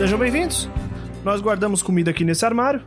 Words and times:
Sejam 0.00 0.18
bem-vindos. 0.18 0.66
Nós 1.22 1.42
guardamos 1.42 1.82
comida 1.82 2.10
aqui 2.10 2.24
nesse 2.24 2.46
armário. 2.46 2.80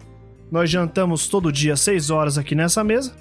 Nós 0.52 0.68
jantamos 0.68 1.28
todo 1.28 1.52
dia 1.52 1.76
6 1.76 2.10
horas 2.10 2.40
aqui 2.40 2.56
nessa 2.56 2.84
mesa. 2.84 3.16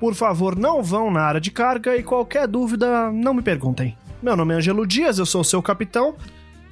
Por 0.00 0.16
favor, 0.16 0.58
não 0.58 0.82
vão 0.82 1.12
na 1.12 1.20
área 1.20 1.40
de 1.40 1.52
carga 1.52 1.96
e 1.96 2.02
qualquer 2.02 2.48
dúvida, 2.48 3.08
não 3.12 3.32
me 3.32 3.42
perguntem. 3.42 3.96
Meu 4.20 4.36
nome 4.36 4.52
é 4.52 4.56
Angelo 4.56 4.84
Dias, 4.84 5.20
eu 5.20 5.24
sou 5.24 5.44
seu 5.44 5.62
capitão. 5.62 6.16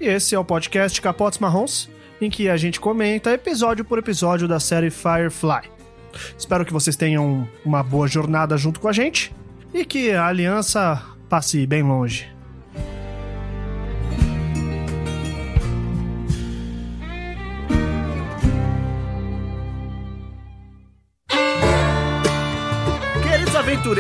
E 0.00 0.06
esse 0.08 0.34
é 0.34 0.38
o 0.38 0.44
podcast 0.44 1.00
Capotes 1.00 1.38
Marrons, 1.38 1.88
em 2.20 2.28
que 2.28 2.48
a 2.48 2.56
gente 2.56 2.80
comenta 2.80 3.30
episódio 3.30 3.84
por 3.84 4.00
episódio 4.00 4.48
da 4.48 4.58
série 4.58 4.90
Firefly. 4.90 5.70
Espero 6.36 6.64
que 6.64 6.72
vocês 6.72 6.96
tenham 6.96 7.48
uma 7.64 7.84
boa 7.84 8.08
jornada 8.08 8.56
junto 8.56 8.80
com 8.80 8.88
a 8.88 8.92
gente 8.92 9.32
e 9.72 9.84
que 9.84 10.10
a 10.10 10.26
aliança 10.26 11.00
passe 11.28 11.64
bem 11.68 11.84
longe. 11.84 12.33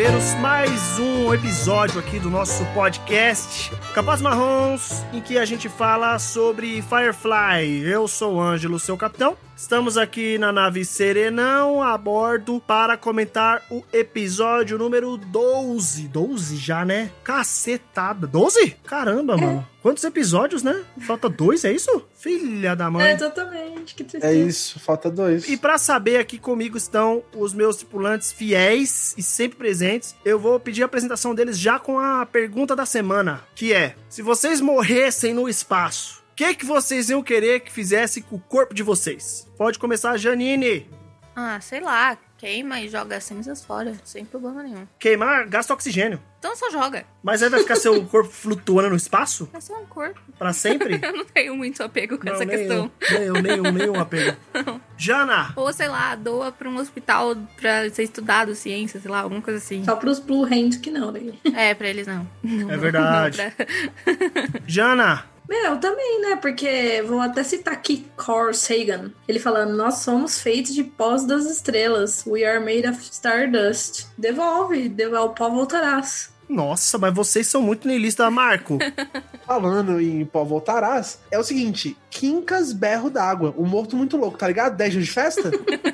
Aventureiros, 0.04 0.34
mais 0.34 0.98
um 0.98 1.32
episódio 1.32 1.98
aqui 1.98 2.20
do 2.20 2.28
nosso 2.28 2.62
podcast 2.74 3.70
Capaz 3.94 4.20
Marrons, 4.20 5.02
em 5.14 5.20
que 5.20 5.38
a 5.38 5.46
gente 5.46 5.66
fala 5.66 6.18
sobre 6.18 6.82
Firefly. 6.82 7.82
Eu 7.84 8.06
sou 8.06 8.34
o 8.34 8.40
Ângelo, 8.40 8.78
seu 8.78 8.98
capitão. 8.98 9.34
Estamos 9.56 9.96
aqui 9.96 10.36
na 10.36 10.52
nave 10.52 10.84
Serenão 10.84 11.80
a 11.80 11.96
bordo 11.96 12.60
para 12.60 12.96
comentar 12.96 13.62
o 13.70 13.84
episódio 13.92 14.76
número 14.76 15.16
12. 15.16 16.08
12 16.08 16.56
já, 16.56 16.84
né? 16.84 17.12
Cacetada. 17.22 18.26
12? 18.26 18.70
Caramba, 18.84 19.36
mano. 19.36 19.66
Quantos 19.80 20.02
episódios, 20.02 20.62
né? 20.62 20.82
Falta 21.06 21.28
dois, 21.28 21.64
é 21.64 21.70
isso? 21.70 22.04
Filha 22.18 22.74
da 22.74 22.90
mãe. 22.90 23.06
É, 23.06 23.12
exatamente, 23.12 23.94
que 23.94 24.02
tristeza. 24.02 24.34
É 24.34 24.36
isso, 24.36 24.80
falta 24.80 25.08
dois. 25.10 25.48
E 25.48 25.56
pra 25.56 25.78
saber, 25.78 26.16
aqui 26.16 26.38
comigo 26.38 26.76
estão 26.76 27.22
os 27.36 27.54
meus 27.54 27.76
tripulantes 27.76 28.32
fiéis 28.32 29.14
e 29.16 29.22
sempre 29.22 29.58
presentes. 29.58 30.16
Eu 30.24 30.38
vou 30.38 30.58
pedir 30.58 30.82
a 30.82 30.86
apresentação 30.86 31.34
deles 31.34 31.58
já 31.58 31.78
com 31.78 32.00
a 32.00 32.26
pergunta 32.26 32.74
da 32.74 32.86
semana, 32.86 33.44
que 33.54 33.72
é: 33.72 33.94
se 34.08 34.20
vocês 34.22 34.60
morressem 34.60 35.34
no 35.34 35.48
espaço, 35.48 36.23
que, 36.36 36.54
que 36.54 36.64
vocês 36.66 37.08
iam 37.10 37.22
querer 37.22 37.60
que 37.60 37.72
fizesse 37.72 38.20
com 38.20 38.36
o 38.36 38.40
corpo 38.40 38.74
de 38.74 38.82
vocês? 38.82 39.46
Pode 39.56 39.78
começar, 39.78 40.16
Janine. 40.16 40.88
Ah, 41.36 41.60
sei 41.60 41.80
lá, 41.80 42.16
queima 42.38 42.80
e 42.80 42.88
joga 42.88 43.20
cinzas 43.20 43.64
fora, 43.64 43.92
sem 44.04 44.24
problema 44.24 44.62
nenhum. 44.62 44.86
Queimar 45.00 45.48
gasta 45.48 45.74
oxigênio. 45.74 46.20
Então 46.38 46.54
só 46.54 46.70
joga. 46.70 47.04
Mas 47.24 47.42
aí 47.42 47.48
vai 47.48 47.58
ficar 47.60 47.74
seu 47.74 48.02
corpo 48.06 48.30
flutuando 48.30 48.90
no 48.90 48.94
espaço? 48.96 49.48
É 49.52 49.58
só 49.60 49.74
um 49.80 49.86
corpo. 49.86 50.20
Pra 50.38 50.52
sempre? 50.52 50.98
Eu 51.02 51.12
não 51.12 51.24
tenho 51.24 51.56
muito 51.56 51.82
apego 51.82 52.18
com 52.18 52.24
Não, 52.26 52.34
essa 52.34 52.44
nem 52.44 52.56
questão. 52.56 52.88
Eu, 53.10 53.18
nem 53.18 53.22
eu, 53.24 53.32
nem 53.42 53.56
eu, 53.56 53.72
nenhum 53.72 53.98
apego. 54.00 54.36
Jana, 54.96 55.52
Ou, 55.56 55.72
sei 55.72 55.88
lá, 55.88 56.14
doa 56.14 56.52
pra 56.52 56.68
um 56.68 56.76
hospital 56.76 57.34
pra 57.60 57.90
ser 57.90 58.04
estudado 58.04 58.54
ciência, 58.54 59.00
sei 59.00 59.10
lá, 59.10 59.20
alguma 59.22 59.42
coisa 59.42 59.58
assim. 59.58 59.82
Só 59.84 59.96
pros 59.96 60.20
Blue 60.20 60.44
Hands 60.44 60.76
que 60.76 60.90
não, 60.90 61.12
daí. 61.12 61.34
É, 61.56 61.74
pra 61.74 61.88
eles 61.88 62.06
não. 62.06 62.28
Não, 62.44 62.70
É 62.70 62.76
verdade. 62.76 63.38
não 63.42 63.50
pra- 63.50 64.60
Jana, 64.68 65.24
Meu, 65.48 65.78
também, 65.78 66.22
né? 66.22 66.36
Porque 66.36 67.02
vou 67.06 67.20
até 67.20 67.44
citar 67.44 67.74
aqui 67.74 68.06
Carl 68.16 68.52
Sagan. 68.54 69.12
Ele 69.28 69.38
falando: 69.38 69.76
Nós 69.76 69.96
somos 69.96 70.40
feitos 70.40 70.74
de 70.74 70.82
pós 70.84 71.24
das 71.26 71.44
estrelas. 71.44 72.24
We 72.26 72.44
are 72.44 72.58
made 72.60 72.88
of 72.88 72.98
stardust. 73.02 74.06
Devolve, 74.16 74.88
devolve 74.88 75.16
ao 75.18 75.34
pó 75.34 75.50
voltarás. 75.50 76.32
nossa, 76.48 76.96
mas 76.98 77.12
vocês 77.14 77.46
são 77.46 77.60
muito 77.60 77.86
nihilistas, 77.86 78.32
Marco. 78.32 78.78
Falando 79.46 80.00
em 80.00 80.24
pó 80.24 80.42
voltarás, 80.44 81.20
é 81.30 81.38
o 81.38 81.44
seguinte: 81.44 81.94
Quincas 82.08 82.72
berro 82.72 83.10
d'água. 83.10 83.54
Um 83.58 83.66
morto 83.66 83.96
muito 83.96 84.16
louco, 84.16 84.38
tá 84.38 84.46
ligado? 84.48 84.76
10 84.76 84.92
dias 84.92 85.04
de 85.04 85.10
festa? 85.12 85.50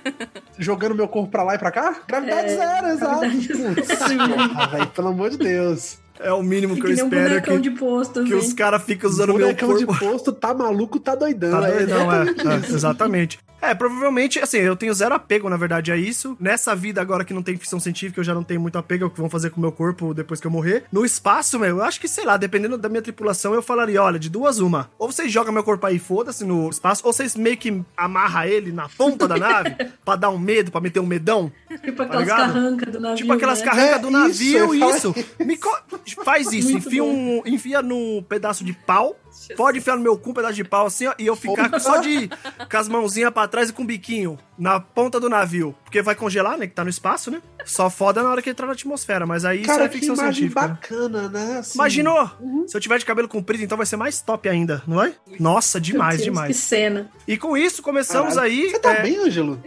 Jogando 0.58 0.94
meu 0.94 1.08
corpo 1.08 1.30
pra 1.30 1.42
lá 1.42 1.54
e 1.54 1.58
pra 1.58 1.72
cá? 1.72 2.02
Gravidade 2.06 2.50
É, 2.52 2.56
zero, 2.56 2.86
exato. 2.88 3.20
gravidade 3.20 4.16
porra, 4.16 4.66
velho, 4.78 4.86
pelo 4.88 5.08
amor 5.08 5.30
de 5.30 5.38
Deus. 5.38 5.98
É 6.22 6.32
o 6.32 6.42
mínimo 6.42 6.74
que 6.74 6.82
Fica 6.82 6.92
eu 6.92 6.94
que 6.94 6.96
nem 6.96 7.04
um 7.04 7.08
espero 7.08 7.28
bonecão 7.28 7.56
que, 7.56 7.62
de 7.62 7.70
posto, 7.70 8.24
que 8.24 8.34
os 8.34 8.52
caras 8.52 8.82
ficam 8.82 9.08
usando 9.08 9.34
meu 9.34 9.48
Bonecão 9.48 9.76
de 9.76 9.86
corpo. 9.86 10.04
posto, 10.04 10.32
tá 10.32 10.52
maluco, 10.52 11.00
tá 11.00 11.14
doidão. 11.14 11.60
Tá 11.60 11.68
é 11.68 11.72
doidão, 11.78 12.12
é, 12.12 12.24
é, 12.24 12.66
exatamente. 12.74 13.38
É, 13.62 13.74
provavelmente, 13.74 14.38
assim, 14.38 14.58
eu 14.58 14.74
tenho 14.76 14.92
zero 14.94 15.14
apego, 15.14 15.48
na 15.48 15.56
verdade, 15.56 15.92
a 15.92 15.96
isso. 15.96 16.36
Nessa 16.40 16.74
vida 16.74 17.00
agora 17.00 17.24
que 17.24 17.34
não 17.34 17.42
tem 17.42 17.56
ficção 17.56 17.78
científica, 17.80 18.20
eu 18.20 18.24
já 18.24 18.34
não 18.34 18.42
tenho 18.42 18.60
muito 18.60 18.76
apego 18.78 19.04
ao 19.04 19.10
que 19.10 19.20
vão 19.20 19.28
fazer 19.30 19.50
com 19.50 19.58
o 19.58 19.60
meu 19.60 19.72
corpo 19.72 20.14
depois 20.14 20.40
que 20.40 20.46
eu 20.46 20.50
morrer. 20.50 20.84
No 20.90 21.04
espaço, 21.04 21.58
meu, 21.58 21.78
eu 21.78 21.82
acho 21.84 22.00
que, 22.00 22.08
sei 22.08 22.24
lá, 22.24 22.36
dependendo 22.36 22.78
da 22.78 22.88
minha 22.88 23.02
tripulação, 23.02 23.52
eu 23.54 23.62
falaria, 23.62 24.02
olha, 24.02 24.18
de 24.18 24.28
duas 24.30 24.58
uma. 24.60 24.90
Ou 24.98 25.10
vocês 25.12 25.30
jogam 25.30 25.52
meu 25.52 25.62
corpo 25.62 25.86
aí, 25.86 25.98
foda-se, 25.98 26.44
no 26.44 26.68
espaço, 26.70 27.02
ou 27.04 27.12
vocês 27.12 27.36
meio 27.36 27.56
que 27.56 27.82
amarra 27.96 28.46
ele 28.46 28.72
na 28.72 28.88
ponta 28.88 29.28
da 29.28 29.36
nave 29.36 29.76
pra 30.04 30.16
dar 30.16 30.30
um 30.30 30.38
medo, 30.38 30.70
pra 30.70 30.80
meter 30.80 31.00
um 31.00 31.06
medão. 31.06 31.52
Tipo 31.82 32.02
aquelas 32.02 32.20
ligado? 32.22 32.52
carrancas 32.52 32.92
do 32.92 33.00
navio. 33.00 33.16
Tipo 33.16 33.32
aquelas 33.32 33.58
né? 33.60 33.64
carrancas 33.64 33.90
É, 33.90 33.98
do 33.98 34.08
isso, 34.08 34.18
navio, 34.18 34.74
ia 34.74 34.96
isso. 34.96 35.12
falar 35.12 35.26
Me 35.46 35.56
co- 35.56 35.78
Faz 36.24 36.52
isso, 36.52 36.70
Muito 36.72 36.88
enfia, 36.88 37.02
bom. 37.02 37.10
um, 37.10 37.42
enfia 37.46 37.82
num 37.82 38.24
pedaço 38.28 38.64
de 38.64 38.72
pau. 38.72 39.16
Pode 39.56 39.78
enfiar 39.78 39.96
no 39.96 40.02
meu 40.02 40.16
cu 40.18 40.30
um 40.30 40.34
pedaço 40.34 40.54
de 40.54 40.64
pau 40.64 40.86
assim, 40.86 41.06
ó, 41.06 41.14
e 41.18 41.26
eu 41.26 41.36
ficar 41.36 41.78
só 41.80 41.98
de 41.98 42.28
com 42.70 42.76
as 42.76 42.88
mãozinhas 42.88 43.32
pra 43.32 43.46
trás 43.48 43.70
e 43.70 43.72
com 43.72 43.82
o 43.82 43.86
biquinho 43.86 44.38
na 44.58 44.78
ponta 44.80 45.18
do 45.20 45.28
navio. 45.28 45.74
Porque 45.84 46.02
vai 46.02 46.14
congelar, 46.14 46.58
né? 46.58 46.66
Que 46.66 46.74
tá 46.74 46.82
no 46.84 46.90
espaço, 46.90 47.30
né? 47.30 47.40
Só 47.64 47.88
foda 47.90 48.22
na 48.22 48.30
hora 48.30 48.42
que 48.42 48.50
entrar 48.50 48.66
na 48.66 48.72
atmosfera. 48.72 49.26
Mas 49.26 49.44
aí 49.44 49.62
Cara, 49.62 49.84
isso 49.84 49.84
é 49.84 49.88
que 49.88 49.94
ficção 49.98 50.14
imagem 50.14 50.32
científica. 50.48 50.62
né? 50.62 50.68
bacana, 50.68 51.28
né? 51.28 51.58
Assim, 51.58 51.74
Imaginou? 51.78 52.30
Se 52.66 52.76
eu 52.76 52.80
tiver 52.80 52.98
de 52.98 53.04
cabelo 53.04 53.28
comprido, 53.28 53.62
então 53.62 53.76
vai 53.76 53.86
ser 53.86 53.96
mais 53.96 54.20
top 54.20 54.48
ainda, 54.48 54.82
não 54.86 54.96
vai? 54.96 55.14
Nossa, 55.38 55.80
demais, 55.80 56.16
Deus, 56.16 56.24
Que 56.24 56.30
demais. 56.30 56.56
cena. 56.56 57.10
E 57.26 57.36
com 57.36 57.56
isso, 57.56 57.82
começamos 57.82 58.34
Caralho. 58.34 58.52
aí. 58.52 58.70
Você 58.70 58.78
tá 58.78 58.92
é, 58.92 59.02
bem, 59.02 59.18
Ângelo? 59.18 59.62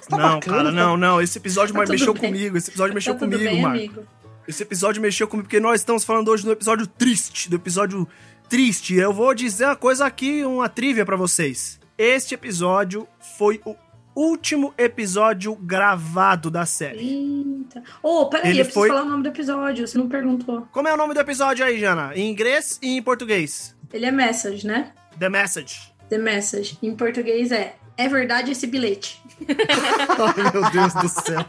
Você 0.00 0.08
tá 0.08 0.16
não, 0.16 0.34
bacana, 0.34 0.56
cara, 0.56 0.64
tá- 0.64 0.72
não, 0.72 0.96
não. 0.96 1.20
Esse 1.22 1.38
episódio 1.38 1.74
Tá 1.74 1.80
mexeu 1.86 2.12
bem. 2.14 2.22
comigo. 2.32 2.56
Esse 2.56 2.70
episódio 2.70 2.94
mexeu 2.94 3.12
tá 3.14 3.18
tudo 3.20 3.32
comigo, 3.32 3.50
bem, 3.50 3.62
Marco. 3.62 3.78
amigo? 3.78 4.02
Esse 4.48 4.64
episódio 4.64 5.00
mexeu 5.00 5.28
comigo 5.28 5.46
porque 5.46 5.60
nós 5.60 5.80
estamos 5.80 6.02
falando 6.02 6.28
hoje 6.28 6.44
do 6.44 6.50
episódio 6.50 6.84
triste, 6.86 7.48
do 7.48 7.54
episódio 7.56 8.08
triste. 8.56 8.94
Eu 8.94 9.14
vou 9.14 9.34
dizer 9.34 9.64
uma 9.64 9.76
coisa 9.76 10.04
aqui, 10.04 10.44
uma 10.44 10.68
trivia 10.68 11.06
pra 11.06 11.16
vocês. 11.16 11.80
Este 11.96 12.34
episódio 12.34 13.08
foi 13.38 13.58
o 13.64 13.74
último 14.14 14.74
episódio 14.76 15.54
gravado 15.56 16.50
da 16.50 16.66
série. 16.66 16.98
Eita. 16.98 17.82
Ô, 18.02 18.26
peraí, 18.26 18.50
Ele 18.50 18.60
eu 18.60 18.64
preciso 18.66 18.80
foi- 18.80 18.88
falar 18.90 19.04
o 19.04 19.08
nome 19.08 19.22
do 19.22 19.30
episódio, 19.30 19.88
você 19.88 19.96
não 19.96 20.06
perguntou. 20.06 20.68
Como 20.70 20.86
é 20.86 20.92
o 20.92 20.98
nome 20.98 21.14
do 21.14 21.20
episódio 21.20 21.64
aí, 21.64 21.80
Jana? 21.80 22.12
Em 22.14 22.28
inglês 22.30 22.78
e 22.82 22.94
em 22.98 23.02
português? 23.02 23.74
Ele 23.90 24.04
é 24.04 24.10
Message, 24.10 24.66
né? 24.66 24.92
The 25.18 25.30
Message. 25.30 25.80
The 26.10 26.18
Message. 26.18 26.76
Em 26.82 26.94
português 26.94 27.50
é 27.52 27.76
É 27.96 28.06
verdade 28.06 28.52
esse 28.52 28.66
bilhete. 28.66 29.18
Ai, 29.48 30.52
meu 30.52 30.70
Deus 30.70 30.92
do 30.92 31.08
céu. 31.08 31.40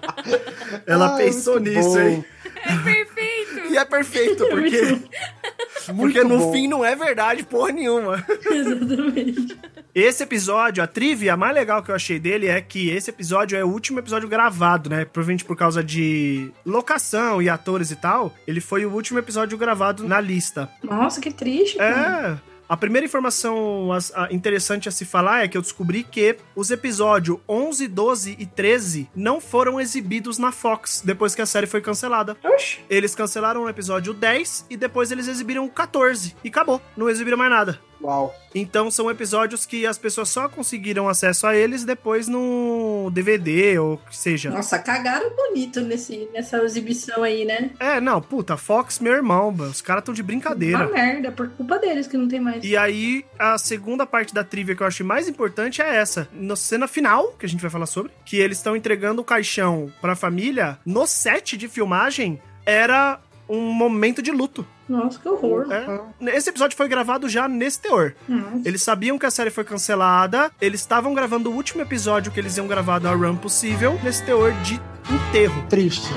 Ela 0.87 1.15
Ai, 1.17 1.25
pensou 1.25 1.59
nisso, 1.59 1.89
bom. 1.95 1.99
hein? 1.99 2.25
É 2.65 2.75
perfeito! 2.77 3.42
E 3.73 3.77
é 3.77 3.85
perfeito, 3.85 4.45
porque, 4.49 4.81
Muito 4.81 5.97
porque 5.97 6.23
no 6.23 6.37
bom. 6.37 6.51
fim 6.53 6.67
não 6.67 6.85
é 6.85 6.95
verdade 6.95 7.43
porra 7.43 7.71
nenhuma. 7.71 8.23
Exatamente. 8.49 9.57
Esse 9.95 10.23
episódio, 10.23 10.83
a 10.83 10.87
trivia 10.87 11.37
mais 11.37 11.53
legal 11.53 11.83
que 11.83 11.91
eu 11.91 11.95
achei 11.95 12.17
dele 12.19 12.47
é 12.47 12.59
que 12.61 12.89
esse 12.89 13.09
episódio 13.11 13.57
é 13.57 13.63
o 13.63 13.67
último 13.69 13.99
episódio 13.99 14.27
gravado, 14.27 14.89
né? 14.89 15.05
Provavelmente 15.05 15.45
por 15.45 15.55
causa 15.55 15.83
de 15.83 16.51
locação 16.65 17.41
e 17.41 17.49
atores 17.49 17.91
e 17.91 17.95
tal. 17.95 18.33
Ele 18.47 18.59
foi 18.59 18.85
o 18.85 18.91
último 18.91 19.19
episódio 19.19 19.55
gravado 19.57 20.07
na 20.07 20.19
lista. 20.19 20.67
Nossa, 20.83 21.21
que 21.21 21.31
triste. 21.31 21.77
cara. 21.77 22.39
É. 22.49 22.52
A 22.73 22.75
primeira 22.75 23.05
informação 23.05 23.89
interessante 24.31 24.89
a 24.89 24.91
se 24.91 25.05
falar 25.05 25.43
é 25.43 25.47
que 25.47 25.55
eu 25.55 25.61
descobri 25.61 26.03
que 26.03 26.37
os 26.55 26.71
episódios 26.71 27.37
11, 27.47 27.87
12 27.87 28.35
e 28.39 28.47
13 28.47 29.07
não 29.15 29.39
foram 29.39 29.79
exibidos 29.79 30.39
na 30.39 30.51
Fox 30.51 30.99
depois 31.05 31.35
que 31.35 31.43
a 31.43 31.45
série 31.45 31.67
foi 31.67 31.81
cancelada. 31.81 32.35
Oxi. 32.43 32.79
Eles 32.89 33.13
cancelaram 33.13 33.61
o 33.61 33.69
episódio 33.69 34.11
10 34.11 34.65
e 34.71 34.75
depois 34.75 35.11
eles 35.11 35.27
exibiram 35.27 35.65
o 35.65 35.69
14 35.69 36.35
e 36.43 36.47
acabou. 36.47 36.81
Não 36.97 37.07
exibiram 37.07 37.37
mais 37.37 37.51
nada. 37.51 37.79
Uau. 38.03 38.35
Então 38.53 38.91
são 38.91 39.09
episódios 39.09 39.65
que 39.65 39.85
as 39.85 39.97
pessoas 39.97 40.29
só 40.29 40.47
conseguiram 40.47 41.09
acesso 41.09 41.47
a 41.47 41.55
eles 41.55 41.83
depois 41.83 42.27
no 42.27 43.09
DVD 43.11 43.79
ou 43.79 43.93
o 43.93 43.97
que 43.97 44.15
seja. 44.15 44.49
Nossa, 44.49 44.77
cagaram 44.77 45.35
bonito 45.35 45.81
nesse, 45.81 46.29
nessa 46.33 46.57
exibição 46.63 47.23
aí, 47.23 47.45
né? 47.45 47.71
É, 47.79 47.99
não, 47.99 48.21
puta, 48.21 48.57
Fox, 48.57 48.99
meu 48.99 49.13
irmão, 49.13 49.49
os 49.51 49.81
caras 49.81 50.03
tão 50.03 50.13
de 50.13 50.21
brincadeira. 50.21 50.77
Uma 50.77 50.91
merda, 50.91 51.31
por 51.31 51.49
culpa 51.49 51.79
deles 51.79 52.05
que 52.05 52.17
não 52.17 52.27
tem 52.27 52.39
mais. 52.39 52.63
E 52.63 52.77
aí, 52.77 53.25
a 53.39 53.57
segunda 53.57 54.05
parte 54.05 54.33
da 54.33 54.43
trivia 54.43 54.75
que 54.75 54.83
eu 54.83 54.87
acho 54.87 55.03
mais 55.03 55.27
importante 55.27 55.81
é 55.81 55.95
essa. 55.95 56.27
Na 56.33 56.55
cena 56.55 56.87
final, 56.87 57.33
que 57.39 57.45
a 57.45 57.49
gente 57.49 57.61
vai 57.61 57.71
falar 57.71 57.85
sobre, 57.85 58.11
que 58.25 58.37
eles 58.37 58.57
estão 58.57 58.75
entregando 58.75 59.21
o 59.21 59.25
caixão 59.25 59.91
pra 60.01 60.15
família, 60.15 60.77
no 60.85 61.07
set 61.07 61.57
de 61.57 61.67
filmagem, 61.67 62.41
era 62.65 63.19
um 63.53 63.71
momento 63.71 64.21
de 64.21 64.31
luto. 64.31 64.65
Nossa, 64.87 65.19
que 65.19 65.29
horror. 65.29 65.67
É. 65.71 66.35
Esse 66.35 66.49
episódio 66.49 66.75
foi 66.75 66.87
gravado 66.87 67.29
já 67.29 67.47
nesse 67.47 67.79
teor. 67.79 68.13
Nossa. 68.27 68.61
Eles 68.67 68.81
sabiam 68.81 69.17
que 69.17 69.25
a 69.25 69.31
série 69.31 69.49
foi 69.49 69.63
cancelada, 69.63 70.51
eles 70.59 70.81
estavam 70.81 71.13
gravando 71.13 71.49
o 71.51 71.55
último 71.55 71.81
episódio 71.81 72.31
que 72.31 72.39
eles 72.39 72.57
iam 72.57 72.67
gravar 72.67 72.99
da 72.99 73.13
run 73.13 73.35
possível, 73.35 73.99
nesse 74.03 74.23
teor 74.25 74.51
de 74.63 74.79
enterro. 75.09 75.65
Triste. 75.69 76.09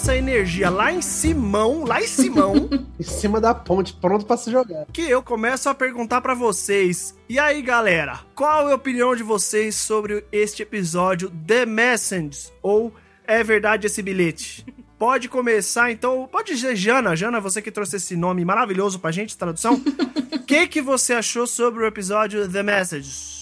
Essa 0.00 0.16
energia 0.16 0.70
lá 0.70 0.90
em 0.90 1.02
Simão, 1.02 1.84
lá 1.84 2.00
em 2.00 2.06
Simão, 2.06 2.70
Em 2.98 3.02
cima 3.02 3.38
da 3.38 3.54
ponte, 3.54 3.92
pronto 3.92 4.24
pra 4.24 4.38
se 4.38 4.50
jogar. 4.50 4.86
que 4.90 5.02
eu 5.02 5.22
começo 5.22 5.68
a 5.68 5.74
perguntar 5.74 6.22
pra 6.22 6.32
vocês. 6.32 7.14
E 7.28 7.38
aí, 7.38 7.60
galera, 7.60 8.20
qual 8.34 8.70
é 8.70 8.72
a 8.72 8.76
opinião 8.76 9.14
de 9.14 9.22
vocês 9.22 9.76
sobre 9.76 10.24
este 10.32 10.62
episódio 10.62 11.30
The 11.46 11.66
Message 11.66 12.50
ou 12.62 12.94
É 13.26 13.44
Verdade 13.44 13.88
esse 13.88 14.00
bilhete? 14.02 14.64
Pode 14.98 15.28
começar, 15.28 15.90
então, 15.90 16.26
pode 16.32 16.54
dizer 16.54 16.76
Jana, 16.76 17.14
Jana, 17.14 17.38
você 17.38 17.60
que 17.60 17.70
trouxe 17.70 17.96
esse 17.96 18.16
nome 18.16 18.42
maravilhoso 18.42 18.98
pra 18.98 19.10
gente, 19.10 19.36
tradução. 19.36 19.74
O 20.32 20.38
que 20.46 20.66
que 20.66 20.80
você 20.80 21.12
achou 21.12 21.46
sobre 21.46 21.82
o 21.82 21.86
episódio 21.86 22.50
The 22.50 22.62
Message? 22.62 23.39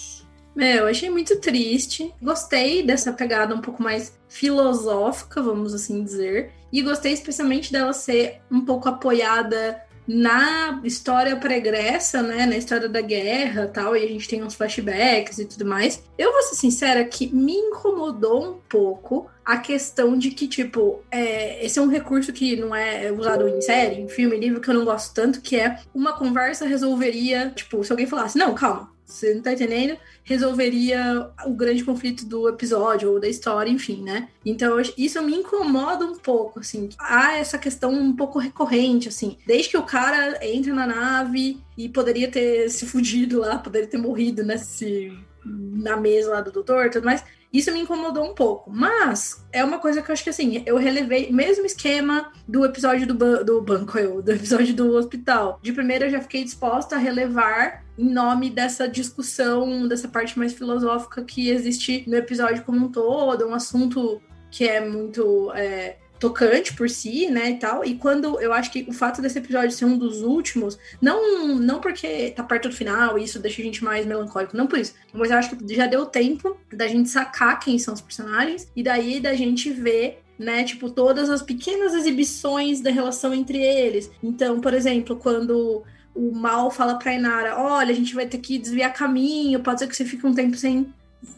Meu, 0.58 0.78
eu 0.78 0.87
achei 0.88 1.08
muito 1.08 1.37
triste. 1.37 2.12
Gostei 2.20 2.82
dessa 2.82 3.12
pegada 3.12 3.55
um 3.55 3.60
pouco 3.60 3.81
mais 3.81 4.19
filosófica, 4.28 5.40
vamos 5.40 5.72
assim 5.72 6.02
dizer. 6.02 6.50
E 6.72 6.82
gostei 6.82 7.12
especialmente 7.12 7.70
dela 7.70 7.93
ser 7.93 8.40
um 8.50 8.64
pouco 8.64 8.88
apoiada 8.88 9.81
na 10.05 10.81
história 10.82 11.37
pregressa, 11.37 12.22
né? 12.22 12.44
Na 12.44 12.56
história 12.56 12.88
da 12.88 13.00
guerra 13.00 13.69
tal. 13.69 13.96
E 13.96 14.02
a 14.02 14.08
gente 14.08 14.26
tem 14.26 14.43
uns 14.43 14.56
flashbacks 14.56 15.38
e 15.38 15.44
tudo 15.44 15.64
mais. 15.64 16.02
Eu 16.19 16.32
vou 16.32 16.43
ser 16.43 16.56
sincera 16.56 17.05
que 17.05 17.32
me 17.32 17.55
incomodou 17.55 18.43
um 18.44 18.58
pouco 18.69 19.31
a 19.44 19.58
questão 19.58 20.19
de 20.19 20.32
que, 20.32 20.49
tipo, 20.49 21.05
é, 21.08 21.64
esse 21.64 21.78
é 21.78 21.82
um 21.82 21.88
recurso 21.88 22.32
que 22.32 22.56
não 22.56 22.75
é 22.75 23.12
usado 23.12 23.46
em 23.46 23.60
série, 23.60 24.00
em 24.00 24.08
filme, 24.08 24.37
livro, 24.37 24.60
que 24.60 24.69
eu 24.69 24.75
não 24.75 24.84
gosto 24.84 25.14
tanto, 25.14 25.40
que 25.40 25.55
é 25.55 25.78
uma 25.94 26.14
conversa 26.14 26.66
resolveria, 26.66 27.52
tipo, 27.55 27.84
se 27.84 27.93
alguém 27.93 28.08
falasse, 28.08 28.37
não, 28.37 28.55
calma, 28.56 28.98
você 29.08 29.34
não 29.34 29.43
tá 29.43 29.52
entendendo? 29.52 29.99
resolveria 30.28 31.31
o 31.46 31.55
grande 31.55 31.82
conflito 31.82 32.26
do 32.26 32.46
episódio 32.50 33.10
ou 33.10 33.19
da 33.19 33.26
história, 33.26 33.70
enfim, 33.70 34.02
né? 34.02 34.28
Então 34.44 34.78
isso 34.94 35.22
me 35.22 35.34
incomoda 35.34 36.05
um 36.05 36.19
pouco, 36.19 36.60
assim. 36.60 36.90
Há 36.99 37.38
essa 37.38 37.56
questão 37.56 37.90
um 37.90 38.14
pouco 38.14 38.38
recorrente, 38.38 39.08
assim. 39.08 39.38
Desde 39.46 39.70
que 39.70 39.78
o 39.78 39.82
cara 39.82 40.38
entra 40.46 40.75
na 40.75 40.87
nave 40.87 41.58
e 41.78 41.88
poderia 41.88 42.31
ter 42.31 42.69
se 42.69 42.84
fugido 42.84 43.40
lá, 43.40 43.56
poderia 43.56 43.88
ter 43.88 43.96
morrido 43.96 44.44
nesse 44.44 45.16
na 45.43 45.96
mesa 45.96 46.31
lá 46.31 46.40
do 46.43 46.52
doutor 46.52 46.90
tudo 46.90 47.06
mais. 47.06 47.25
Isso 47.53 47.73
me 47.73 47.81
incomodou 47.81 48.25
um 48.31 48.35
pouco. 48.35 48.71
Mas 48.71 49.45
é 49.53 49.65
uma 49.65 49.79
coisa 49.79 50.03
que 50.03 50.11
eu 50.11 50.12
acho 50.12 50.23
que 50.23 50.31
assim, 50.31 50.62
eu 50.67 50.77
relevei, 50.77 51.33
mesmo 51.33 51.65
esquema 51.65 52.33
do 52.47 52.65
episódio 52.65 53.06
do, 53.06 53.45
do 53.45 53.62
banco, 53.62 53.99
eu, 53.99 54.23
do 54.23 54.33
episódio 54.33 54.75
do 54.75 54.97
hospital. 54.97 55.59
De 55.62 55.73
primeira 55.73 56.06
eu 56.06 56.11
já 56.11 56.21
fiquei 56.21 56.45
disposta 56.45 56.97
a 56.97 56.99
relevar 56.99 57.85
em 57.97 58.09
nome 58.09 58.50
dessa 58.50 58.89
discussão, 58.89 59.89
dessa 59.89 60.09
parte 60.09 60.39
mais 60.39 60.53
filosófica 60.53 61.23
que 61.25 61.50
existe 61.50 62.05
no 62.06 62.17
episódio 62.17 62.62
como 62.65 62.87
um 62.87 62.93
todo, 62.93 63.47
um 63.47 63.55
assunto 63.55 64.21
que 64.51 64.67
é 64.67 64.81
muito 64.81 65.53
é, 65.55 65.97
tocante 66.19 66.75
por 66.75 66.88
si, 66.88 67.29
né, 67.29 67.50
e 67.50 67.56
tal. 67.56 67.85
E 67.85 67.94
quando 67.94 68.41
eu 68.41 68.53
acho 68.53 68.70
que 68.73 68.87
o 68.88 68.93
fato 68.93 69.23
desse 69.23 69.38
episódio 69.38 69.70
ser 69.70 69.85
um 69.85 69.97
dos 69.97 70.23
últimos, 70.23 70.79
não 71.00 71.56
não 71.56 71.81
porque 71.81 72.31
tá 72.31 72.43
perto 72.43 72.69
do 72.69 72.75
final 72.75 73.19
e 73.19 73.25
isso 73.25 73.38
deixa 73.38 73.61
a 73.62 73.65
gente 73.65 73.85
mais 73.85 74.06
melancólico, 74.06 74.56
não 74.56 74.67
por 74.67 74.79
isso, 74.79 74.94
mas 75.12 75.31
eu 75.31 75.38
acho 75.38 75.56
que 75.56 75.75
já 75.75 75.87
deu 75.87 76.06
tempo 76.06 76.56
da 76.73 76.87
gente 76.87 77.09
sacar 77.09 77.59
quem 77.61 77.79
são 77.79 77.94
os 77.94 78.00
personagens 78.00 78.70
e 78.75 78.82
daí 78.82 79.20
da 79.20 79.35
gente 79.35 79.70
ver 79.70 80.23
né? 80.38 80.62
Tipo, 80.62 80.88
todas 80.88 81.29
as 81.29 81.43
pequenas 81.43 81.94
exibições 81.94 82.81
da 82.81 82.91
relação 82.91 83.35
entre 83.35 83.59
eles. 83.59 84.09
Então, 84.23 84.61
por 84.61 84.73
exemplo, 84.73 85.17
quando 85.17 85.82
o 86.15 86.32
mal 86.32 86.70
fala 86.70 86.99
pra 86.99 87.15
Inara, 87.15 87.59
olha, 87.59 87.91
a 87.91 87.94
gente 87.94 88.15
vai 88.15 88.26
ter 88.26 88.38
que 88.38 88.59
desviar 88.59 88.93
caminho, 88.93 89.61
pode 89.61 89.81
ser 89.81 89.87
que 89.87 89.97
você 89.97 90.05
fique 90.05 90.26
um 90.26 90.35
tempo 90.35 90.56
sem 90.56 90.93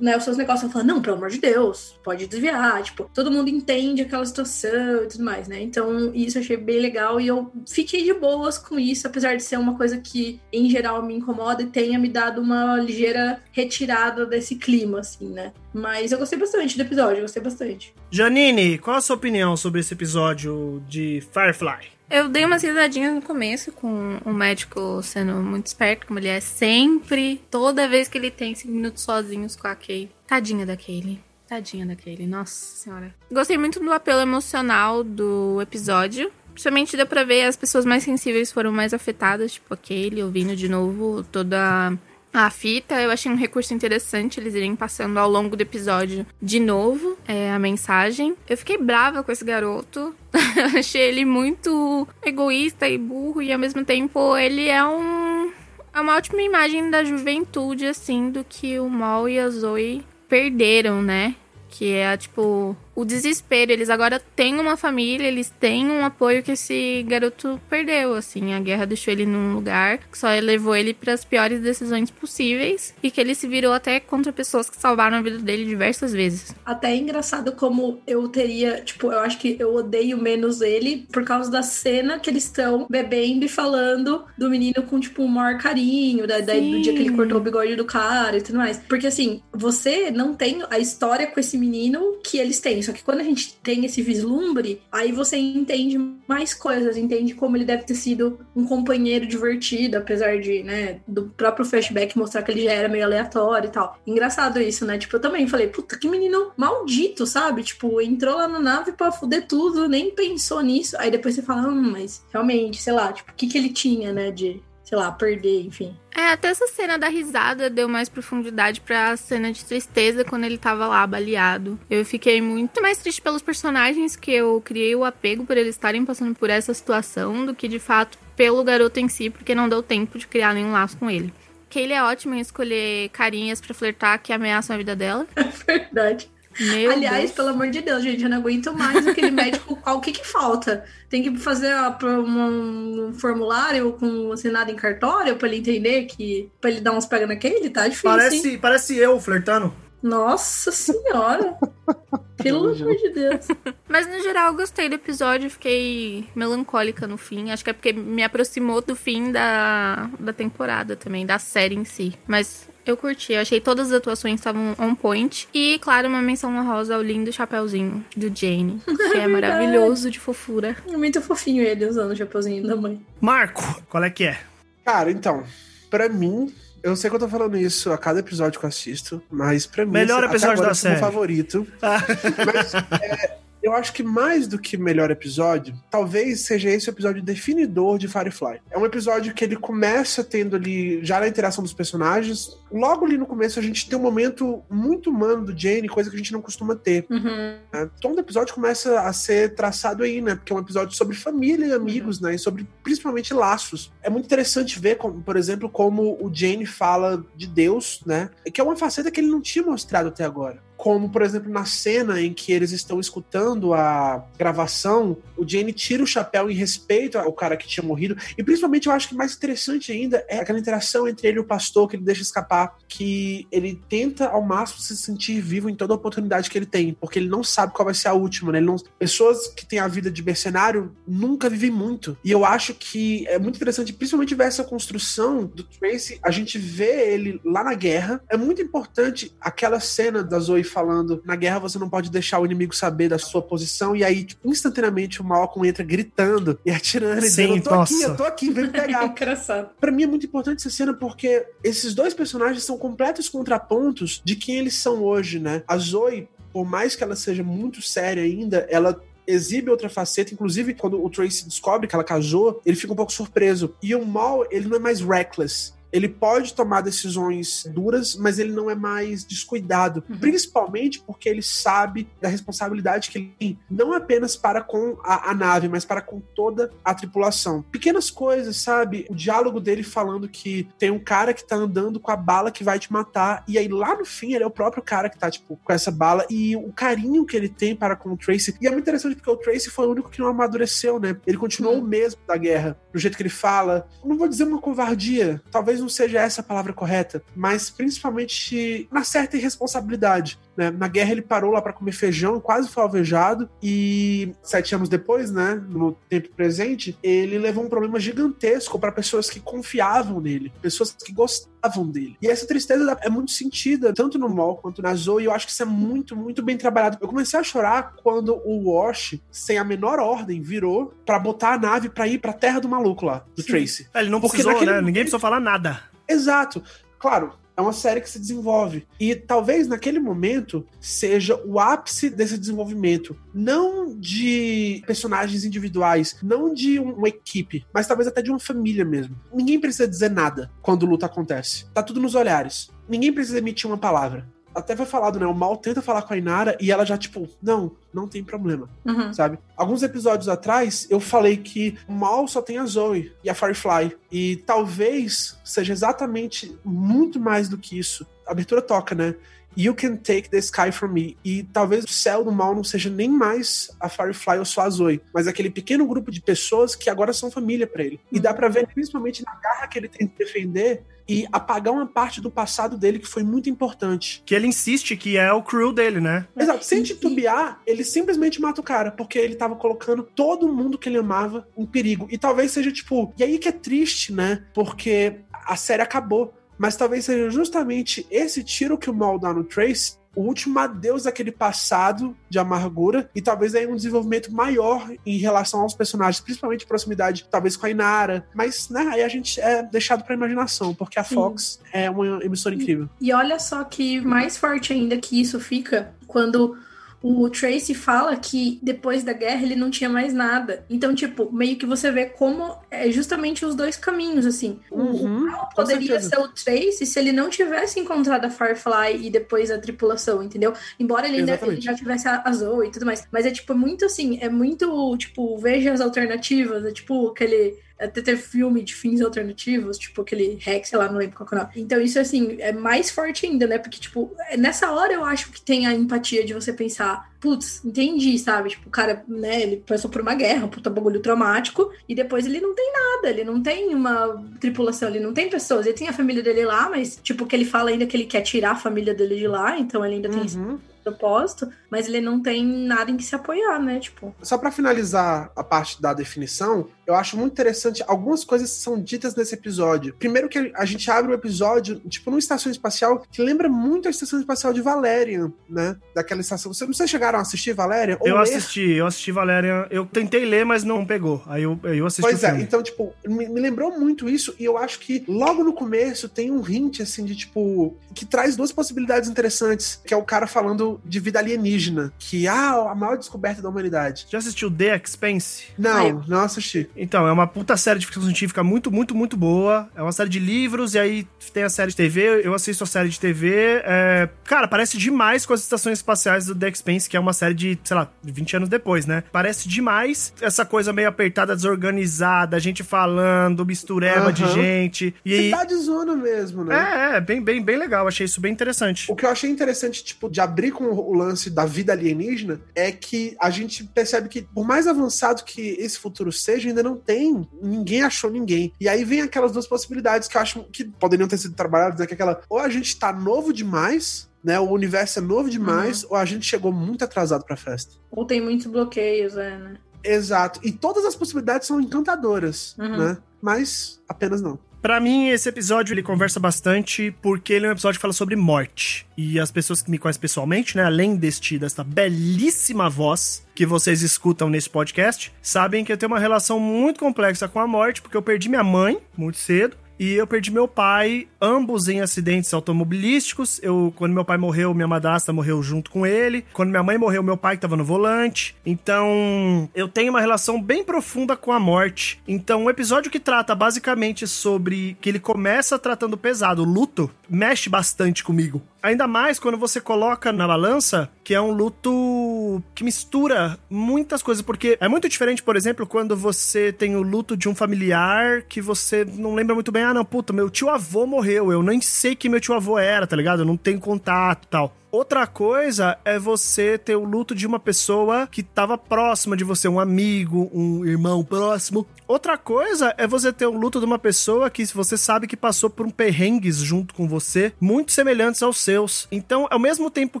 né, 0.00 0.16
os 0.16 0.24
seus 0.24 0.36
negócios, 0.36 0.64
ela 0.64 0.72
fala, 0.72 0.84
não, 0.84 1.00
pelo 1.00 1.16
amor 1.16 1.30
de 1.30 1.38
Deus, 1.38 1.98
pode 2.02 2.26
desviar, 2.26 2.82
tipo, 2.82 3.10
todo 3.14 3.30
mundo 3.30 3.48
entende 3.48 4.02
aquela 4.02 4.24
situação 4.26 5.04
e 5.04 5.08
tudo 5.08 5.24
mais, 5.24 5.48
né, 5.48 5.62
então 5.62 6.12
isso 6.14 6.38
eu 6.38 6.42
achei 6.42 6.56
bem 6.56 6.80
legal 6.80 7.20
e 7.20 7.26
eu 7.26 7.50
fiquei 7.68 8.02
de 8.02 8.12
boas 8.12 8.58
com 8.58 8.78
isso, 8.78 9.06
apesar 9.06 9.36
de 9.36 9.42
ser 9.42 9.58
uma 9.58 9.76
coisa 9.76 9.98
que, 9.98 10.40
em 10.52 10.68
geral, 10.68 11.02
me 11.02 11.14
incomoda 11.14 11.62
e 11.62 11.66
tenha 11.66 11.98
me 11.98 12.08
dado 12.08 12.40
uma 12.40 12.76
ligeira 12.76 13.40
retirada 13.52 14.26
desse 14.26 14.56
clima, 14.56 15.00
assim, 15.00 15.28
né, 15.28 15.52
mas 15.72 16.12
eu 16.12 16.18
gostei 16.18 16.38
bastante 16.38 16.76
do 16.76 16.82
episódio, 16.82 17.18
eu 17.18 17.22
gostei 17.22 17.42
bastante. 17.42 17.94
Janine, 18.10 18.78
qual 18.78 18.96
a 18.96 19.00
sua 19.00 19.16
opinião 19.16 19.56
sobre 19.56 19.80
esse 19.80 19.94
episódio 19.94 20.82
de 20.88 21.22
Firefly? 21.32 21.91
Eu 22.12 22.28
dei 22.28 22.44
umas 22.44 22.62
risadinhas 22.62 23.14
no 23.14 23.22
começo 23.22 23.72
com 23.72 24.18
o 24.22 24.34
médico 24.34 25.02
sendo 25.02 25.32
muito 25.36 25.68
esperto, 25.68 26.06
como 26.06 26.18
ele 26.18 26.28
é 26.28 26.40
sempre, 26.40 27.40
toda 27.50 27.88
vez 27.88 28.06
que 28.06 28.18
ele 28.18 28.30
tem 28.30 28.54
cinco 28.54 28.74
minutos 28.74 29.02
sozinhos 29.02 29.56
com 29.56 29.66
a 29.66 29.74
Kay. 29.74 30.10
Tadinha 30.26 30.66
da 30.66 30.76
Kaylee. 30.76 31.18
Tadinha 31.48 31.86
da 31.86 31.96
Kaylee, 31.96 32.26
nossa 32.26 32.76
senhora. 32.76 33.14
Gostei 33.30 33.56
muito 33.56 33.80
do 33.80 33.90
apelo 33.90 34.20
emocional 34.20 35.02
do 35.02 35.58
episódio. 35.62 36.30
Principalmente 36.52 36.98
deu 36.98 37.06
pra 37.06 37.24
ver 37.24 37.46
as 37.46 37.56
pessoas 37.56 37.86
mais 37.86 38.02
sensíveis 38.02 38.52
foram 38.52 38.70
mais 38.70 38.92
afetadas, 38.92 39.54
tipo 39.54 39.72
a 39.72 39.76
Kaylee, 39.76 40.22
ouvindo 40.22 40.54
de 40.54 40.68
novo 40.68 41.24
toda 41.32 41.94
a 42.32 42.50
fita. 42.50 43.00
Eu 43.00 43.10
achei 43.10 43.30
um 43.30 43.36
recurso 43.36 43.74
interessante 43.74 44.40
eles 44.40 44.54
irem 44.54 44.74
passando 44.74 45.18
ao 45.18 45.28
longo 45.28 45.56
do 45.56 45.60
episódio 45.60 46.26
de 46.40 46.58
novo 46.58 47.16
é, 47.26 47.52
a 47.52 47.58
mensagem. 47.58 48.34
Eu 48.48 48.56
fiquei 48.56 48.78
brava 48.78 49.22
com 49.22 49.30
esse 49.30 49.44
garoto. 49.44 50.14
achei 50.78 51.02
ele 51.02 51.24
muito 51.24 52.08
egoísta 52.24 52.88
e 52.88 52.96
burro, 52.96 53.42
e 53.42 53.52
ao 53.52 53.58
mesmo 53.58 53.84
tempo 53.84 54.36
ele 54.36 54.68
é 54.68 54.84
um. 54.84 55.52
É 55.94 56.00
uma 56.00 56.16
ótima 56.16 56.40
imagem 56.40 56.88
da 56.88 57.04
juventude, 57.04 57.86
assim, 57.86 58.30
do 58.30 58.42
que 58.42 58.78
o 58.78 58.88
Mal 58.88 59.28
e 59.28 59.38
a 59.38 59.50
Zoe 59.50 60.02
perderam, 60.26 61.02
né? 61.02 61.34
Que 61.68 61.92
é, 61.92 62.16
tipo, 62.16 62.74
o 62.94 63.04
desespero. 63.04 63.72
Eles 63.72 63.88
agora 63.90 64.20
têm 64.36 64.58
uma 64.60 64.76
família, 64.76 65.26
eles 65.26 65.52
têm 65.60 65.88
um 65.90 66.04
apoio 66.04 66.42
que 66.42 66.52
esse 66.52 67.04
garoto 67.08 67.60
perdeu, 67.70 68.14
assim. 68.14 68.52
A 68.52 68.60
guerra 68.60 68.86
deixou 68.86 69.12
ele 69.12 69.24
num 69.26 69.54
lugar 69.54 69.98
que 69.98 70.18
só 70.18 70.28
levou 70.28 70.74
ele 70.76 70.92
para 70.94 71.12
as 71.12 71.24
piores 71.24 71.60
decisões 71.60 72.10
possíveis 72.10 72.94
e 73.02 73.10
que 73.10 73.20
ele 73.20 73.34
se 73.34 73.46
virou 73.46 73.72
até 73.72 74.00
contra 74.00 74.32
pessoas 74.32 74.68
que 74.68 74.76
salvaram 74.76 75.16
a 75.16 75.22
vida 75.22 75.38
dele 75.38 75.64
diversas 75.64 76.12
vezes. 76.12 76.54
Até 76.64 76.92
é 76.92 76.96
engraçado 76.96 77.52
como 77.52 78.00
eu 78.06 78.28
teria, 78.28 78.80
tipo, 78.82 79.10
eu 79.12 79.20
acho 79.20 79.38
que 79.38 79.56
eu 79.58 79.74
odeio 79.74 80.18
menos 80.18 80.60
ele 80.60 81.06
por 81.12 81.24
causa 81.24 81.50
da 81.50 81.62
cena 81.62 82.18
que 82.18 82.28
eles 82.30 82.44
estão 82.44 82.86
bebendo 82.90 83.44
e 83.44 83.48
falando 83.48 84.24
do 84.36 84.50
menino 84.50 84.82
com, 84.82 84.98
tipo, 85.00 85.22
o 85.22 85.28
maior 85.28 85.58
carinho, 85.58 86.26
da, 86.26 86.40
da- 86.40 86.52
do 86.54 86.80
dia 86.82 86.92
que 86.92 87.00
ele 87.00 87.16
cortou 87.16 87.38
o 87.38 87.42
bigode 87.42 87.76
do 87.76 87.84
cara 87.84 88.36
e 88.36 88.42
tudo 88.42 88.58
mais. 88.58 88.78
Porque, 88.88 89.06
assim, 89.06 89.40
você 89.52 90.10
não 90.10 90.34
tem 90.34 90.62
a 90.70 90.78
história 90.78 91.26
com 91.26 91.40
esse 91.40 91.56
menino 91.56 92.18
que 92.24 92.38
eles 92.38 92.60
têm. 92.60 92.81
Só 92.82 92.92
que 92.92 93.02
quando 93.02 93.20
a 93.20 93.24
gente 93.24 93.54
tem 93.62 93.84
esse 93.84 94.02
vislumbre, 94.02 94.82
aí 94.90 95.12
você 95.12 95.36
entende 95.36 95.98
mais 96.26 96.54
coisas, 96.54 96.96
entende 96.96 97.34
como 97.34 97.56
ele 97.56 97.64
deve 97.64 97.84
ter 97.84 97.94
sido 97.94 98.40
um 98.54 98.64
companheiro 98.64 99.26
divertido, 99.26 99.98
apesar 99.98 100.40
de, 100.40 100.62
né, 100.62 101.00
do 101.06 101.28
próprio 101.36 101.64
flashback 101.64 102.16
mostrar 102.16 102.42
que 102.42 102.50
ele 102.50 102.64
já 102.64 102.72
era 102.72 102.88
meio 102.88 103.04
aleatório 103.04 103.68
e 103.68 103.72
tal. 103.72 103.98
Engraçado 104.06 104.60
isso, 104.60 104.84
né? 104.84 104.98
Tipo, 104.98 105.16
eu 105.16 105.20
também 105.20 105.46
falei, 105.46 105.68
puta, 105.68 105.98
que 105.98 106.08
menino 106.08 106.52
maldito, 106.56 107.26
sabe? 107.26 107.62
Tipo, 107.62 108.00
entrou 108.00 108.36
lá 108.36 108.48
na 108.48 108.60
nave 108.60 108.92
pra 108.92 109.12
fuder 109.12 109.46
tudo, 109.46 109.88
nem 109.88 110.14
pensou 110.14 110.60
nisso. 110.60 110.96
Aí 110.98 111.10
depois 111.10 111.34
você 111.34 111.42
fala, 111.42 111.68
hum, 111.68 111.92
mas 111.92 112.24
realmente, 112.32 112.80
sei 112.80 112.92
lá, 112.92 113.12
tipo, 113.12 113.30
o 113.30 113.34
que 113.34 113.46
que 113.46 113.58
ele 113.58 113.70
tinha, 113.70 114.12
né, 114.12 114.30
de, 114.30 114.62
sei 114.92 114.98
lá, 114.98 115.10
perder, 115.10 115.62
enfim. 115.62 115.96
É, 116.14 116.32
até 116.32 116.48
essa 116.48 116.66
cena 116.66 116.98
da 116.98 117.08
risada 117.08 117.70
deu 117.70 117.88
mais 117.88 118.10
profundidade 118.10 118.82
pra 118.82 119.16
cena 119.16 119.50
de 119.50 119.64
tristeza 119.64 120.22
quando 120.22 120.44
ele 120.44 120.58
tava 120.58 120.86
lá 120.86 121.06
baleado. 121.06 121.80
Eu 121.88 122.04
fiquei 122.04 122.42
muito 122.42 122.82
mais 122.82 122.98
triste 122.98 123.22
pelos 123.22 123.40
personagens 123.40 124.16
que 124.16 124.30
eu 124.30 124.60
criei 124.62 124.94
o 124.94 125.02
apego 125.02 125.46
por 125.46 125.56
eles 125.56 125.76
estarem 125.76 126.04
passando 126.04 126.34
por 126.34 126.50
essa 126.50 126.74
situação 126.74 127.46
do 127.46 127.54
que 127.54 127.66
de 127.66 127.78
fato 127.78 128.18
pelo 128.36 128.62
garoto 128.62 129.00
em 129.00 129.08
si, 129.08 129.30
porque 129.30 129.54
não 129.54 129.66
deu 129.66 129.82
tempo 129.82 130.18
de 130.18 130.26
criar 130.26 130.52
nenhum 130.52 130.72
laço 130.72 130.98
com 130.98 131.08
ele. 131.08 131.32
Que 131.70 131.80
ele 131.80 131.94
é 131.94 132.02
ótimo 132.02 132.34
em 132.34 132.40
escolher 132.40 133.08
carinhas 133.08 133.62
pra 133.62 133.72
flertar 133.72 134.20
que 134.22 134.30
ameaçam 134.30 134.74
a 134.74 134.78
vida 134.78 134.94
dela. 134.94 135.26
Verdade. 135.66 136.30
Meu 136.60 136.92
Aliás, 136.92 137.20
Deus. 137.24 137.32
pelo 137.32 137.48
amor 137.48 137.70
de 137.70 137.80
Deus, 137.80 138.02
gente, 138.02 138.22
eu 138.22 138.28
não 138.30 138.38
aguento 138.38 138.72
mais 138.72 139.06
aquele 139.06 139.30
médico. 139.32 139.76
Qual 139.76 139.96
o 139.98 140.00
que 140.00 140.12
que 140.12 140.26
falta? 140.26 140.84
Tem 141.08 141.22
que 141.22 141.36
fazer 141.38 141.74
um, 142.04 143.08
um 143.08 143.14
formulário 143.14 143.92
com 143.94 144.32
assinado 144.32 144.70
em 144.70 144.76
cartório 144.76 145.36
pra 145.36 145.48
ele 145.48 145.58
entender 145.58 146.04
que. 146.06 146.50
pra 146.60 146.70
ele 146.70 146.80
dar 146.80 146.92
uns 146.92 147.06
pega 147.06 147.26
naquele? 147.26 147.70
Tá 147.70 147.88
difícil. 147.88 148.10
hein? 148.10 148.16
Parece, 148.16 148.58
parece 148.58 148.96
eu 148.98 149.18
flertando. 149.20 149.72
Nossa 150.02 150.72
senhora! 150.72 151.56
Pelo 152.42 152.70
amor 152.70 152.96
de 152.96 153.10
Deus. 153.10 153.46
Mas 153.88 154.04
no 154.08 154.20
geral 154.20 154.48
eu 154.48 154.56
gostei 154.56 154.88
do 154.88 154.96
episódio, 154.96 155.48
fiquei 155.48 156.26
melancólica 156.34 157.06
no 157.06 157.16
fim. 157.16 157.52
Acho 157.52 157.62
que 157.62 157.70
é 157.70 157.72
porque 157.72 157.92
me 157.92 158.24
aproximou 158.24 158.80
do 158.80 158.96
fim 158.96 159.30
da, 159.30 160.10
da 160.18 160.32
temporada 160.32 160.96
também, 160.96 161.24
da 161.24 161.38
série 161.38 161.76
em 161.76 161.84
si. 161.84 162.14
Mas 162.26 162.68
eu 162.84 162.96
curti, 162.96 163.32
eu 163.32 163.40
achei 163.40 163.60
todas 163.60 163.88
as 163.88 163.94
atuações 163.98 164.34
estavam 164.40 164.74
on 164.78 164.94
point. 164.94 165.48
E, 165.54 165.78
claro, 165.80 166.08
uma 166.08 166.20
menção 166.22 166.54
honrosa 166.56 166.94
ao 166.94 167.02
lindo 167.02 167.32
chapéuzinho 167.32 168.04
do 168.16 168.26
Jane, 168.34 168.80
que 169.12 169.18
é 169.18 169.26
maravilhoso 169.26 170.10
de 170.10 170.18
fofura. 170.18 170.76
É 170.88 170.96
muito 170.96 171.20
fofinho 171.20 171.62
ele 171.62 171.86
usando 171.86 172.10
o 172.12 172.16
chapeuzinho 172.16 172.66
da 172.66 172.76
mãe. 172.76 173.00
Marco, 173.20 173.82
qual 173.88 174.02
é 174.04 174.10
que 174.10 174.24
é? 174.24 174.38
Cara, 174.84 175.10
então, 175.10 175.44
pra 175.90 176.08
mim, 176.08 176.52
eu 176.82 176.96
sei 176.96 177.08
que 177.08 177.14
eu 177.16 177.20
tô 177.20 177.28
falando 177.28 177.56
isso 177.56 177.92
a 177.92 177.98
cada 177.98 178.20
episódio 178.20 178.58
que 178.58 178.66
eu 178.66 178.68
assisto, 178.68 179.22
mas 179.30 179.64
pra 179.66 179.84
mim, 179.86 179.92
Melhor 179.92 180.24
até 180.24 180.32
episódio 180.32 180.62
agora 180.62 180.72
da 180.72 180.78
é 180.78 180.80
o 180.80 180.90
meu 180.90 180.98
série. 180.98 181.00
favorito. 181.00 181.66
Mas, 181.80 182.74
é, 183.00 183.38
Eu 183.62 183.72
acho 183.74 183.92
que 183.92 184.02
mais 184.02 184.48
do 184.48 184.58
que 184.58 184.76
melhor 184.76 185.10
episódio, 185.10 185.74
talvez 185.88 186.40
seja 186.40 186.68
esse 186.68 186.88
o 186.88 186.92
episódio 186.92 187.22
definidor 187.22 187.96
de 187.96 188.08
Firefly. 188.08 188.60
É 188.70 188.78
um 188.78 188.84
episódio 188.84 189.32
que 189.32 189.44
ele 189.44 189.56
começa 189.56 190.24
tendo 190.24 190.56
ali, 190.56 191.04
já 191.04 191.20
na 191.20 191.28
interação 191.28 191.62
dos 191.62 191.72
personagens, 191.72 192.58
logo 192.72 193.04
ali 193.04 193.16
no 193.16 193.26
começo 193.26 193.60
a 193.60 193.62
gente 193.62 193.88
tem 193.88 193.96
um 193.96 194.02
momento 194.02 194.62
muito 194.68 195.10
humano 195.10 195.44
do 195.44 195.56
Jane, 195.56 195.88
coisa 195.88 196.10
que 196.10 196.16
a 196.16 196.18
gente 196.18 196.32
não 196.32 196.42
costuma 196.42 196.74
ter. 196.74 197.06
Uhum. 197.08 197.58
Né? 197.72 197.90
Todo 198.00 198.18
episódio 198.18 198.54
começa 198.54 199.00
a 199.00 199.12
ser 199.12 199.54
traçado 199.54 200.02
aí, 200.02 200.20
né? 200.20 200.34
Porque 200.34 200.52
é 200.52 200.56
um 200.56 200.60
episódio 200.60 200.96
sobre 200.96 201.16
família 201.16 201.66
e 201.66 201.72
amigos, 201.72 202.20
né? 202.20 202.34
E 202.34 202.38
sobre 202.38 202.66
principalmente 202.82 203.32
laços. 203.32 203.92
É 204.02 204.10
muito 204.10 204.24
interessante 204.24 204.80
ver, 204.80 204.96
como, 204.96 205.22
por 205.22 205.36
exemplo, 205.36 205.68
como 205.68 206.18
o 206.20 206.30
Jane 206.34 206.66
fala 206.66 207.24
de 207.36 207.46
Deus, 207.46 208.00
né? 208.04 208.30
Que 208.52 208.60
é 208.60 208.64
uma 208.64 208.76
faceta 208.76 209.10
que 209.10 209.20
ele 209.20 209.30
não 209.30 209.40
tinha 209.40 209.64
mostrado 209.64 210.08
até 210.08 210.24
agora 210.24 210.60
como, 210.82 211.08
por 211.08 211.22
exemplo, 211.22 211.48
na 211.48 211.64
cena 211.64 212.20
em 212.20 212.34
que 212.34 212.52
eles 212.52 212.72
estão 212.72 212.98
escutando 212.98 213.72
a 213.72 214.26
gravação, 214.36 215.16
o 215.36 215.48
Jane 215.48 215.72
tira 215.72 216.02
o 216.02 216.06
chapéu 216.08 216.50
em 216.50 216.54
respeito 216.54 217.16
ao 217.16 217.32
cara 217.32 217.56
que 217.56 217.68
tinha 217.68 217.86
morrido. 217.86 218.16
E 218.36 218.42
principalmente 218.42 218.88
eu 218.88 218.92
acho 218.92 219.08
que 219.08 219.14
mais 219.14 219.32
interessante 219.32 219.92
ainda 219.92 220.26
é 220.28 220.40
aquela 220.40 220.58
interação 220.58 221.06
entre 221.06 221.28
ele 221.28 221.36
e 221.36 221.40
o 221.40 221.44
pastor 221.44 221.88
que 221.88 221.94
ele 221.94 222.02
deixa 222.02 222.22
escapar, 222.22 222.76
que 222.88 223.46
ele 223.52 223.80
tenta 223.88 224.26
ao 224.26 224.42
máximo 224.42 224.80
se 224.80 224.96
sentir 224.96 225.40
vivo 225.40 225.70
em 225.70 225.76
toda 225.76 225.94
oportunidade 225.94 226.50
que 226.50 226.58
ele 226.58 226.66
tem, 226.66 226.94
porque 226.94 227.20
ele 227.20 227.28
não 227.28 227.44
sabe 227.44 227.72
qual 227.72 227.84
vai 227.84 227.94
ser 227.94 228.08
a 228.08 228.14
última, 228.14 228.50
né? 228.50 228.60
Não... 228.60 228.74
Pessoas 228.98 229.46
que 229.46 229.64
têm 229.64 229.78
a 229.78 229.86
vida 229.86 230.10
de 230.10 230.20
mercenário 230.20 230.96
nunca 231.06 231.48
vivem 231.48 231.70
muito. 231.70 232.18
E 232.24 232.32
eu 232.32 232.44
acho 232.44 232.74
que 232.74 233.24
é 233.28 233.38
muito 233.38 233.54
interessante, 233.54 233.92
principalmente 233.92 234.34
ver 234.34 234.48
essa 234.48 234.64
construção 234.64 235.46
do 235.46 235.62
Tracy, 235.62 236.18
a 236.24 236.32
gente 236.32 236.58
vê 236.58 237.12
ele 237.14 237.40
lá 237.44 237.62
na 237.62 237.74
guerra. 237.74 238.20
É 238.28 238.36
muito 238.36 238.60
importante 238.60 239.32
aquela 239.40 239.78
cena 239.78 240.24
da 240.24 240.40
Zoe 240.40 240.71
falando: 240.72 241.22
na 241.24 241.36
guerra 241.36 241.60
você 241.60 241.78
não 241.78 241.88
pode 241.88 242.10
deixar 242.10 242.40
o 242.40 242.44
inimigo 242.44 242.74
saber 242.74 243.08
da 243.08 243.18
sua 243.18 243.42
posição, 243.42 243.94
e 243.94 244.02
aí, 244.02 244.24
tipo, 244.24 244.48
instantaneamente, 244.48 245.20
o 245.20 245.24
Malcolm 245.24 245.68
entra 245.68 245.84
gritando 245.84 246.58
e 246.64 246.70
atirando 246.70 247.24
e 247.24 247.30
Sim, 247.30 247.54
dizendo: 247.54 247.56
eu 247.56 247.62
tô 247.62 247.70
nossa. 247.70 247.94
aqui, 247.94 248.02
eu 248.02 248.16
tô 248.16 248.24
aqui, 248.24 248.50
vem 248.50 248.64
me 248.64 248.70
pegar. 248.70 249.04
Engraçado. 249.06 249.70
Pra 249.80 249.92
mim 249.92 250.04
é 250.04 250.06
muito 250.06 250.26
importante 250.26 250.58
essa 250.58 250.70
cena 250.70 250.94
porque 250.94 251.46
esses 251.62 251.94
dois 251.94 252.14
personagens 252.14 252.64
são 252.64 252.78
completos 252.78 253.28
contrapontos 253.28 254.20
de 254.24 254.36
quem 254.36 254.56
eles 254.56 254.74
são 254.74 255.02
hoje, 255.02 255.38
né? 255.38 255.62
A 255.68 255.76
Zoe, 255.76 256.28
por 256.52 256.64
mais 256.64 256.96
que 256.96 257.04
ela 257.04 257.14
seja 257.14 257.42
muito 257.42 257.82
séria 257.82 258.22
ainda, 258.22 258.66
ela 258.70 259.00
exibe 259.26 259.70
outra 259.70 259.88
faceta, 259.88 260.34
inclusive 260.34 260.74
quando 260.74 261.02
o 261.02 261.08
Tracy 261.08 261.46
descobre 261.46 261.86
que 261.86 261.94
ela 261.94 262.04
casou, 262.04 262.60
ele 262.64 262.76
fica 262.76 262.92
um 262.92 262.96
pouco 262.96 263.12
surpreso. 263.12 263.74
E 263.82 263.94
o 263.94 264.04
Mal, 264.04 264.46
ele 264.50 264.68
não 264.68 264.76
é 264.76 264.80
mais 264.80 265.00
reckless. 265.00 265.72
Ele 265.92 266.08
pode 266.08 266.54
tomar 266.54 266.80
decisões 266.80 267.64
duras, 267.72 268.16
mas 268.16 268.38
ele 268.38 268.52
não 268.52 268.70
é 268.70 268.74
mais 268.74 269.24
descuidado. 269.24 270.02
Uhum. 270.08 270.18
Principalmente 270.18 271.00
porque 271.00 271.28
ele 271.28 271.42
sabe 271.42 272.08
da 272.20 272.28
responsabilidade 272.28 273.10
que 273.10 273.18
ele 273.18 273.34
tem, 273.38 273.58
não 273.70 273.92
apenas 273.92 274.36
para 274.36 274.62
com 274.62 274.96
a, 275.04 275.30
a 275.30 275.34
nave, 275.34 275.68
mas 275.68 275.84
para 275.84 276.00
com 276.00 276.20
toda 276.20 276.70
a 276.84 276.94
tripulação. 276.94 277.62
Pequenas 277.70 278.10
coisas, 278.10 278.56
sabe? 278.56 279.06
O 279.10 279.14
diálogo 279.14 279.60
dele 279.60 279.82
falando 279.82 280.28
que 280.28 280.68
tem 280.78 280.90
um 280.90 280.98
cara 280.98 281.34
que 281.34 281.46
tá 281.46 281.56
andando 281.56 282.00
com 282.00 282.10
a 282.10 282.16
bala 282.16 282.50
que 282.50 282.64
vai 282.64 282.78
te 282.78 282.92
matar, 282.92 283.44
e 283.46 283.58
aí 283.58 283.68
lá 283.68 283.96
no 283.96 284.04
fim 284.04 284.34
ele 284.34 284.44
é 284.44 284.46
o 284.46 284.50
próprio 284.50 284.82
cara 284.82 285.10
que 285.10 285.18
tá, 285.18 285.30
tipo, 285.30 285.58
com 285.62 285.72
essa 285.72 285.90
bala, 285.90 286.24
e 286.30 286.56
o 286.56 286.72
carinho 286.72 287.26
que 287.26 287.36
ele 287.36 287.48
tem 287.48 287.76
para 287.76 287.96
com 287.96 288.10
o 288.10 288.16
Tracy. 288.16 288.56
E 288.60 288.66
é 288.66 288.70
muito 288.70 288.82
interessante 288.82 289.14
porque 289.14 289.30
o 289.30 289.36
Tracy 289.36 289.70
foi 289.70 289.86
o 289.86 289.90
único 289.90 290.10
que 290.10 290.20
não 290.20 290.28
amadureceu, 290.28 290.98
né? 290.98 291.16
Ele 291.26 291.36
continuou 291.36 291.78
o 291.78 291.82
mesmo 291.82 292.20
da 292.26 292.36
guerra, 292.36 292.76
do 292.92 292.98
jeito 292.98 293.16
que 293.16 293.22
ele 293.22 293.28
fala. 293.28 293.88
Não 294.04 294.16
vou 294.16 294.28
dizer 294.28 294.44
uma 294.44 294.60
covardia, 294.60 295.42
talvez 295.50 295.81
não 295.82 295.88
seja 295.88 296.20
essa 296.20 296.40
a 296.40 296.44
palavra 296.44 296.72
correta, 296.72 297.22
mas 297.34 297.68
principalmente 297.70 298.88
na 298.90 299.04
certa 299.04 299.36
irresponsabilidade. 299.36 300.38
Né? 300.56 300.70
Na 300.70 300.88
guerra 300.88 301.12
ele 301.12 301.22
parou 301.22 301.52
lá 301.52 301.62
para 301.62 301.72
comer 301.72 301.92
feijão, 301.92 302.40
quase 302.40 302.68
foi 302.68 302.82
alvejado, 302.82 303.48
e 303.62 304.32
sete 304.42 304.74
anos 304.74 304.88
depois, 304.88 305.30
né, 305.30 305.62
no 305.68 305.92
tempo 306.08 306.28
presente, 306.34 306.96
ele 307.02 307.38
levou 307.38 307.64
um 307.64 307.68
problema 307.68 307.98
gigantesco 307.98 308.78
para 308.78 308.92
pessoas 308.92 309.30
que 309.30 309.40
confiavam 309.40 310.20
nele, 310.20 310.52
pessoas 310.60 310.92
que 310.92 311.12
gostavam 311.12 311.86
dele. 311.86 312.16
E 312.20 312.28
essa 312.28 312.46
tristeza 312.46 312.98
é 313.00 313.08
muito 313.08 313.30
sentida, 313.30 313.92
tanto 313.92 314.18
no 314.18 314.28
Mol 314.28 314.56
quanto 314.56 314.82
na 314.82 314.94
Zoe, 314.94 315.22
e 315.22 315.26
eu 315.26 315.32
acho 315.32 315.46
que 315.46 315.52
isso 315.52 315.62
é 315.62 315.66
muito, 315.66 316.16
muito 316.16 316.42
bem 316.42 316.56
trabalhado. 316.56 316.98
Eu 317.00 317.08
comecei 317.08 317.38
a 317.38 317.42
chorar 317.42 317.94
quando 318.02 318.34
o 318.44 318.72
Wash, 318.72 319.18
sem 319.30 319.58
a 319.58 319.64
menor 319.64 319.98
ordem, 319.98 320.40
virou 320.40 320.92
para 321.06 321.18
botar 321.18 321.54
a 321.54 321.58
nave 321.58 321.88
para 321.88 322.06
ir 322.06 322.18
pra 322.18 322.32
terra 322.32 322.60
do 322.60 322.68
maluco 322.68 323.06
lá, 323.06 323.24
do 323.34 323.42
Tracy. 323.42 323.88
É, 323.94 324.00
Ele 324.00 324.10
não 324.10 324.20
Porque 324.20 324.42
precisou, 324.42 324.64
né? 324.64 324.80
Ninguém 324.80 325.02
precisou 325.02 325.20
falar 325.20 325.40
nada. 325.40 325.80
Exato. 326.08 326.62
Claro, 326.98 327.32
é 327.56 327.60
uma 327.60 327.72
série 327.72 328.00
que 328.00 328.08
se 328.10 328.18
desenvolve. 328.18 328.86
E 328.98 329.14
talvez 329.14 329.66
naquele 329.68 329.98
momento 330.00 330.66
seja 330.80 331.36
o 331.44 331.58
ápice 331.60 332.08
desse 332.10 332.38
desenvolvimento. 332.38 333.16
Não 333.34 333.96
de 333.98 334.82
personagens 334.86 335.44
individuais, 335.44 336.16
não 336.22 336.52
de 336.52 336.80
um- 336.80 336.92
uma 336.94 337.08
equipe, 337.08 337.64
mas 337.72 337.86
talvez 337.86 338.08
até 338.08 338.22
de 338.22 338.30
uma 338.30 338.40
família 338.40 338.84
mesmo. 338.84 339.16
Ninguém 339.32 339.60
precisa 339.60 339.86
dizer 339.88 340.10
nada 340.10 340.50
quando 340.62 340.86
luta 340.86 341.06
acontece. 341.06 341.66
Tá 341.74 341.82
tudo 341.82 342.00
nos 342.00 342.14
olhares. 342.14 342.70
Ninguém 342.88 343.12
precisa 343.12 343.38
emitir 343.38 343.68
uma 343.70 343.78
palavra. 343.78 344.26
Até 344.54 344.76
foi 344.76 344.86
falado, 344.86 345.18
né? 345.18 345.26
O 345.26 345.34
Mal 345.34 345.56
tenta 345.56 345.80
falar 345.82 346.02
com 346.02 346.14
a 346.14 346.16
Inara 346.16 346.56
e 346.60 346.70
ela 346.70 346.84
já, 346.84 346.96
tipo, 346.98 347.28
não, 347.42 347.72
não 347.92 348.06
tem 348.06 348.22
problema 348.22 348.68
Uhum. 348.84 349.12
sabe? 349.12 349.38
Alguns 349.56 349.82
episódios 349.82 350.28
atrás 350.28 350.86
eu 350.90 351.00
falei 351.00 351.36
que 351.36 351.76
o 351.88 351.92
mal 351.92 352.26
só 352.28 352.42
tem 352.42 352.58
a 352.58 352.66
Zoe 352.66 353.12
e 353.22 353.30
a 353.30 353.34
Firefly. 353.34 353.96
E 354.10 354.36
talvez 354.46 355.38
seja 355.44 355.72
exatamente 355.72 356.56
muito 356.64 357.18
mais 357.20 357.48
do 357.48 357.56
que 357.58 357.78
isso. 357.78 358.06
A 358.26 358.32
abertura 358.32 358.60
toca, 358.62 358.94
né? 358.94 359.14
You 359.56 359.74
can 359.74 359.96
take 359.96 360.28
the 360.30 360.38
sky 360.38 360.72
from 360.72 360.88
me. 360.88 361.16
E 361.24 361.42
talvez 361.44 361.84
o 361.84 361.88
céu 361.88 362.24
do 362.24 362.32
mal 362.32 362.54
não 362.54 362.64
seja 362.64 362.90
nem 362.90 363.08
mais 363.08 363.70
a 363.80 363.88
Firefly 363.88 364.38
ou 364.38 364.44
só 364.44 364.62
a 364.62 364.70
Zoe, 364.70 365.00
mas 365.12 365.26
aquele 365.26 365.50
pequeno 365.50 365.86
grupo 365.86 366.10
de 366.10 366.20
pessoas 366.20 366.74
que 366.74 366.88
agora 366.88 367.12
são 367.12 367.30
família 367.30 367.66
pra 367.66 367.84
ele. 367.84 368.00
E 368.10 368.18
dá 368.18 368.32
pra 368.32 368.48
ver, 368.48 368.66
principalmente 368.66 369.22
na 369.24 369.34
garra 369.34 369.66
que 369.66 369.78
ele 369.78 369.88
tem 369.88 370.06
de 370.06 370.14
defender 370.14 370.84
e 371.08 371.26
apagar 371.32 371.72
uma 371.74 371.86
parte 371.86 372.20
do 372.20 372.30
passado 372.30 372.76
dele 372.76 372.98
que 372.98 373.06
foi 373.06 373.22
muito 373.22 373.50
importante. 373.50 374.22
Que 374.24 374.34
ele 374.34 374.46
insiste 374.46 374.96
que 374.96 375.16
é 375.16 375.32
o 375.32 375.42
crew 375.42 375.72
dele, 375.72 376.00
né? 376.00 376.26
Exato. 376.36 376.64
Sem 376.64 376.82
titubear, 376.82 377.60
ele 377.66 377.84
simplesmente 377.84 378.40
mata 378.40 378.60
o 378.60 378.64
cara, 378.64 378.90
porque 378.90 379.18
ele 379.18 379.34
tava 379.34 379.56
colocando 379.56 380.02
todo 380.02 380.48
mundo 380.48 380.78
que 380.78 380.88
ele 380.88 380.98
amava 380.98 381.46
em 381.56 381.66
perigo. 381.66 382.06
E 382.10 382.16
talvez 382.16 382.52
seja 382.52 382.72
tipo. 382.72 383.12
E 383.18 383.24
aí 383.24 383.38
que 383.38 383.48
é 383.48 383.52
triste, 383.52 384.12
né? 384.12 384.44
Porque 384.54 385.16
a 385.32 385.56
série 385.56 385.82
acabou. 385.82 386.32
Mas 386.62 386.76
talvez 386.76 387.04
seja 387.06 387.28
justamente 387.28 388.06
esse 388.08 388.44
tiro 388.44 388.78
que 388.78 388.88
o 388.88 388.94
Mal 388.94 389.18
dá 389.18 389.34
no 389.34 389.42
Trace. 389.42 389.96
O 390.14 390.20
último 390.20 390.56
adeus 390.60 391.02
daquele 391.02 391.32
passado 391.32 392.16
de 392.30 392.38
amargura 392.38 393.10
e 393.16 393.20
talvez 393.20 393.56
aí 393.56 393.66
um 393.66 393.74
desenvolvimento 393.74 394.32
maior 394.32 394.88
em 395.04 395.16
relação 395.16 395.62
aos 395.62 395.74
personagens, 395.74 396.20
principalmente 396.20 396.64
proximidade, 396.64 397.26
talvez 397.28 397.56
com 397.56 397.66
a 397.66 397.70
Inara. 397.70 398.28
Mas, 398.32 398.68
né, 398.68 398.88
aí 398.92 399.02
a 399.02 399.08
gente 399.08 399.40
é 399.40 399.60
deixado 399.60 400.04
pra 400.04 400.14
imaginação, 400.14 400.72
porque 400.72 401.00
a 401.00 401.04
Sim. 401.04 401.16
Fox 401.16 401.60
é 401.72 401.90
uma 401.90 402.24
emissora 402.24 402.54
incrível. 402.54 402.88
E 403.00 403.12
olha 403.12 403.40
só 403.40 403.64
que 403.64 404.00
mais 404.00 404.36
forte 404.36 404.72
ainda 404.72 404.96
que 404.98 405.20
isso 405.20 405.40
fica 405.40 405.92
quando 406.06 406.56
o 407.02 407.28
Tracy 407.28 407.74
fala 407.74 408.16
que 408.16 408.58
depois 408.62 409.02
da 409.02 409.12
guerra 409.12 409.42
ele 409.42 409.56
não 409.56 409.70
tinha 409.70 409.90
mais 409.90 410.12
nada. 410.14 410.64
Então, 410.70 410.94
tipo, 410.94 411.30
meio 411.32 411.56
que 411.56 411.66
você 411.66 411.90
vê 411.90 412.06
como 412.06 412.56
é 412.70 412.90
justamente 412.90 413.44
os 413.44 413.54
dois 413.54 413.76
caminhos, 413.76 414.24
assim. 414.26 414.60
O- 414.70 414.80
Uhum, 414.82 415.26
o 415.28 415.36
com 415.36 415.54
poderia 415.54 416.00
ser 416.00 416.18
o 416.20 416.28
Tracy 416.28 416.86
se 416.86 416.98
ele 416.98 417.12
não 417.12 417.28
tivesse 417.28 417.80
encontrado 417.80 418.24
a 418.24 418.30
Firefly 418.30 419.06
e 419.06 419.10
depois 419.10 419.50
a 419.50 419.58
tripulação, 419.58 420.22
entendeu? 420.22 420.52
Embora 420.78 421.06
ele 421.08 421.18
ainda 421.18 421.32
ele 421.32 421.60
já 421.60 421.74
tivesse 421.74 422.06
a 422.08 422.32
Zoe 422.32 422.68
e 422.68 422.70
tudo 422.70 422.86
mais. 422.86 423.06
Mas 423.10 423.26
é 423.26 423.30
tipo 423.30 423.54
muito 423.54 423.84
assim, 423.84 424.18
é 424.20 424.28
muito 424.28 424.96
tipo, 424.96 425.36
veja 425.38 425.72
as 425.72 425.80
alternativas, 425.80 426.64
é 426.64 426.70
tipo 426.72 427.08
aquele 427.08 427.56
até 427.84 428.00
ter 428.00 428.16
filme 428.16 428.62
de 428.62 428.74
fins 428.74 429.00
alternativos, 429.00 429.78
tipo 429.78 430.02
aquele 430.02 430.38
Rex, 430.40 430.68
sei 430.68 430.78
lá, 430.78 430.90
não 430.90 430.98
lembro 430.98 431.16
qual 431.16 431.28
que 431.28 431.34
é. 431.34 431.48
Então 431.60 431.80
isso 431.80 431.98
assim, 431.98 432.36
é 432.38 432.52
mais 432.52 432.90
forte 432.90 433.26
ainda, 433.26 433.46
né? 433.46 433.58
Porque 433.58 433.78
tipo, 433.80 434.10
é- 434.28 434.36
nessa 434.36 434.70
hora 434.72 434.92
eu 434.92 435.04
acho 435.04 435.30
que 435.30 435.40
tem 435.40 435.66
a 435.66 435.74
empatia 435.74 436.24
de 436.24 436.34
você 436.34 436.52
pensar, 436.52 437.10
putz, 437.20 437.64
entendi, 437.64 438.18
sabe? 438.18 438.50
Tipo, 438.50 438.68
o 438.68 438.70
cara, 438.70 439.04
né, 439.06 439.42
ele 439.42 439.56
passou 439.58 439.88
por 439.90 440.00
uma 440.00 440.14
guerra, 440.14 440.44
um 440.46 440.48
puta 440.48 440.68
bagulho 440.68 441.00
traumático, 441.00 441.70
e 441.88 441.94
depois 441.94 442.26
ele 442.26 442.40
não 442.40 442.54
tem 442.54 442.72
nada, 442.72 443.10
ele 443.10 443.24
não 443.24 443.40
tem 443.42 443.74
uma 443.74 444.22
tripulação, 444.40 444.88
ele 444.88 445.00
não 445.00 445.12
tem 445.14 445.28
pessoas, 445.30 445.66
ele 445.66 445.76
tem 445.76 445.88
a 445.88 445.92
família 445.92 446.22
dele 446.22 446.44
lá, 446.44 446.68
mas, 446.68 446.98
tipo, 447.02 447.24
que 447.26 447.36
ele 447.36 447.44
fala 447.44 447.70
ainda 447.70 447.86
que 447.86 447.96
ele 447.96 448.06
quer 448.06 448.22
tirar 448.22 448.52
a 448.52 448.56
família 448.56 448.92
dele 448.94 449.16
de 449.16 449.28
lá, 449.28 449.58
então 449.58 449.84
ele 449.84 449.96
ainda 449.96 450.08
tem 450.08 450.22
Uhum. 450.40 450.58
Propósito, 450.82 451.50
mas 451.70 451.86
ele 451.86 452.00
não 452.00 452.20
tem 452.20 452.44
nada 452.44 452.90
em 452.90 452.96
que 452.96 453.04
se 453.04 453.14
apoiar, 453.14 453.58
né? 453.58 453.78
Tipo, 453.78 454.14
Só 454.22 454.36
pra 454.38 454.50
finalizar 454.50 455.30
a 455.34 455.44
parte 455.44 455.80
da 455.80 455.94
definição, 455.94 456.68
eu 456.86 456.94
acho 456.94 457.16
muito 457.16 457.32
interessante 457.32 457.82
algumas 457.86 458.24
coisas 458.24 458.50
que 458.50 458.62
são 458.62 458.80
ditas 458.80 459.14
nesse 459.14 459.34
episódio. 459.34 459.94
Primeiro 459.98 460.28
que 460.28 460.52
a 460.54 460.64
gente 460.64 460.90
abre 460.90 461.12
o 461.12 461.14
episódio, 461.14 461.80
tipo, 461.88 462.10
numa 462.10 462.18
estação 462.18 462.50
espacial 462.50 463.04
que 463.10 463.22
lembra 463.22 463.48
muito 463.48 463.88
a 463.88 463.90
estação 463.90 464.18
espacial 464.18 464.52
de 464.52 464.60
Valerian, 464.60 465.32
né? 465.48 465.76
Daquela 465.94 466.20
estação. 466.20 466.52
Vocês, 466.52 466.68
vocês 466.68 466.90
chegaram 466.90 467.18
a 467.18 467.22
assistir 467.22 467.52
Valerian? 467.52 467.98
eu 468.04 468.16
ler? 468.16 468.22
assisti, 468.22 468.72
eu 468.72 468.86
assisti 468.86 469.12
Valerian. 469.12 469.66
Eu 469.70 469.86
tentei 469.86 470.24
ler, 470.24 470.44
mas 470.44 470.64
não 470.64 470.84
pegou. 470.84 471.22
Aí 471.26 471.42
eu, 471.42 471.58
eu 471.62 471.86
assisti 471.86 472.02
Pois 472.02 472.24
é, 472.24 472.40
então, 472.40 472.62
tipo, 472.62 472.92
me, 473.06 473.28
me 473.28 473.40
lembrou 473.40 473.78
muito 473.78 474.08
isso 474.08 474.34
e 474.38 474.44
eu 474.44 474.58
acho 474.58 474.78
que 474.80 475.04
logo 475.06 475.44
no 475.44 475.52
começo 475.52 476.08
tem 476.08 476.30
um 476.30 476.46
hint, 476.46 476.80
assim, 476.80 477.04
de 477.04 477.14
tipo, 477.14 477.76
que 477.94 478.04
traz 478.04 478.36
duas 478.36 478.52
possibilidades 478.52 479.08
interessantes, 479.08 479.80
que 479.84 479.94
é 479.94 479.96
o 479.96 480.02
cara 480.02 480.26
falando 480.26 480.71
de 480.84 481.00
vida 481.00 481.18
alienígena, 481.18 481.92
que, 481.98 482.26
ah, 482.26 482.70
a 482.70 482.74
maior 482.74 482.96
descoberta 482.96 483.42
da 483.42 483.48
humanidade. 483.48 484.06
Já 484.10 484.18
assistiu 484.18 484.50
The 484.50 484.80
Expense? 484.82 485.44
Não, 485.58 486.04
não 486.06 486.20
assisti. 486.20 486.68
Então, 486.76 487.06
é 487.06 487.12
uma 487.12 487.26
puta 487.26 487.56
série 487.56 487.78
de 487.78 487.86
ficção 487.86 488.02
científica 488.02 488.42
muito, 488.42 488.70
muito, 488.70 488.94
muito 488.94 489.16
boa. 489.16 489.68
É 489.74 489.82
uma 489.82 489.92
série 489.92 490.08
de 490.08 490.18
livros 490.18 490.74
e 490.74 490.78
aí 490.78 491.06
tem 491.32 491.42
a 491.42 491.50
série 491.50 491.70
de 491.70 491.76
TV. 491.76 492.22
Eu 492.24 492.34
assisto 492.34 492.64
a 492.64 492.66
série 492.66 492.88
de 492.88 492.98
TV. 492.98 493.62
É... 493.64 494.08
Cara, 494.24 494.48
parece 494.48 494.76
demais 494.78 495.26
com 495.26 495.32
as 495.32 495.40
estações 495.40 495.78
espaciais 495.78 496.26
do 496.26 496.34
The 496.34 496.48
Expense, 496.48 496.88
que 496.88 496.96
é 496.96 497.00
uma 497.00 497.12
série 497.12 497.34
de, 497.34 497.58
sei 497.64 497.76
lá, 497.76 497.90
20 498.02 498.36
anos 498.36 498.48
depois, 498.48 498.86
né? 498.86 499.04
Parece 499.12 499.48
demais 499.48 500.12
essa 500.20 500.44
coisa 500.44 500.72
meio 500.72 500.88
apertada, 500.88 501.34
desorganizada, 501.34 502.38
gente 502.38 502.62
falando, 502.62 503.44
mistureba 503.44 504.06
uhum. 504.06 504.12
de 504.12 504.28
gente. 504.28 504.94
E 505.04 505.30
Cidade 505.30 505.54
zona 505.56 505.94
mesmo, 505.94 506.44
né? 506.44 506.92
É, 506.92 506.96
é, 506.96 507.00
bem, 507.00 507.22
bem, 507.22 507.42
bem 507.42 507.56
legal. 507.56 507.86
Achei 507.86 508.06
isso 508.06 508.20
bem 508.20 508.32
interessante. 508.32 508.90
O 508.90 508.96
que 508.96 509.04
eu 509.04 509.10
achei 509.10 509.30
interessante, 509.30 509.84
tipo, 509.84 510.10
de 510.10 510.20
abrir 510.20 510.52
com 510.52 510.61
o 510.64 510.92
lance 510.94 511.30
da 511.30 511.44
vida 511.44 511.72
alienígena 511.72 512.40
é 512.54 512.70
que 512.70 513.16
a 513.20 513.30
gente 513.30 513.64
percebe 513.64 514.08
que, 514.08 514.22
por 514.22 514.46
mais 514.46 514.66
avançado 514.66 515.24
que 515.24 515.56
esse 515.58 515.78
futuro 515.78 516.12
seja, 516.12 516.48
ainda 516.48 516.62
não 516.62 516.76
tem. 516.76 517.26
Ninguém 517.40 517.82
achou 517.82 518.10
ninguém. 518.10 518.52
E 518.60 518.68
aí 518.68 518.84
vem 518.84 519.02
aquelas 519.02 519.32
duas 519.32 519.46
possibilidades 519.46 520.08
que 520.08 520.16
eu 520.16 520.20
acho 520.20 520.44
que 520.44 520.64
poderiam 520.64 521.08
ter 521.08 521.18
sido 521.18 521.34
trabalhadas, 521.34 521.78
né? 521.78 521.86
Que 521.86 521.94
é 521.94 521.96
aquela, 521.96 522.20
ou 522.28 522.38
a 522.38 522.48
gente 522.48 522.78
tá 522.78 522.92
novo 522.92 523.32
demais, 523.32 524.08
né? 524.22 524.38
O 524.38 524.50
universo 524.50 524.98
é 524.98 525.02
novo 525.02 525.28
demais, 525.28 525.82
uhum. 525.82 525.90
ou 525.90 525.96
a 525.96 526.04
gente 526.04 526.26
chegou 526.26 526.52
muito 526.52 526.84
atrasado 526.84 527.24
pra 527.24 527.36
festa. 527.36 527.74
Ou 527.90 528.04
tem 528.04 528.20
muitos 528.20 528.46
bloqueios, 528.46 529.16
é, 529.16 529.36
né? 529.38 529.56
Exato. 529.84 530.40
E 530.44 530.52
todas 530.52 530.84
as 530.84 530.94
possibilidades 530.94 531.46
são 531.46 531.60
encantadoras, 531.60 532.54
uhum. 532.58 532.76
né? 532.76 532.98
Mas 533.20 533.80
apenas 533.88 534.20
não. 534.20 534.38
Para 534.62 534.78
mim, 534.78 535.08
esse 535.08 535.28
episódio 535.28 535.74
ele 535.74 535.82
conversa 535.82 536.20
bastante 536.20 536.94
porque 537.02 537.32
ele 537.32 537.46
é 537.46 537.48
um 537.48 537.52
episódio 537.52 537.78
que 537.78 537.82
fala 537.82 537.92
sobre 537.92 538.14
morte. 538.14 538.86
E 538.96 539.18
as 539.18 539.28
pessoas 539.28 539.60
que 539.60 539.68
me 539.68 539.76
conhecem 539.76 540.00
pessoalmente, 540.00 540.56
né, 540.56 540.62
além 540.62 540.94
deste 540.94 541.36
desta 541.36 541.64
belíssima 541.64 542.70
voz 542.70 543.26
que 543.34 543.44
vocês 543.44 543.82
escutam 543.82 544.30
nesse 544.30 544.48
podcast, 544.48 545.12
sabem 545.20 545.64
que 545.64 545.72
eu 545.72 545.76
tenho 545.76 545.90
uma 545.90 545.98
relação 545.98 546.38
muito 546.38 546.78
complexa 546.78 547.26
com 547.26 547.40
a 547.40 547.46
morte, 547.46 547.82
porque 547.82 547.96
eu 547.96 548.02
perdi 548.02 548.28
minha 548.28 548.44
mãe 548.44 548.78
muito 548.96 549.18
cedo 549.18 549.56
e 549.82 549.94
eu 549.94 550.06
perdi 550.06 550.30
meu 550.30 550.46
pai, 550.46 551.08
ambos 551.20 551.66
em 551.66 551.80
acidentes 551.80 552.32
automobilísticos. 552.32 553.40
Eu, 553.42 553.72
quando 553.74 553.92
meu 553.92 554.04
pai 554.04 554.16
morreu, 554.16 554.54
minha 554.54 554.68
madrasta 554.68 555.12
morreu 555.12 555.42
junto 555.42 555.72
com 555.72 555.84
ele. 555.84 556.24
Quando 556.32 556.50
minha 556.50 556.62
mãe 556.62 556.78
morreu, 556.78 557.02
meu 557.02 557.16
pai 557.16 557.34
estava 557.34 557.56
no 557.56 557.64
volante. 557.64 558.36
Então, 558.46 559.50
eu 559.52 559.66
tenho 559.66 559.90
uma 559.90 560.00
relação 560.00 560.40
bem 560.40 560.62
profunda 560.62 561.16
com 561.16 561.32
a 561.32 561.40
morte. 561.40 562.00
Então, 562.06 562.44
um 562.44 562.50
episódio 562.50 562.92
que 562.92 563.00
trata 563.00 563.34
basicamente 563.34 564.06
sobre 564.06 564.76
que 564.80 564.88
ele 564.88 565.00
começa 565.00 565.58
tratando 565.58 565.96
pesado, 565.96 566.44
luto, 566.44 566.88
mexe 567.12 567.50
bastante 567.50 568.02
comigo. 568.02 568.42
Ainda 568.62 568.88
mais 568.88 569.18
quando 569.18 569.36
você 569.36 569.60
coloca 569.60 570.10
na 570.12 570.26
balança 570.26 570.88
que 571.04 571.14
é 571.14 571.20
um 571.20 571.30
luto 571.30 572.42
que 572.54 572.64
mistura 572.64 573.38
muitas 573.50 574.02
coisas, 574.02 574.22
porque 574.22 574.56
é 574.60 574.68
muito 574.68 574.88
diferente, 574.88 575.22
por 575.22 575.36
exemplo, 575.36 575.66
quando 575.66 575.94
você 575.94 576.52
tem 576.52 576.74
o 576.74 576.82
luto 576.82 577.16
de 577.16 577.28
um 577.28 577.34
familiar 577.34 578.22
que 578.22 578.40
você 578.40 578.84
não 578.84 579.14
lembra 579.14 579.34
muito 579.34 579.52
bem, 579.52 579.62
ah, 579.62 579.74
não, 579.74 579.84
puta, 579.84 580.12
meu 580.12 580.30
tio 580.30 580.48
avô 580.48 580.86
morreu, 580.86 581.30
eu 581.30 581.42
nem 581.42 581.60
sei 581.60 581.94
que 581.94 582.08
meu 582.08 582.20
tio 582.20 582.34
avô 582.34 582.58
era, 582.58 582.86
tá 582.86 582.96
ligado? 582.96 583.20
Eu 583.20 583.26
não 583.26 583.36
tenho 583.36 583.60
contato 583.60 584.26
tal. 584.28 584.56
Outra 584.72 585.06
coisa 585.06 585.78
é 585.84 585.98
você 585.98 586.56
ter 586.56 586.76
o 586.76 586.84
luto 586.84 587.14
de 587.14 587.26
uma 587.26 587.38
pessoa 587.38 588.06
que 588.06 588.22
estava 588.22 588.56
próxima 588.56 589.14
de 589.14 589.22
você, 589.22 589.46
um 589.46 589.60
amigo, 589.60 590.30
um 590.32 590.64
irmão 590.64 591.04
próximo. 591.04 591.66
Outra 591.86 592.16
coisa 592.16 592.74
é 592.78 592.86
você 592.86 593.12
ter 593.12 593.26
o 593.26 593.36
luto 593.36 593.60
de 593.60 593.66
uma 593.66 593.78
pessoa 593.78 594.30
que 594.30 594.46
você 594.46 594.78
sabe 594.78 595.06
que 595.06 595.14
passou 595.14 595.50
por 595.50 595.66
um 595.66 595.70
perrengues 595.70 596.38
junto 596.38 596.72
com 596.72 596.88
você, 596.88 597.34
muito 597.38 597.70
semelhantes 597.70 598.22
aos 598.22 598.38
seus. 598.38 598.88
Então, 598.90 599.28
ao 599.30 599.38
mesmo 599.38 599.70
tempo 599.70 600.00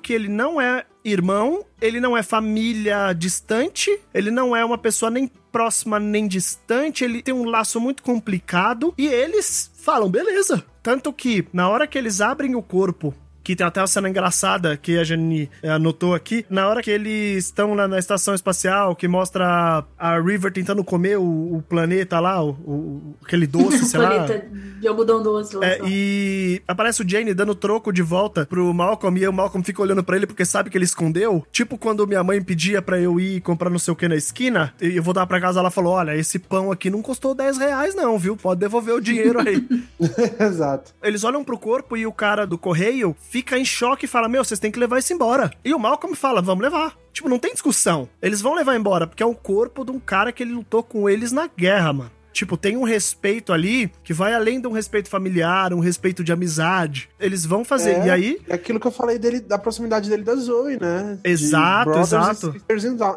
que 0.00 0.14
ele 0.14 0.30
não 0.30 0.58
é 0.58 0.86
irmão, 1.04 1.66
ele 1.78 2.00
não 2.00 2.16
é 2.16 2.22
família 2.22 3.12
distante, 3.12 4.00
ele 4.14 4.30
não 4.30 4.56
é 4.56 4.64
uma 4.64 4.78
pessoa 4.78 5.10
nem 5.10 5.30
próxima 5.52 6.00
nem 6.00 6.26
distante, 6.26 7.04
ele 7.04 7.22
tem 7.22 7.34
um 7.34 7.44
laço 7.44 7.78
muito 7.78 8.02
complicado 8.02 8.94
e 8.96 9.06
eles 9.06 9.70
falam, 9.76 10.10
beleza. 10.10 10.64
Tanto 10.82 11.12
que, 11.12 11.46
na 11.52 11.68
hora 11.68 11.86
que 11.86 11.98
eles 11.98 12.22
abrem 12.22 12.54
o 12.54 12.62
corpo 12.62 13.14
que 13.42 13.56
tem 13.56 13.66
até 13.66 13.80
uma 13.80 13.86
cena 13.86 14.08
engraçada 14.08 14.76
que 14.76 14.98
a 14.98 15.04
Jenny 15.04 15.50
é, 15.62 15.70
anotou 15.70 16.14
aqui. 16.14 16.46
Na 16.48 16.68
hora 16.68 16.82
que 16.82 16.90
eles 16.90 17.46
estão 17.46 17.74
na, 17.74 17.88
na, 17.88 17.98
estação 17.98 18.34
espacial, 18.34 18.94
que 18.94 19.08
mostra 19.08 19.84
a 19.98 20.20
River 20.20 20.52
tentando 20.52 20.82
comer 20.84 21.18
o, 21.18 21.56
o 21.56 21.62
planeta 21.68 22.20
lá, 22.20 22.42
o, 22.42 22.50
o, 22.50 23.16
aquele 23.24 23.46
doce, 23.48 23.84
sei 23.84 24.00
lá. 24.00 24.08
planeta 24.08 24.46
de 24.80 24.88
algodão 24.88 25.22
doce. 25.22 25.56
É, 25.62 25.80
e 25.86 26.62
aparece 26.66 27.02
o 27.02 27.08
Jane 27.08 27.34
dando 27.34 27.54
troco 27.54 27.92
de 27.92 28.02
volta 28.02 28.46
pro 28.46 28.72
Malcolm 28.72 29.18
e 29.18 29.26
o 29.26 29.32
Malcolm 29.32 29.64
fica 29.64 29.82
olhando 29.82 30.02
para 30.02 30.16
ele 30.16 30.26
porque 30.26 30.44
sabe 30.44 30.70
que 30.70 30.78
ele 30.78 30.84
escondeu. 30.84 31.44
Tipo 31.50 31.78
quando 31.78 32.06
minha 32.06 32.22
mãe 32.22 32.42
pedia 32.42 32.82
para 32.82 33.00
eu 33.00 33.18
ir 33.18 33.40
comprar 33.40 33.70
não 33.70 33.78
sei 33.78 33.92
o 33.92 33.96
que 33.96 34.08
na 34.08 34.16
esquina, 34.16 34.74
e 34.80 34.96
eu 34.96 35.02
vou 35.02 35.14
dar 35.14 35.26
pra 35.26 35.40
casa, 35.40 35.60
ela 35.60 35.70
falou, 35.70 35.94
olha, 35.94 36.16
esse 36.16 36.38
pão 36.38 36.70
aqui 36.70 36.90
não 36.90 37.02
custou 37.02 37.34
10 37.34 37.58
reais 37.58 37.94
não, 37.94 38.18
viu? 38.18 38.36
Pode 38.36 38.60
devolver 38.60 38.94
o 38.94 39.00
dinheiro 39.00 39.40
aí. 39.40 39.66
Exato. 40.38 40.92
Eles 41.02 41.24
olham 41.24 41.44
pro 41.44 41.58
corpo 41.58 41.96
e 41.96 42.06
o 42.06 42.12
cara 42.12 42.46
do 42.46 42.58
correio 42.58 43.16
fica 43.32 43.58
em 43.58 43.64
choque 43.64 44.04
e 44.04 44.08
fala: 44.08 44.28
Meu, 44.28 44.44
vocês 44.44 44.60
têm 44.60 44.70
que 44.70 44.78
levar 44.78 44.98
isso 44.98 45.12
embora. 45.12 45.50
E 45.64 45.72
o 45.72 45.78
Malcolm 45.78 46.14
fala: 46.14 46.42
Vamos 46.42 46.62
levar. 46.62 46.94
Tipo, 47.14 47.30
não 47.30 47.38
tem 47.38 47.52
discussão. 47.52 48.08
Eles 48.20 48.42
vão 48.42 48.54
levar 48.54 48.76
embora, 48.76 49.06
porque 49.06 49.22
é 49.22 49.26
o 49.26 49.34
corpo 49.34 49.84
de 49.84 49.90
um 49.90 49.98
cara 49.98 50.30
que 50.30 50.42
ele 50.42 50.52
lutou 50.52 50.82
com 50.82 51.08
eles 51.08 51.32
na 51.32 51.46
guerra, 51.46 51.92
mano. 51.94 52.10
Tipo, 52.32 52.56
tem 52.56 52.76
um 52.76 52.82
respeito 52.82 53.52
ali 53.52 53.92
que 54.02 54.12
vai 54.14 54.34
além 54.34 54.60
de 54.60 54.66
um 54.66 54.72
respeito 54.72 55.08
familiar, 55.08 55.72
um 55.72 55.80
respeito 55.80 56.24
de 56.24 56.32
amizade. 56.32 57.08
Eles 57.20 57.44
vão 57.44 57.64
fazer. 57.64 57.92
É, 57.92 58.06
e 58.06 58.10
aí. 58.10 58.38
É 58.48 58.54
aquilo 58.54 58.80
que 58.80 58.86
eu 58.86 58.90
falei 58.90 59.18
dele, 59.18 59.40
da 59.40 59.58
proximidade 59.58 60.08
dele 60.08 60.22
da 60.22 60.34
Zoe, 60.34 60.78
né? 60.80 61.18
Exato, 61.24 61.90
exato. 61.98 62.54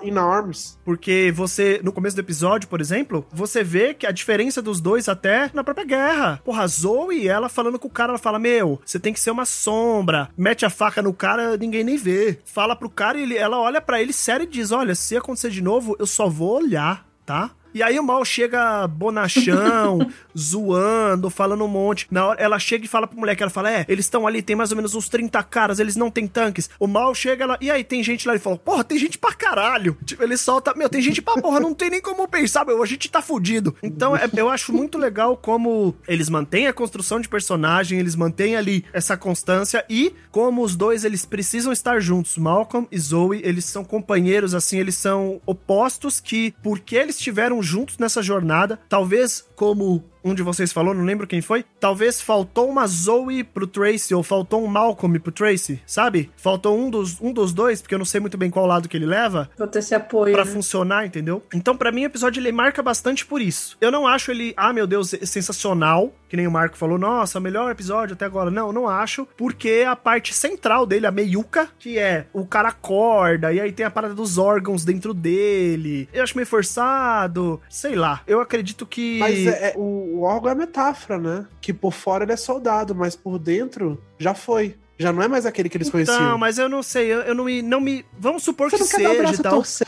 In 0.04 0.18
arms. 0.18 0.78
Porque 0.84 1.32
você, 1.36 1.80
no 1.84 1.92
começo 1.92 2.16
do 2.16 2.20
episódio, 2.20 2.68
por 2.68 2.82
exemplo, 2.82 3.26
você 3.32 3.64
vê 3.64 3.94
que 3.94 4.06
a 4.06 4.12
diferença 4.12 4.62
dos 4.62 4.82
dois 4.82 5.08
até 5.08 5.50
na 5.54 5.64
própria 5.64 5.86
guerra. 5.86 6.42
Porra, 6.44 6.64
a 6.64 6.68
Zoe, 6.68 7.28
ela 7.28 7.50
falando 7.50 7.80
com 7.80 7.88
o 7.88 7.92
cara, 7.92 8.12
ela 8.12 8.20
fala: 8.20 8.40
Meu, 8.40 8.80
você 8.86 9.00
tem 9.00 9.14
que 9.14 9.20
ser 9.20 9.32
uma 9.32 9.46
sombra. 9.46 10.30
Mete 10.38 10.66
a 10.66 10.70
faca 10.70 11.02
no 11.02 11.14
cara, 11.14 11.58
ninguém 11.58 11.84
nem 11.84 11.98
vê. 11.98 12.40
Fala 12.46 12.76
pro 12.76 12.90
cara 12.90 13.18
e 13.18 13.24
ele, 13.24 13.38
ela 13.38 13.60
olha 13.60 13.82
para 13.82 14.02
ele 14.02 14.14
sério 14.14 14.44
e 14.44 14.48
diz: 14.48 14.72
Olha, 14.72 14.96
se 14.96 15.16
acontecer 15.16 15.50
de 15.50 15.62
novo, 15.62 15.96
eu 16.00 16.06
só 16.06 16.28
vou 16.28 16.58
olhar, 16.58 17.08
tá? 17.26 17.52
E 17.76 17.84
aí 17.84 18.00
o 18.00 18.04
mal 18.04 18.24
chega 18.24 18.88
bonachão, 18.88 20.00
zoando, 20.38 21.30
falando 21.30 21.66
um 21.66 21.68
monte. 21.68 22.08
Na 22.10 22.28
hora, 22.28 22.42
ela 22.42 22.58
chega 22.58 22.86
e 22.86 22.88
fala 22.88 23.06
pro 23.06 23.20
moleque, 23.20 23.44
ela 23.44 23.50
fala, 23.50 23.70
é, 23.70 23.86
eles 23.90 24.06
estão 24.06 24.26
ali, 24.26 24.42
tem 24.42 24.56
mais 24.56 24.72
ou 24.72 24.78
menos 24.78 24.96
uns 24.96 25.10
30 25.10 25.44
caras, 25.44 25.78
eles 25.78 25.98
não 25.98 26.10
têm 26.10 26.26
tanques. 26.26 26.70
O 26.80 26.88
mal 26.88 27.14
chega, 27.14 27.44
ela, 27.44 27.58
e 27.60 27.70
aí, 27.70 27.84
tem 27.84 28.02
gente 28.02 28.26
lá? 28.26 28.34
Ele 28.34 28.40
fala, 28.40 28.58
porra, 28.58 28.82
tem 28.86 28.98
gente 28.98 29.18
pra 29.18 29.34
caralho. 29.34 29.98
Tipo, 30.06 30.24
ele 30.24 30.38
solta, 30.38 30.74
meu, 30.74 30.88
tem 30.88 31.02
gente 31.02 31.22
pra 31.22 31.34
porra, 31.34 31.60
não 31.60 31.74
tem 31.74 31.90
nem 31.90 32.00
como 32.00 32.26
pensar, 32.30 32.66
meu, 32.66 32.82
a 32.82 32.86
gente 32.86 33.12
tá 33.12 33.22
fudido. 33.22 33.76
Então, 33.84 34.16
é, 34.16 34.30
eu 34.38 34.50
acho 34.50 34.72
muito 34.72 34.98
legal 34.98 35.36
como 35.36 35.94
eles 36.08 36.30
mantêm 36.30 36.68
a 36.68 36.74
construção 36.74 37.20
de 37.20 37.28
personagem, 37.28 38.00
eles 38.00 38.16
mantêm 38.16 38.56
ali 38.56 38.86
essa 38.94 39.18
constância 39.18 39.84
e 39.90 40.14
como 40.32 40.64
os 40.64 40.78
dois, 40.78 41.04
eles 41.04 41.26
precisam 41.26 41.74
estar 41.74 42.00
juntos. 42.00 42.38
Malcolm 42.38 42.88
e 42.90 42.98
Zoe, 42.98 43.42
eles 43.44 43.66
são 43.66 43.84
companheiros, 43.84 44.54
assim, 44.54 44.80
eles 44.80 44.96
são 44.96 45.42
opostos 45.46 46.22
que, 46.22 46.54
porque 46.64 46.96
eles 46.96 47.20
tiveram 47.20 47.65
juntos 47.66 47.98
nessa 47.98 48.22
jornada, 48.22 48.80
talvez 48.88 49.46
como 49.56 50.04
um 50.26 50.34
de 50.34 50.42
vocês 50.42 50.74
falou, 50.74 50.92
não 50.96 51.04
lembro 51.06 51.28
quem 51.28 51.40
foi. 51.40 51.64
Talvez 51.80 52.20
faltou 52.20 52.68
uma 52.68 52.88
Zoe 52.88 53.44
pro 53.44 53.68
Tracy, 53.68 54.16
ou 54.16 54.24
faltou 54.24 54.64
um 54.64 54.68
Malcolm 54.68 55.20
pro 55.20 55.32
Tracy, 55.32 55.80
sabe? 55.86 56.32
Faltou 56.36 56.76
um 56.76 56.90
dos, 56.90 57.22
um 57.22 57.32
dos 57.32 57.54
dois, 57.54 57.80
porque 57.80 57.94
eu 57.94 58.00
não 58.00 58.06
sei 58.06 58.20
muito 58.20 58.36
bem 58.36 58.50
qual 58.50 58.66
lado 58.66 58.90
que 58.90 58.98
ele 58.98 59.06
leva. 59.06 59.48
Pra 59.56 59.68
ter 59.68 59.80
esse 59.80 59.94
apoio. 59.94 60.34
Pra 60.34 60.44
né? 60.44 60.52
funcionar, 60.52 61.06
entendeu? 61.06 61.44
Então, 61.54 61.78
para 61.78 61.92
mim, 61.92 62.04
o 62.04 62.08
episódio 62.08 62.42
ele 62.42 62.52
marca 62.52 62.82
bastante 62.82 63.24
por 63.24 63.40
isso. 63.40 63.78
Eu 63.80 63.92
não 63.92 64.08
acho 64.08 64.32
ele, 64.32 64.52
ah, 64.58 64.74
meu 64.74 64.88
Deus, 64.88 65.14
sensacional, 65.24 66.12
que 66.28 66.36
nem 66.36 66.48
o 66.48 66.52
Marco 66.52 66.76
falou, 66.76 66.98
nossa, 66.98 67.40
melhor 67.40 67.70
episódio 67.70 68.16
até 68.16 68.26
agora. 68.26 68.50
Não, 68.50 68.74
não 68.74 68.90
acho, 68.90 69.28
porque 69.38 69.86
a 69.88 69.96
parte 69.96 70.34
central 70.34 70.88
dele, 70.88 71.06
a 71.06 71.12
meiuca, 71.12 71.70
que 71.78 72.00
é 72.00 72.26
o 72.34 72.48
cara 72.48 72.70
acorda, 72.70 73.54
e 73.54 73.60
aí 73.60 73.72
tem 73.72 73.86
a 73.86 73.92
parada 73.92 74.16
dos 74.16 74.40
órgãos 74.40 74.84
dentro 74.84 75.14
dele. 75.14 76.10
Eu 76.12 76.24
acho 76.24 76.36
meio 76.36 76.48
forçado, 76.48 77.62
sei 77.70 77.96
lá. 77.96 78.22
Eu 78.26 78.42
acredito 78.42 78.88
que. 78.88 79.20
Mas 79.20 79.45
é, 79.50 79.70
é, 79.70 79.74
o, 79.76 80.20
o 80.20 80.22
órgão 80.24 80.52
é 80.52 80.56
metáfora, 80.56 81.18
né? 81.20 81.46
Que 81.62 81.74
por 81.74 81.94
fora 81.94 82.24
ele 82.24 82.34
é 82.34 82.38
soldado, 82.38 82.94
mas 82.96 83.16
por 83.16 83.38
dentro 83.40 84.02
já 84.18 84.34
foi. 84.34 84.76
Já 84.98 85.12
não 85.12 85.22
é 85.22 85.28
mais 85.28 85.46
aquele 85.46 85.68
que 85.68 85.76
eles 85.76 85.90
Então, 85.90 86.06
conheciam. 86.06 86.38
mas 86.38 86.58
eu 86.58 86.70
não 86.70 86.82
sei, 86.82 87.08
eu, 87.12 87.20
eu 87.22 87.36
não 87.36 87.44
me. 87.44 87.62
Não 87.62 87.82
me 87.82 88.06
vamos 88.18 88.44
supor 88.44 88.70
Você 88.72 88.78
que 88.78 89.04
não 89.04 89.04
dar 89.04 89.10
seja 89.10 89.22
braço 89.24 89.36
e 89.36 89.40
a 89.40 89.44
tal. 89.44 89.54
torcer. 89.56 89.88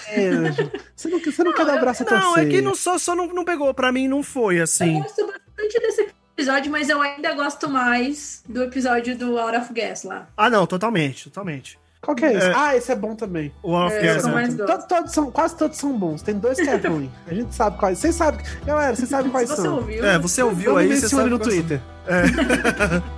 Você 0.96 1.08
não, 1.10 1.20
você 1.20 1.43
não 1.46 1.54
quer 1.54 1.65
dar 1.65 1.78
o 1.78 1.80
braço 1.80 2.04
a 2.04 2.06
torcer. 2.06 2.26
Não, 2.26 2.38
é 2.38 2.46
que 2.46 2.62
não 2.62 2.76
só, 2.76 2.98
só 2.98 3.15
não, 3.15 3.28
não 3.28 3.46
pegou. 3.46 3.74
Pra 3.74 3.91
mim 3.91 4.08
não 4.08 4.22
foi 4.22 4.60
Eu 4.60 4.63
assim. 4.63 5.00
gosto 5.00 5.26
bastante 5.26 5.80
desse 5.80 6.08
episódio, 6.38 6.72
mas 6.72 6.89
eu 6.89 7.02
ainda 7.02 7.34
gosto 7.34 7.70
mais 7.70 8.43
do 8.50 8.63
episódio 8.63 9.17
do 9.17 9.39
Out 9.39 9.58
of 9.58 9.74
Gas 9.74 10.04
lá. 10.04 10.28
Ah, 10.36 10.50
não, 10.50 10.67
totalmente, 10.67 11.26
totalmente. 11.30 11.80
Qual 12.01 12.15
que 12.15 12.25
é 12.25 12.33
esse? 12.33 12.47
É. 12.47 12.53
Ah, 12.55 12.75
esse 12.75 12.91
é 12.91 12.95
bom 12.95 13.15
também. 13.15 13.51
O 13.63 13.71
Off 13.73 13.95
É, 13.95 14.01
Gas, 14.01 14.21
sou 14.21 14.31
né? 14.31 14.47
Todos, 14.65 14.86
todos 14.86 15.12
são, 15.12 15.31
quase 15.31 15.55
todos 15.57 15.77
são 15.77 15.97
bons. 15.97 16.21
Tem 16.21 16.36
dois 16.38 16.57
que 16.60 16.67
é 16.69 16.75
ruim. 16.88 17.12
A 17.27 17.33
gente 17.33 17.53
sabe 17.53 17.77
quais. 17.77 17.97
Vocês 17.97 18.15
sabem. 18.15 18.39
Galera, 18.65 18.95
vocês 18.95 19.10
sabem 19.10 19.31
quais 19.31 19.49
você 19.49 19.62
são. 19.62 19.75
ouviu. 19.77 20.05
É, 20.05 20.17
você 20.19 20.43
ouviu 20.43 20.77
aí, 20.77 20.88
me 20.88 20.95
você 20.95 21.10
sabe 21.10 21.29
no 21.29 21.39
quais 21.39 21.53
são. 21.53 21.63
Twitter. 21.63 21.81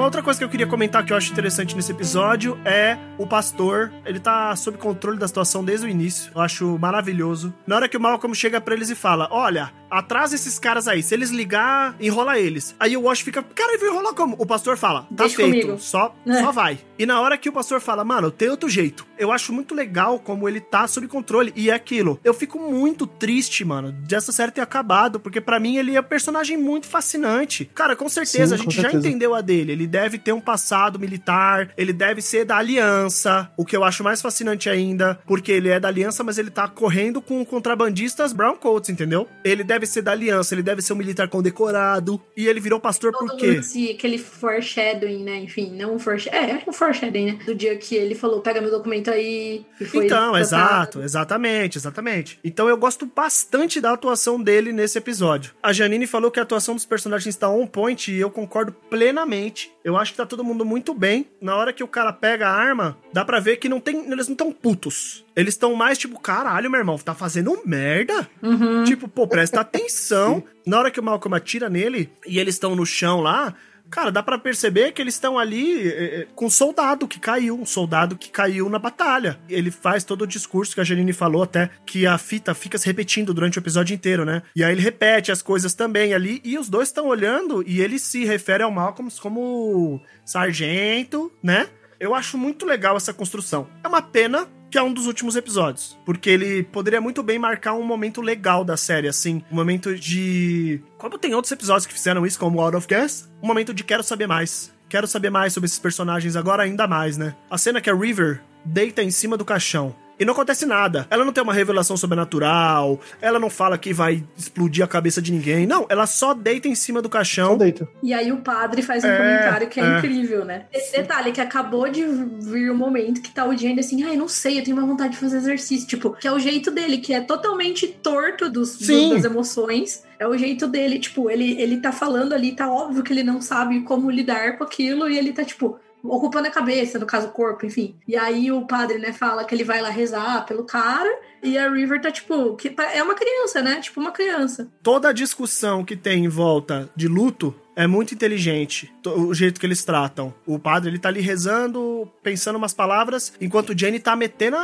Uma 0.00 0.06
outra 0.06 0.22
coisa 0.22 0.38
que 0.40 0.44
eu 0.44 0.48
queria 0.48 0.66
comentar 0.66 1.04
que 1.04 1.12
eu 1.12 1.16
acho 1.18 1.30
interessante 1.30 1.76
nesse 1.76 1.92
episódio 1.92 2.58
é 2.64 2.96
o 3.18 3.26
pastor. 3.26 3.92
Ele 4.06 4.18
tá 4.18 4.56
sob 4.56 4.78
controle 4.78 5.18
da 5.18 5.28
situação 5.28 5.62
desde 5.62 5.84
o 5.84 5.90
início. 5.90 6.32
Eu 6.34 6.40
acho 6.40 6.78
maravilhoso. 6.78 7.52
Na 7.66 7.76
hora 7.76 7.86
que 7.86 7.98
o 7.98 8.00
Malcolm 8.00 8.34
chega 8.34 8.62
pra 8.62 8.72
eles 8.74 8.88
e 8.88 8.94
fala: 8.94 9.28
Olha, 9.30 9.70
atrasa 9.90 10.34
esses 10.34 10.58
caras 10.58 10.88
aí. 10.88 11.02
Se 11.02 11.12
eles 11.12 11.28
ligar, 11.28 11.94
enrola 12.00 12.38
eles. 12.38 12.74
Aí 12.80 12.96
o 12.96 13.02
Wash 13.02 13.20
fica: 13.20 13.42
Cara, 13.42 13.74
eu 13.74 13.78
vou 13.78 13.88
enrolar 13.90 14.14
como? 14.14 14.36
O 14.38 14.46
pastor 14.46 14.78
fala: 14.78 15.02
Tá 15.02 15.24
Deixa 15.24 15.36
feito. 15.36 15.50
comigo." 15.66 15.78
Só, 15.78 16.14
É. 16.26 16.40
só 16.42 16.50
vai. 16.50 16.78
E 16.98 17.04
na 17.04 17.20
hora 17.20 17.36
que 17.36 17.50
o 17.50 17.52
pastor 17.52 17.78
fala: 17.78 18.02
Mano, 18.02 18.30
tem 18.30 18.48
outro 18.48 18.70
jeito. 18.70 19.06
Eu 19.18 19.30
acho 19.30 19.52
muito 19.52 19.74
legal 19.74 20.18
como 20.18 20.48
ele 20.48 20.60
tá 20.62 20.86
sob 20.88 21.06
controle. 21.08 21.52
E 21.54 21.68
é 21.68 21.74
aquilo. 21.74 22.18
Eu 22.24 22.32
fico 22.32 22.58
muito 22.58 23.06
triste, 23.06 23.66
mano, 23.66 23.92
dessa 23.92 24.32
série 24.32 24.50
ter 24.50 24.62
acabado. 24.62 25.20
Porque 25.20 25.42
pra 25.42 25.60
mim 25.60 25.76
ele 25.76 25.94
é 25.94 26.00
um 26.00 26.04
personagem 26.04 26.56
muito 26.56 26.86
fascinante. 26.86 27.70
Cara, 27.74 27.94
com 27.94 28.08
certeza, 28.08 28.56
Sim, 28.56 28.62
a 28.62 28.64
gente 28.64 28.74
já 28.76 28.82
certeza. 28.84 29.06
entendeu 29.06 29.34
a 29.34 29.42
dele. 29.42 29.72
Ele 29.72 29.89
deve 29.90 30.18
ter 30.18 30.32
um 30.32 30.40
passado 30.40 30.98
militar, 30.98 31.72
ele 31.76 31.92
deve 31.92 32.22
ser 32.22 32.44
da 32.44 32.56
aliança, 32.56 33.50
o 33.56 33.64
que 33.64 33.76
eu 33.76 33.84
acho 33.84 34.04
mais 34.04 34.22
fascinante 34.22 34.70
ainda, 34.70 35.18
porque 35.26 35.50
ele 35.50 35.68
é 35.68 35.80
da 35.80 35.88
aliança, 35.88 36.22
mas 36.22 36.38
ele 36.38 36.50
tá 36.50 36.68
correndo 36.68 37.20
com 37.20 37.44
contrabandistas 37.44 38.32
brown 38.32 38.56
coats, 38.56 38.88
entendeu? 38.88 39.28
Ele 39.44 39.64
deve 39.64 39.86
ser 39.86 40.02
da 40.02 40.12
aliança, 40.12 40.54
ele 40.54 40.62
deve 40.62 40.80
ser 40.80 40.92
um 40.92 40.96
militar 40.96 41.28
condecorado, 41.28 42.20
e 42.36 42.46
ele 42.46 42.60
virou 42.60 42.78
pastor 42.80 43.12
por 43.12 43.28
Todo 43.28 43.38
quê? 43.38 43.46
esse, 43.46 43.90
aquele 43.90 44.18
foreshadowing, 44.18 45.24
né? 45.24 45.38
Enfim, 45.38 45.72
não 45.76 45.94
um 45.94 45.98
foreshadowing. 45.98 46.50
É, 46.50 46.62
um 46.66 46.72
foreshadowing, 46.72 47.26
né? 47.26 47.38
Do 47.44 47.54
dia 47.54 47.76
que 47.76 47.94
ele 47.94 48.14
falou, 48.14 48.40
pega 48.40 48.60
meu 48.60 48.70
documento 48.70 49.10
aí. 49.10 49.64
E 49.80 49.84
foi 49.84 50.06
Então, 50.06 50.36
exato, 50.36 51.02
exatamente, 51.02 51.78
exatamente. 51.78 52.38
Então 52.44 52.68
eu 52.68 52.76
gosto 52.76 53.06
bastante 53.06 53.80
da 53.80 53.92
atuação 53.92 54.40
dele 54.40 54.72
nesse 54.72 54.98
episódio. 54.98 55.52
A 55.62 55.72
Janine 55.72 56.06
falou 56.06 56.30
que 56.30 56.38
a 56.38 56.42
atuação 56.42 56.74
dos 56.74 56.84
personagens 56.84 57.34
está 57.34 57.48
on 57.48 57.66
point 57.66 58.12
e 58.12 58.20
eu 58.20 58.30
concordo 58.30 58.72
plenamente. 58.88 59.72
Eu 59.84 59.96
acho 59.96 60.12
que 60.12 60.18
tá 60.18 60.26
todo 60.26 60.44
mundo 60.44 60.64
muito 60.64 60.92
bem. 60.92 61.26
Na 61.40 61.56
hora 61.56 61.72
que 61.72 61.82
o 61.82 61.88
cara 61.88 62.12
pega 62.12 62.48
a 62.48 62.54
arma, 62.54 62.96
dá 63.12 63.24
pra 63.24 63.40
ver 63.40 63.56
que 63.56 63.68
não 63.68 63.80
tem, 63.80 64.10
eles 64.10 64.28
não 64.28 64.34
estão 64.34 64.52
putos. 64.52 65.24
Eles 65.34 65.54
estão 65.54 65.74
mais 65.74 65.96
tipo, 65.96 66.20
caralho, 66.20 66.70
meu 66.70 66.78
irmão, 66.80 66.98
tá 66.98 67.14
fazendo 67.14 67.60
merda? 67.64 68.28
Uhum. 68.42 68.84
Tipo, 68.84 69.08
pô, 69.08 69.26
presta 69.26 69.60
atenção. 69.62 70.42
Na 70.66 70.78
hora 70.78 70.90
que 70.90 71.00
o 71.00 71.02
Malcolm 71.02 71.34
atira 71.34 71.70
nele 71.70 72.10
e 72.26 72.38
eles 72.38 72.54
estão 72.56 72.76
no 72.76 72.84
chão 72.84 73.20
lá, 73.20 73.54
cara, 73.90 74.10
dá 74.10 74.22
pra 74.22 74.38
perceber 74.38 74.92
que 74.92 75.02
eles 75.02 75.14
estão 75.14 75.38
ali 75.38 75.88
eh, 75.88 76.26
com 76.34 76.46
um 76.46 76.50
soldado 76.50 77.08
que 77.08 77.18
caiu, 77.18 77.60
um 77.60 77.66
soldado 77.66 78.16
que 78.16 78.30
caiu 78.30 78.68
na 78.68 78.78
batalha. 78.78 79.38
Ele 79.48 79.70
faz 79.70 80.04
todo 80.04 80.22
o 80.22 80.26
discurso 80.26 80.74
que 80.74 80.80
a 80.80 80.84
Janine 80.84 81.12
falou 81.12 81.42
até, 81.42 81.70
que 81.84 82.06
a 82.06 82.16
fita 82.16 82.54
fica 82.54 82.78
se 82.78 82.86
repetindo 82.86 83.34
durante 83.34 83.58
o 83.58 83.60
episódio 83.60 83.94
inteiro, 83.94 84.24
né? 84.24 84.42
E 84.54 84.62
aí 84.62 84.72
ele 84.72 84.80
repete 84.80 85.32
as 85.32 85.42
coisas 85.42 85.74
também 85.74 86.14
ali, 86.14 86.40
e 86.44 86.58
os 86.58 86.68
dois 86.68 86.88
estão 86.88 87.06
olhando, 87.06 87.62
e 87.66 87.80
ele 87.80 87.98
se 87.98 88.24
refere 88.24 88.62
ao 88.62 88.70
Malcolm 88.70 89.10
como 89.20 90.00
sargento, 90.24 91.32
né? 91.42 91.68
Eu 91.98 92.14
acho 92.14 92.38
muito 92.38 92.64
legal 92.64 92.96
essa 92.96 93.12
construção. 93.12 93.68
É 93.84 93.88
uma 93.88 94.00
pena 94.00 94.48
que 94.70 94.78
é 94.78 94.82
um 94.82 94.92
dos 94.92 95.06
últimos 95.06 95.36
episódios. 95.36 95.98
Porque 96.04 96.30
ele 96.30 96.62
poderia 96.62 97.00
muito 97.00 97.22
bem 97.22 97.38
marcar 97.38 97.74
um 97.74 97.82
momento 97.82 98.20
legal 98.20 98.64
da 98.64 98.76
série, 98.76 99.08
assim. 99.08 99.42
Um 99.50 99.56
momento 99.56 99.94
de. 99.94 100.80
Como 100.96 101.18
tem 101.18 101.34
outros 101.34 101.52
episódios 101.52 101.86
que 101.86 101.92
fizeram 101.92 102.24
isso, 102.24 102.38
como 102.38 102.60
Out 102.60 102.76
of 102.76 102.86
Gas, 102.86 103.30
um 103.42 103.46
momento 103.46 103.74
de 103.74 103.82
quero 103.82 104.02
saber 104.02 104.26
mais. 104.26 104.72
Quero 104.88 105.06
saber 105.06 105.30
mais 105.30 105.52
sobre 105.52 105.66
esses 105.66 105.78
personagens 105.78 106.36
agora, 106.36 106.62
ainda 106.62 106.86
mais, 106.86 107.16
né? 107.16 107.34
A 107.48 107.56
cena 107.56 107.80
que 107.80 107.90
a 107.90 107.94
River 107.94 108.42
deita 108.64 109.02
em 109.02 109.10
cima 109.10 109.36
do 109.36 109.44
caixão. 109.44 109.94
E 110.20 110.24
não 110.24 110.34
acontece 110.34 110.66
nada. 110.66 111.06
Ela 111.10 111.24
não 111.24 111.32
tem 111.32 111.42
uma 111.42 111.54
revelação 111.54 111.96
sobrenatural. 111.96 113.00
Ela 113.20 113.38
não 113.38 113.48
fala 113.50 113.78
que 113.78 113.92
vai 113.92 114.22
explodir 114.36 114.84
a 114.84 114.86
cabeça 114.88 115.20
de 115.22 115.32
ninguém. 115.32 115.66
Não, 115.66 115.86
ela 115.88 116.06
só 116.06 116.34
deita 116.34 116.68
em 116.68 116.74
cima 116.74 117.00
do 117.00 117.06
Só 117.08 117.12
caixão. 117.12 117.56
deita. 117.58 117.88
E 118.02 118.12
aí 118.12 118.30
o 118.30 118.38
padre 118.38 118.82
faz 118.82 119.02
um 119.02 119.08
É, 119.08 119.16
comentário 119.16 119.68
que 119.68 119.80
é, 119.80 119.84
é. 119.84 119.98
incrível, 119.98 120.44
né? 120.44 120.66
Esse 120.72 120.92
detalhe 120.92 121.32
que 121.32 121.40
acabou 121.40 121.88
de 121.88 122.04
vir 122.04 122.70
o 122.70 122.74
momento 122.74 123.22
que 123.22 123.30
tá 123.30 123.44
o 123.46 123.56
Jenny 123.56 123.80
assim, 123.80 124.02
ai, 124.04 124.14
não 124.16 124.28
sei, 124.28 124.58
eu 124.60 124.64
tenho 124.64 124.76
uma 124.76 124.86
vontade 124.86 125.12
de 125.14 125.18
fazer 125.18 125.38
exercício. 125.38 125.86
Tipo, 125.88 126.10
que 126.12 126.28
é 126.28 126.32
o 126.32 126.38
jeito 126.38 126.70
dele, 126.70 126.98
que 126.98 127.14
é 127.14 127.20
totalmente 127.20 127.86
torto 127.88 128.48
dos, 128.50 128.76
do- 128.78 129.14
das 129.14 129.24
emoções. 129.24 130.02
É 130.18 130.28
o 130.28 130.36
jeito 130.36 130.68
dele, 130.68 130.98
tipo, 130.98 131.30
ele, 131.30 131.58
ele 131.60 131.78
tá 131.78 131.92
falando 131.92 132.34
ali, 132.34 132.52
tá 132.52 132.70
óbvio 132.70 133.02
que 133.02 133.10
ele 133.12 133.22
não 133.22 133.40
sabe 133.40 133.80
como 133.80 134.10
lidar 134.10 134.58
com 134.58 134.64
aquilo, 134.64 135.08
e 135.08 135.16
ele 135.16 135.32
tá, 135.32 135.42
tipo, 135.42 135.78
ocupando 136.04 136.48
a 136.48 136.50
cabeça, 136.50 136.98
no 136.98 137.06
caso 137.06 137.28
o 137.28 137.32
corpo, 137.32 137.66
enfim. 137.66 137.96
E 138.06 138.16
aí 138.16 138.50
o 138.50 138.66
padre, 138.66 138.98
né, 138.98 139.12
fala 139.12 139.44
que 139.44 139.54
ele 139.54 139.64
vai 139.64 139.80
lá 139.80 139.88
rezar 139.90 140.44
pelo 140.46 140.64
cara, 140.64 141.08
e 141.42 141.56
a 141.58 141.70
River 141.70 142.00
tá, 142.00 142.10
tipo, 142.10 142.54
que 142.56 142.68
pa- 142.70 142.92
é 142.92 143.02
uma 143.02 143.14
criança, 143.14 143.62
né? 143.62 143.80
Tipo, 143.80 144.00
uma 144.00 144.12
criança. 144.12 144.68
toda 144.82 145.08
a 145.08 145.12
discussão 145.12 145.84
que 145.84 145.96
tem 145.96 146.24
em 146.24 146.28
volta 146.28 146.90
de 146.94 147.08
luto 147.08 147.54
é 147.76 147.86
muito 147.86 148.14
inteligente. 148.14 148.92
O 149.06 149.32
jeito 149.32 149.60
que 149.60 149.66
eles 149.66 149.84
tratam. 149.84 150.34
O 150.46 150.58
padre, 150.58 150.90
ele 150.90 150.98
tá 150.98 151.08
ali 151.08 151.20
rezando, 151.20 152.08
pensando 152.22 152.56
umas 152.56 152.74
palavras, 152.74 153.32
enquanto 153.40 153.70
o 153.70 153.78
Jenny 153.78 153.98
tá 153.98 154.14
metendo. 154.16 154.56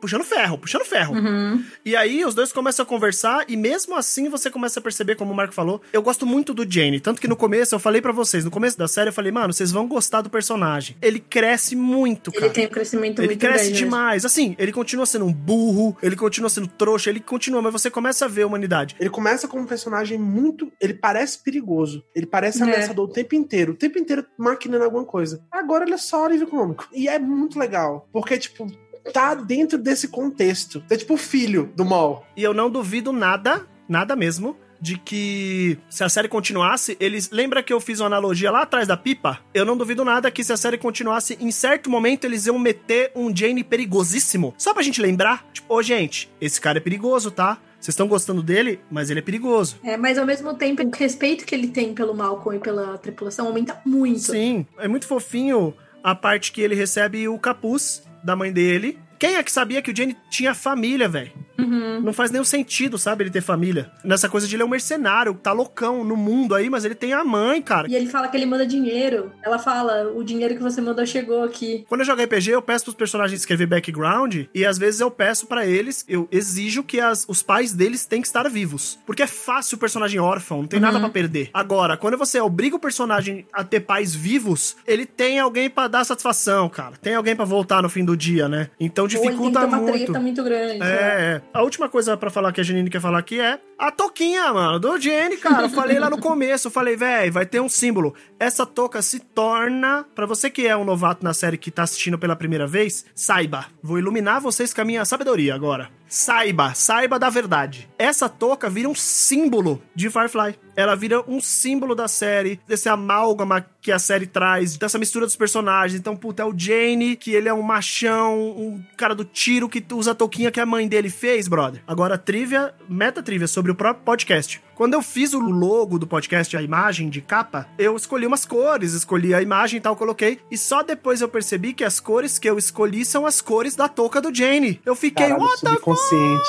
puxando 0.00 0.24
ferro, 0.24 0.58
puxando 0.58 0.84
ferro. 0.84 1.14
Uhum. 1.14 1.64
E 1.84 1.94
aí 1.96 2.24
os 2.24 2.34
dois 2.34 2.52
começam 2.52 2.82
a 2.82 2.86
conversar 2.86 3.44
e 3.48 3.56
mesmo 3.56 3.96
assim 3.96 4.28
você 4.28 4.50
começa 4.50 4.80
a 4.80 4.82
perceber, 4.82 5.14
como 5.16 5.32
o 5.32 5.34
Marco 5.34 5.54
falou, 5.54 5.80
eu 5.92 6.02
gosto 6.02 6.26
muito 6.26 6.52
do 6.52 6.70
Jane. 6.70 7.00
Tanto 7.00 7.20
que 7.20 7.28
no 7.28 7.36
começo 7.36 7.74
eu 7.74 7.78
falei 7.78 8.00
pra 8.02 8.12
vocês, 8.12 8.44
no 8.44 8.50
começo 8.50 8.76
da 8.78 8.88
série 8.88 9.08
eu 9.10 9.12
falei, 9.12 9.32
mano, 9.32 9.52
vocês 9.52 9.70
vão 9.70 9.86
gostar 9.86 10.20
do 10.20 10.30
personagem. 10.30 10.96
Ele 11.00 11.20
cresce 11.20 11.76
muito, 11.76 12.32
cara. 12.32 12.46
Ele 12.46 12.54
tem 12.54 12.66
um 12.66 12.70
crescimento 12.70 13.20
Ele 13.20 13.28
muito 13.28 13.40
cresce 13.40 13.64
grande. 13.66 13.72
né? 13.72 13.78
demais. 13.78 14.24
Assim, 14.24 14.54
ele 14.58 14.72
continua 14.72 15.06
sendo 15.06 15.24
um 15.24 15.32
burro, 15.32 15.96
ele 16.02 16.16
continua 16.16 16.50
sendo 16.50 16.66
trouxa, 16.66 17.10
ele 17.10 17.20
continua, 17.20 17.62
mas 17.62 17.72
você 17.72 17.90
começa 17.90 18.24
a 18.24 18.28
ver 18.28 18.42
a 18.42 18.46
humanidade. 18.46 18.96
Ele 18.98 19.10
começa 19.10 19.46
como 19.48 19.62
um 19.62 19.66
personagem 19.66 20.18
muito. 20.18 20.72
Ele 20.80 20.94
parece 20.94 21.38
perigoso. 21.38 22.02
Ele 22.14 22.26
parece 22.32 22.60
É. 22.60 22.64
ameaçador 22.64 23.04
o 23.04 23.12
tempo 23.12 23.34
inteiro. 23.36 23.72
O 23.72 23.76
tempo 23.76 23.98
inteiro 23.98 24.26
maquinando 24.36 24.82
alguma 24.84 25.04
coisa. 25.04 25.44
Agora 25.52 25.84
ele 25.84 25.94
é 25.94 25.98
só 25.98 26.24
alívio 26.24 26.48
cômico. 26.48 26.88
E 26.92 27.06
é 27.06 27.18
muito 27.18 27.58
legal. 27.58 28.08
Porque, 28.12 28.36
tipo, 28.38 28.66
tá 29.12 29.34
dentro 29.34 29.76
desse 29.78 30.08
contexto. 30.08 30.82
É 30.90 30.96
tipo 30.96 31.14
o 31.14 31.18
filho 31.18 31.70
do 31.76 31.84
Mol. 31.84 32.24
E 32.36 32.42
eu 32.42 32.54
não 32.54 32.70
duvido 32.70 33.12
nada, 33.12 33.66
nada 33.88 34.16
mesmo, 34.16 34.56
de 34.80 34.98
que 34.98 35.78
se 35.88 36.02
a 36.02 36.08
série 36.08 36.26
continuasse, 36.28 36.96
eles. 36.98 37.30
Lembra 37.30 37.62
que 37.62 37.72
eu 37.72 37.80
fiz 37.80 38.00
uma 38.00 38.06
analogia 38.06 38.50
lá 38.50 38.62
atrás 38.62 38.88
da 38.88 38.96
pipa? 38.96 39.38
Eu 39.54 39.64
não 39.64 39.76
duvido 39.76 40.04
nada 40.04 40.28
que 40.30 40.42
se 40.42 40.52
a 40.52 40.56
série 40.56 40.76
continuasse, 40.78 41.36
em 41.40 41.52
certo 41.52 41.88
momento 41.88 42.24
eles 42.24 42.46
iam 42.46 42.58
meter 42.58 43.12
um 43.14 43.34
Jane 43.36 43.62
perigosíssimo. 43.62 44.54
Só 44.58 44.72
pra 44.74 44.82
gente 44.82 45.00
lembrar, 45.00 45.46
tipo, 45.52 45.72
ô 45.72 45.80
gente, 45.82 46.32
esse 46.40 46.60
cara 46.60 46.78
é 46.78 46.80
perigoso, 46.80 47.30
tá? 47.30 47.58
Vocês 47.82 47.94
estão 47.94 48.06
gostando 48.06 48.44
dele, 48.44 48.78
mas 48.88 49.10
ele 49.10 49.18
é 49.18 49.22
perigoso. 49.22 49.76
É, 49.82 49.96
mas 49.96 50.16
ao 50.16 50.24
mesmo 50.24 50.54
tempo, 50.54 50.84
o 50.84 50.90
respeito 50.96 51.44
que 51.44 51.52
ele 51.52 51.66
tem 51.66 51.92
pelo 51.92 52.14
Malcolm 52.14 52.56
e 52.56 52.60
pela 52.60 52.96
tripulação 52.96 53.48
aumenta 53.48 53.82
muito. 53.84 54.20
Sim, 54.20 54.64
é 54.78 54.86
muito 54.86 55.04
fofinho 55.04 55.74
a 56.00 56.14
parte 56.14 56.52
que 56.52 56.60
ele 56.60 56.76
recebe 56.76 57.26
o 57.26 57.36
capuz 57.40 58.04
da 58.22 58.36
mãe 58.36 58.52
dele. 58.52 59.00
Quem 59.22 59.36
é 59.36 59.42
que 59.44 59.52
sabia 59.52 59.80
que 59.80 59.92
o 59.92 59.96
Jane 59.96 60.16
tinha 60.28 60.52
família, 60.52 61.08
velho? 61.08 61.30
Uhum. 61.56 62.00
Não 62.00 62.12
faz 62.12 62.32
nenhum 62.32 62.42
sentido, 62.44 62.98
sabe, 62.98 63.22
ele 63.22 63.30
ter 63.30 63.40
família. 63.40 63.88
Nessa 64.04 64.28
coisa 64.28 64.48
de 64.48 64.56
ele 64.56 64.64
é 64.64 64.66
um 64.66 64.68
mercenário, 64.68 65.32
tá 65.34 65.52
loucão 65.52 66.02
no 66.02 66.16
mundo 66.16 66.56
aí, 66.56 66.68
mas 66.68 66.84
ele 66.84 66.96
tem 66.96 67.12
a 67.12 67.22
mãe, 67.22 67.62
cara. 67.62 67.88
E 67.88 67.94
ele 67.94 68.08
fala 68.08 68.26
que 68.26 68.36
ele 68.36 68.46
manda 68.46 68.66
dinheiro. 68.66 69.30
Ela 69.44 69.60
fala, 69.60 70.10
o 70.12 70.24
dinheiro 70.24 70.56
que 70.56 70.62
você 70.62 70.80
mandou 70.80 71.06
chegou 71.06 71.44
aqui. 71.44 71.84
Quando 71.88 72.00
eu 72.00 72.04
jogo 72.04 72.20
RPG, 72.20 72.50
eu 72.50 72.60
peço 72.62 72.86
pros 72.86 72.96
personagens 72.96 73.38
escrever 73.38 73.66
background 73.66 74.34
e 74.52 74.66
às 74.66 74.76
vezes 74.76 74.98
eu 75.00 75.08
peço 75.08 75.46
pra 75.46 75.64
eles, 75.64 76.04
eu 76.08 76.26
exijo 76.32 76.82
que 76.82 76.98
as- 76.98 77.24
os 77.28 77.44
pais 77.44 77.72
deles 77.72 78.04
têm 78.04 78.20
que 78.22 78.26
estar 78.26 78.48
vivos. 78.50 78.98
Porque 79.06 79.22
é 79.22 79.26
fácil 79.28 79.76
o 79.76 79.78
personagem 79.78 80.18
órfão, 80.18 80.62
não 80.62 80.66
tem 80.68 80.80
nada 80.80 80.98
pra 80.98 81.10
perder. 81.10 81.48
Agora, 81.54 81.96
quando 81.96 82.18
você 82.18 82.40
obriga 82.40 82.74
o 82.74 82.80
personagem 82.80 83.46
a 83.52 83.62
ter 83.62 83.78
pais 83.80 84.12
vivos, 84.12 84.76
ele 84.84 85.06
tem 85.06 85.38
alguém 85.38 85.70
pra 85.70 85.86
dar 85.86 86.02
satisfação, 86.02 86.68
cara. 86.68 86.96
Tem 87.00 87.14
alguém 87.14 87.36
pra 87.36 87.44
voltar 87.44 87.82
no 87.82 87.88
fim 87.88 88.04
do 88.04 88.16
dia, 88.16 88.48
né? 88.48 88.68
Então 88.80 89.06
Ou 89.16 89.24
ele 89.24 89.28
tem 89.30 89.38
que 89.38 89.42
dificulta 89.44 89.66
uma 89.66 89.76
muito. 89.78 89.92
treta 89.92 90.20
muito 90.20 90.44
grande. 90.44 90.78
né? 90.78 90.86
É, 90.86 90.90
é. 90.92 91.32
Olha, 91.34 91.42
a 91.54 91.62
última 91.62 91.88
coisa 91.88 92.16
pra 92.16 92.30
falar 92.30 92.52
que 92.52 92.60
a 92.60 92.64
Janine 92.64 92.90
quer 92.90 93.00
falar 93.00 93.18
aqui 93.18 93.40
é 93.40 93.58
a 93.78 93.90
toquinha, 93.90 94.52
mano, 94.52 94.78
do 94.78 94.98
Jenny, 94.98 95.36
cara. 95.36 95.62
Eu 95.62 95.70
falei 95.70 95.98
lá 95.98 96.08
no 96.08 96.18
começo, 96.20 96.68
eu 96.68 96.70
falei, 96.70 96.96
velho, 96.96 97.32
vai 97.32 97.44
ter 97.46 97.60
um 97.60 97.68
símbolo. 97.68 98.14
Essa 98.38 98.64
touca 98.64 99.02
se 99.02 99.18
torna, 99.20 100.04
pra 100.14 100.26
você 100.26 100.48
que 100.50 100.66
é 100.66 100.76
um 100.76 100.84
novato 100.84 101.24
na 101.24 101.34
série 101.34 101.58
que 101.58 101.70
tá 101.70 101.82
assistindo 101.82 102.18
pela 102.18 102.36
primeira 102.36 102.66
vez, 102.66 103.04
saiba. 103.14 103.66
Vou 103.82 103.98
iluminar 103.98 104.40
vocês 104.40 104.72
com 104.72 104.80
a 104.80 104.84
minha 104.84 105.04
sabedoria 105.04 105.54
agora. 105.54 105.90
Saiba, 106.12 106.74
saiba 106.74 107.18
da 107.18 107.30
verdade. 107.30 107.88
Essa 107.98 108.28
touca 108.28 108.68
vira 108.68 108.86
um 108.86 108.94
símbolo 108.94 109.82
de 109.94 110.10
Firefly. 110.10 110.58
Ela 110.76 110.94
vira 110.94 111.24
um 111.26 111.40
símbolo 111.40 111.94
da 111.94 112.06
série, 112.06 112.60
desse 112.68 112.86
amálgama 112.86 113.64
que 113.80 113.90
a 113.90 113.98
série 113.98 114.26
traz, 114.26 114.76
dessa 114.76 114.98
mistura 114.98 115.24
dos 115.24 115.36
personagens. 115.36 115.98
Então, 115.98 116.14
puta, 116.14 116.42
é 116.42 116.44
o 116.44 116.52
Jane, 116.54 117.16
que 117.16 117.32
ele 117.32 117.48
é 117.48 117.54
um 117.54 117.62
machão, 117.62 118.38
um 118.38 118.84
cara 118.94 119.14
do 119.14 119.24
tiro 119.24 119.70
que 119.70 119.82
usa 119.94 120.10
a 120.10 120.14
touquinha 120.14 120.50
que 120.50 120.60
a 120.60 120.66
mãe 120.66 120.86
dele 120.86 121.08
fez, 121.08 121.48
brother. 121.48 121.82
Agora, 121.86 122.18
trivia, 122.18 122.74
meta 122.86 123.22
trivia 123.22 123.46
sobre 123.46 123.72
o 123.72 123.74
próprio 123.74 124.04
podcast. 124.04 124.60
Quando 124.74 124.94
eu 124.94 125.02
fiz 125.02 125.34
o 125.34 125.38
logo 125.40 125.98
do 125.98 126.06
podcast, 126.06 126.56
a 126.56 126.62
imagem 126.62 127.08
de 127.08 127.20
capa, 127.20 127.68
eu 127.78 127.94
escolhi 127.96 128.26
umas 128.26 128.44
cores, 128.44 128.92
escolhi 128.94 129.34
a 129.34 129.42
imagem 129.42 129.78
e 129.78 129.80
tal, 129.80 129.94
coloquei. 129.96 130.40
E 130.50 130.56
só 130.56 130.82
depois 130.82 131.20
eu 131.20 131.28
percebi 131.28 131.72
que 131.72 131.84
as 131.84 132.00
cores 132.00 132.38
que 132.38 132.48
eu 132.48 132.58
escolhi 132.58 133.04
são 133.04 133.26
as 133.26 133.40
cores 133.40 133.76
da 133.76 133.88
touca 133.88 134.20
do 134.20 134.34
Jane. 134.34 134.80
Eu 134.84 134.94
fiquei, 134.96 135.26
Caralho, 135.28 135.42
what 135.44 135.60
the 135.60 135.68
subconsciente. 135.70 136.48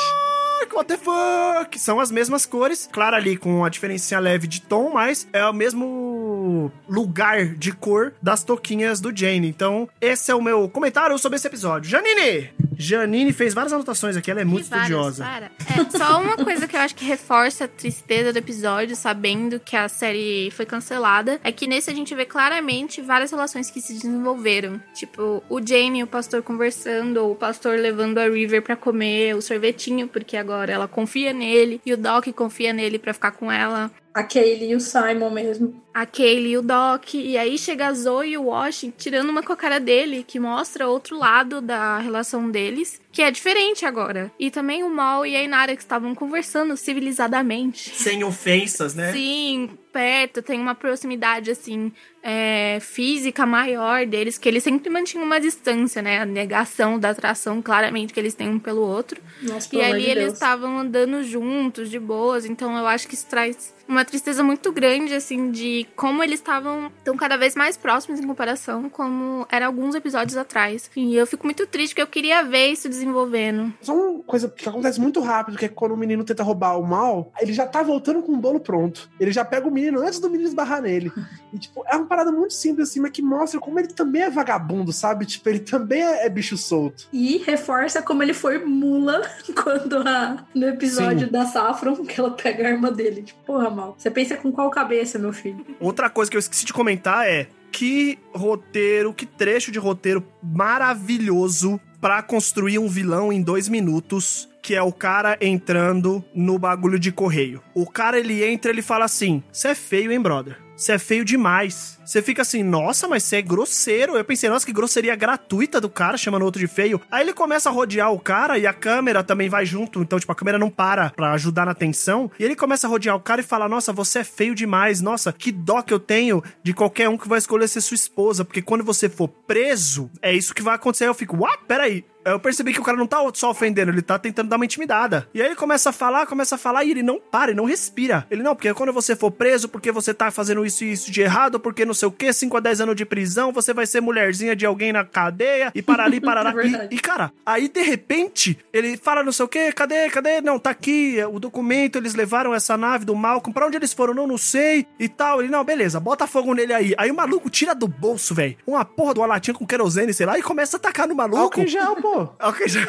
fuck, 0.61 0.75
what 0.75 0.87
the 0.87 0.97
fuck? 0.97 1.77
São 1.79 1.99
as 1.99 2.09
mesmas 2.11 2.45
cores, 2.45 2.89
claro 2.91 3.15
ali 3.15 3.35
com 3.37 3.63
a 3.65 3.69
diferença 3.69 4.17
leve 4.19 4.47
de 4.47 4.61
tom, 4.61 4.91
mas 4.93 5.27
é 5.33 5.45
o 5.45 5.53
mesmo 5.53 6.71
lugar 6.87 7.45
de 7.55 7.71
cor 7.71 8.13
das 8.21 8.43
toquinhas 8.43 8.99
do 9.01 9.15
Jane. 9.15 9.47
Então, 9.47 9.89
esse 9.99 10.31
é 10.31 10.35
o 10.35 10.41
meu 10.41 10.69
comentário 10.69 11.17
sobre 11.19 11.35
esse 11.35 11.47
episódio. 11.47 11.89
Janine! 11.89 12.51
Janine 12.77 13.33
fez 13.33 13.53
várias 13.53 13.73
anotações 13.73 14.15
aqui, 14.15 14.31
ela 14.31 14.41
é 14.41 14.45
muito 14.45 14.69
várias, 14.69 14.89
estudiosa. 14.89 15.23
para. 15.23 15.45
É, 15.45 15.97
só 15.97 16.21
uma 16.21 16.37
coisa 16.37 16.67
que 16.67 16.75
eu 16.75 16.79
acho 16.79 16.95
que 16.95 17.05
reforça 17.05 17.65
a 17.65 17.67
tristeza 17.67 18.31
do 18.31 18.37
episódio, 18.37 18.95
sabendo 18.95 19.59
que 19.59 19.75
a 19.75 19.87
série 19.87 20.51
foi 20.51 20.65
cancelada, 20.65 21.39
é 21.43 21.51
que 21.51 21.67
nesse 21.67 21.89
a 21.89 21.93
gente 21.93 22.13
vê 22.15 22.25
claramente 22.25 23.01
várias 23.01 23.31
relações 23.31 23.69
que 23.69 23.81
se 23.81 23.93
desenvolveram. 23.93 24.81
Tipo, 24.93 25.43
o 25.49 25.59
Jane 25.65 25.99
e 25.99 26.03
o 26.03 26.07
pastor 26.07 26.41
conversando, 26.41 27.17
ou 27.17 27.31
o 27.31 27.35
pastor 27.35 27.79
levando 27.79 28.17
a 28.17 28.27
River 28.27 28.61
pra 28.61 28.75
comer 28.75 29.35
o 29.35 29.41
sorvetinho, 29.41 30.07
porque 30.07 30.37
agora 30.37 30.71
ela 30.71 30.87
confia 30.87 31.33
nele, 31.33 31.81
e 31.85 31.93
o 31.93 31.97
Doc 31.97 32.27
confia 32.33 32.73
nele 32.73 32.99
pra 32.99 33.13
ficar 33.13 33.31
com 33.31 33.51
ela. 33.51 33.91
A 34.13 34.23
Kaylee 34.23 34.71
e 34.71 34.75
o 34.75 34.79
Simon 34.79 35.29
mesmo. 35.31 35.81
a 35.93 36.05
Kaylee 36.05 36.51
e 36.51 36.57
o 36.57 36.61
Doc, 36.61 37.13
e 37.13 37.37
aí 37.37 37.57
chega 37.57 37.87
a 37.87 37.93
Zoe 37.93 38.31
e 38.31 38.37
o 38.37 38.45
Wash 38.45 38.85
tirando 38.97 39.29
uma 39.29 39.43
com 39.43 39.53
a 39.53 39.57
cara 39.57 39.79
dele, 39.79 40.23
que 40.27 40.39
mostra 40.39 40.87
outro 40.87 41.17
lado 41.17 41.61
da 41.61 41.99
relação 41.99 42.49
deles, 42.49 42.99
que 43.11 43.21
é 43.21 43.29
diferente 43.29 43.85
agora. 43.85 44.31
E 44.39 44.49
também 44.49 44.83
o 44.83 44.89
Mal 44.89 45.25
e 45.25 45.35
a 45.35 45.43
Inara 45.43 45.75
que 45.75 45.81
estavam 45.81 46.15
conversando 46.15 46.75
civilizadamente. 46.75 47.91
Sem 47.95 48.23
ofensas, 48.23 48.95
né? 48.95 49.13
Sim, 49.13 49.69
perto, 49.91 50.41
tem 50.41 50.59
uma 50.59 50.73
proximidade, 50.73 51.51
assim, 51.51 51.91
é, 52.23 52.79
física 52.81 53.45
maior 53.45 54.05
deles, 54.07 54.39
que 54.39 54.49
eles 54.49 54.63
sempre 54.63 54.89
mantinham 54.89 55.25
uma 55.25 55.39
distância, 55.39 56.01
né? 56.01 56.21
A 56.21 56.25
negação 56.25 56.97
da 56.97 57.11
atração, 57.11 57.61
claramente, 57.61 58.13
que 58.13 58.19
eles 58.19 58.33
têm 58.33 58.49
um 58.49 58.57
pelo 58.59 58.81
outro. 58.81 59.21
Nossa, 59.43 59.75
E 59.75 59.81
ali 59.81 60.05
de 60.05 60.09
eles 60.09 60.33
estavam 60.33 60.79
andando 60.79 61.23
juntos, 61.23 61.89
de 61.89 61.99
boas, 61.99 62.45
então 62.45 62.75
eu 62.75 62.87
acho 62.87 63.07
que 63.07 63.13
isso 63.13 63.27
traz 63.27 63.73
uma 63.87 64.05
tristeza 64.05 64.43
muito 64.43 64.71
grande, 64.71 65.13
assim, 65.13 65.51
de 65.51 65.85
como 65.95 66.23
eles 66.23 66.39
estavam 66.39 66.91
tão 67.03 67.15
cada 67.15 67.37
vez 67.37 67.55
mais 67.55 67.77
próximos 67.77 68.19
em 68.19 68.27
comparação 68.27 68.89
como 68.89 69.45
era 69.51 69.65
alguns 69.65 69.95
episódios 69.95 70.37
atrás. 70.37 70.89
E 70.95 71.15
eu 71.15 71.27
fico 71.27 71.45
muito 71.45 71.65
triste, 71.67 71.93
porque 71.93 72.01
eu 72.01 72.07
queria 72.07 72.43
ver 72.43 72.67
isso 72.67 72.87
desenvolvendo. 72.87 73.73
Só 73.81 73.93
uma 73.93 74.23
coisa 74.23 74.49
que 74.49 74.67
acontece 74.67 74.99
muito 74.99 75.19
rápido, 75.19 75.57
que 75.57 75.65
é 75.65 75.69
quando 75.69 75.93
o 75.93 75.97
menino 75.97 76.23
tenta 76.23 76.43
roubar 76.43 76.79
o 76.79 76.83
mal, 76.83 77.31
ele 77.39 77.53
já 77.53 77.65
tá 77.65 77.83
voltando 77.83 78.21
com 78.21 78.33
o 78.33 78.37
bolo 78.37 78.59
pronto. 78.59 79.09
Ele 79.19 79.31
já 79.31 79.43
pega 79.43 79.67
o 79.67 79.71
menino 79.71 80.01
antes 80.01 80.19
do 80.19 80.29
menino 80.29 80.47
esbarrar 80.47 80.81
nele. 80.81 81.11
E, 81.51 81.59
tipo, 81.59 81.83
é 81.87 81.95
uma 81.95 82.05
parada 82.05 82.31
muito 82.31 82.53
simples, 82.53 82.89
assim, 82.89 82.99
mas 82.99 83.11
que 83.11 83.21
mostra 83.21 83.59
como 83.59 83.79
ele 83.79 83.89
também 83.89 84.23
é 84.23 84.29
vagabundo, 84.29 84.91
sabe? 84.91 85.25
Tipo, 85.25 85.49
ele 85.49 85.59
também 85.59 86.01
é, 86.01 86.25
é 86.25 86.29
bicho 86.29 86.57
solto. 86.57 87.07
E 87.11 87.37
reforça 87.37 88.01
como 88.01 88.23
ele 88.23 88.33
foi 88.33 88.63
mula 88.63 89.21
quando 89.61 89.97
a, 89.97 90.45
no 90.53 90.67
episódio 90.67 91.27
Sim. 91.27 91.31
da 91.31 91.45
Saffron, 91.45 92.03
que 92.05 92.19
ela 92.19 92.31
pega 92.31 92.67
a 92.67 92.71
arma 92.71 92.91
dele. 92.91 93.23
Tipo, 93.23 93.43
porra, 93.45 93.69
mal. 93.69 93.82
Você 93.91 94.09
pensa 94.09 94.37
com 94.37 94.51
qual 94.51 94.69
cabeça, 94.69 95.19
meu 95.19 95.33
filho? 95.33 95.65
Outra 95.79 96.09
coisa 96.09 96.29
que 96.29 96.37
eu 96.37 96.39
esqueci 96.39 96.65
de 96.65 96.73
comentar 96.73 97.27
é 97.27 97.47
que 97.71 98.19
roteiro, 98.33 99.13
que 99.13 99.25
trecho 99.25 99.71
de 99.71 99.79
roteiro 99.79 100.23
maravilhoso 100.41 101.79
pra 101.99 102.21
construir 102.21 102.79
um 102.79 102.87
vilão 102.87 103.33
em 103.33 103.41
dois 103.41 103.67
minutos. 103.67 104.49
Que 104.61 104.75
é 104.75 104.81
o 104.81 104.93
cara 104.93 105.37
entrando 105.41 106.23
no 106.33 106.57
bagulho 106.57 106.97
de 106.97 107.11
correio. 107.11 107.61
O 107.73 107.85
cara 107.85 108.17
ele 108.17 108.45
entra 108.45 108.71
ele 108.71 108.81
fala 108.81 109.03
assim: 109.03 109.43
Você 109.51 109.69
é 109.69 109.75
feio, 109.75 110.09
hein, 110.09 110.21
brother? 110.21 110.62
Você 110.75 110.93
é 110.93 110.99
feio 110.99 111.23
demais. 111.23 111.99
Você 112.03 112.21
fica 112.21 112.41
assim, 112.41 112.63
nossa, 112.63 113.07
mas 113.07 113.23
você 113.23 113.37
é 113.37 113.41
grosseiro. 113.41 114.17
Eu 114.17 114.25
pensei, 114.25 114.49
nossa, 114.49 114.65
que 114.65 114.73
grosseria 114.73 115.15
gratuita 115.15 115.79
do 115.79 115.89
cara 115.89 116.17
chamando 116.17 116.43
outro 116.43 116.59
de 116.59 116.67
feio. 116.67 116.99
Aí 117.11 117.23
ele 117.23 117.33
começa 117.33 117.69
a 117.69 117.71
rodear 117.71 118.11
o 118.11 118.19
cara 118.19 118.57
e 118.57 118.67
a 118.67 118.73
câmera 118.73 119.23
também 119.23 119.49
vai 119.49 119.65
junto. 119.65 120.01
Então, 120.01 120.19
tipo, 120.19 120.31
a 120.31 120.35
câmera 120.35 120.57
não 120.57 120.69
para 120.69 121.11
pra 121.11 121.33
ajudar 121.33 121.65
na 121.65 121.73
tensão. 121.73 122.29
E 122.39 122.43
ele 122.43 122.55
começa 122.55 122.87
a 122.87 122.89
rodear 122.89 123.15
o 123.15 123.21
cara 123.21 123.41
e 123.41 123.43
fala: 123.43 123.69
Nossa, 123.69 123.93
você 123.93 124.19
é 124.19 124.23
feio 124.23 124.55
demais. 124.55 124.99
Nossa, 124.99 125.31
que 125.31 125.51
dó 125.51 125.81
que 125.81 125.93
eu 125.93 125.99
tenho 125.99 126.43
de 126.63 126.73
qualquer 126.73 127.07
um 127.07 127.17
que 127.17 127.29
vai 127.29 127.37
escolher 127.37 127.67
ser 127.67 127.81
sua 127.81 127.95
esposa. 127.95 128.43
Porque 128.43 128.61
quando 128.61 128.83
você 128.83 129.07
for 129.07 129.27
preso, 129.27 130.09
é 130.21 130.33
isso 130.33 130.53
que 130.53 130.61
vai 130.61 130.75
acontecer. 130.75 131.07
Eu 131.07 131.13
fico, 131.13 131.37
what? 131.37 131.63
Peraí. 131.67 132.03
Eu 132.25 132.39
percebi 132.39 132.73
que 132.73 132.79
o 132.79 132.83
cara 132.83 132.97
não 132.97 133.07
tá 133.07 133.17
só 133.33 133.51
ofendendo, 133.51 133.91
ele 133.91 134.01
tá 134.01 134.17
tentando 134.17 134.49
dar 134.49 134.55
uma 134.55 134.65
intimidada. 134.65 135.27
E 135.33 135.41
aí 135.41 135.47
ele 135.47 135.55
começa 135.55 135.89
a 135.89 135.93
falar, 135.93 136.25
começa 136.25 136.55
a 136.55 136.57
falar 136.57 136.83
e 136.83 136.91
ele 136.91 137.03
não 137.03 137.19
para, 137.19 137.51
ele 137.51 137.57
não 137.57 137.65
respira. 137.65 138.25
Ele 138.29 138.43
não, 138.43 138.55
porque 138.55 138.73
quando 138.73 138.93
você 138.93 139.15
for 139.15 139.31
preso, 139.31 139.67
porque 139.67 139.91
você 139.91 140.13
tá 140.13 140.31
fazendo 140.31 140.65
isso 140.65 140.83
e 140.83 140.91
isso 140.91 141.11
de 141.11 141.21
errado, 141.21 141.59
porque 141.59 141.85
não 141.85 141.93
sei 141.93 142.07
o 142.07 142.11
que, 142.11 142.31
5 142.31 142.57
a 142.57 142.59
10 142.59 142.81
anos 142.81 142.95
de 142.95 143.05
prisão, 143.05 143.51
você 143.51 143.73
vai 143.73 143.85
ser 143.85 144.01
mulherzinha 144.01 144.55
de 144.55 144.65
alguém 144.65 144.93
na 144.93 145.03
cadeia 145.03 145.71
e 145.75 145.81
para 145.81 146.03
ali, 146.03 146.19
para 146.21 146.41
lá. 146.41 146.53
É 146.61 146.87
e, 146.91 146.95
e, 146.95 146.99
cara, 146.99 147.31
aí 147.45 147.67
de 147.67 147.81
repente 147.81 148.57
ele 148.71 148.97
fala 148.97 149.23
não 149.23 149.31
sei 149.31 149.45
o 149.45 149.47
que, 149.47 149.71
cadê, 149.71 150.09
cadê? 150.09 150.41
Não, 150.41 150.59
tá 150.59 150.69
aqui 150.69 151.17
o 151.31 151.39
documento, 151.39 151.97
eles 151.97 152.15
levaram 152.15 152.53
essa 152.53 152.77
nave 152.77 153.05
do 153.05 153.15
Malcolm, 153.15 153.53
pra 153.53 153.67
onde 153.67 153.77
eles 153.77 153.93
foram? 153.93 154.13
Não, 154.13 154.27
não 154.27 154.37
sei 154.37 154.85
e 154.99 155.07
tal. 155.09 155.41
Ele, 155.41 155.49
não, 155.49 155.63
beleza, 155.63 155.99
bota 155.99 156.27
fogo 156.27 156.53
nele 156.53 156.73
aí. 156.73 156.93
Aí 156.97 157.11
o 157.11 157.15
maluco 157.15 157.49
tira 157.49 157.73
do 157.73 157.87
bolso, 157.87 158.33
velho, 158.33 158.57
uma 158.65 158.85
porra 158.85 159.13
de 159.13 159.19
uma 159.19 159.27
latinha 159.27 159.53
com 159.53 159.65
querosene, 159.65 160.13
sei 160.13 160.25
lá, 160.25 160.37
e 160.37 160.41
começa 160.41 160.77
a 160.77 160.79
atacar 160.79 161.07
no 161.07 161.15
maluco. 161.15 161.41
Álcool 161.41 161.61
em 161.61 161.67
gel, 161.67 161.95
pô. 161.95 162.12
Álcool 162.39 162.63
em 162.63 162.67
gel. 162.67 162.85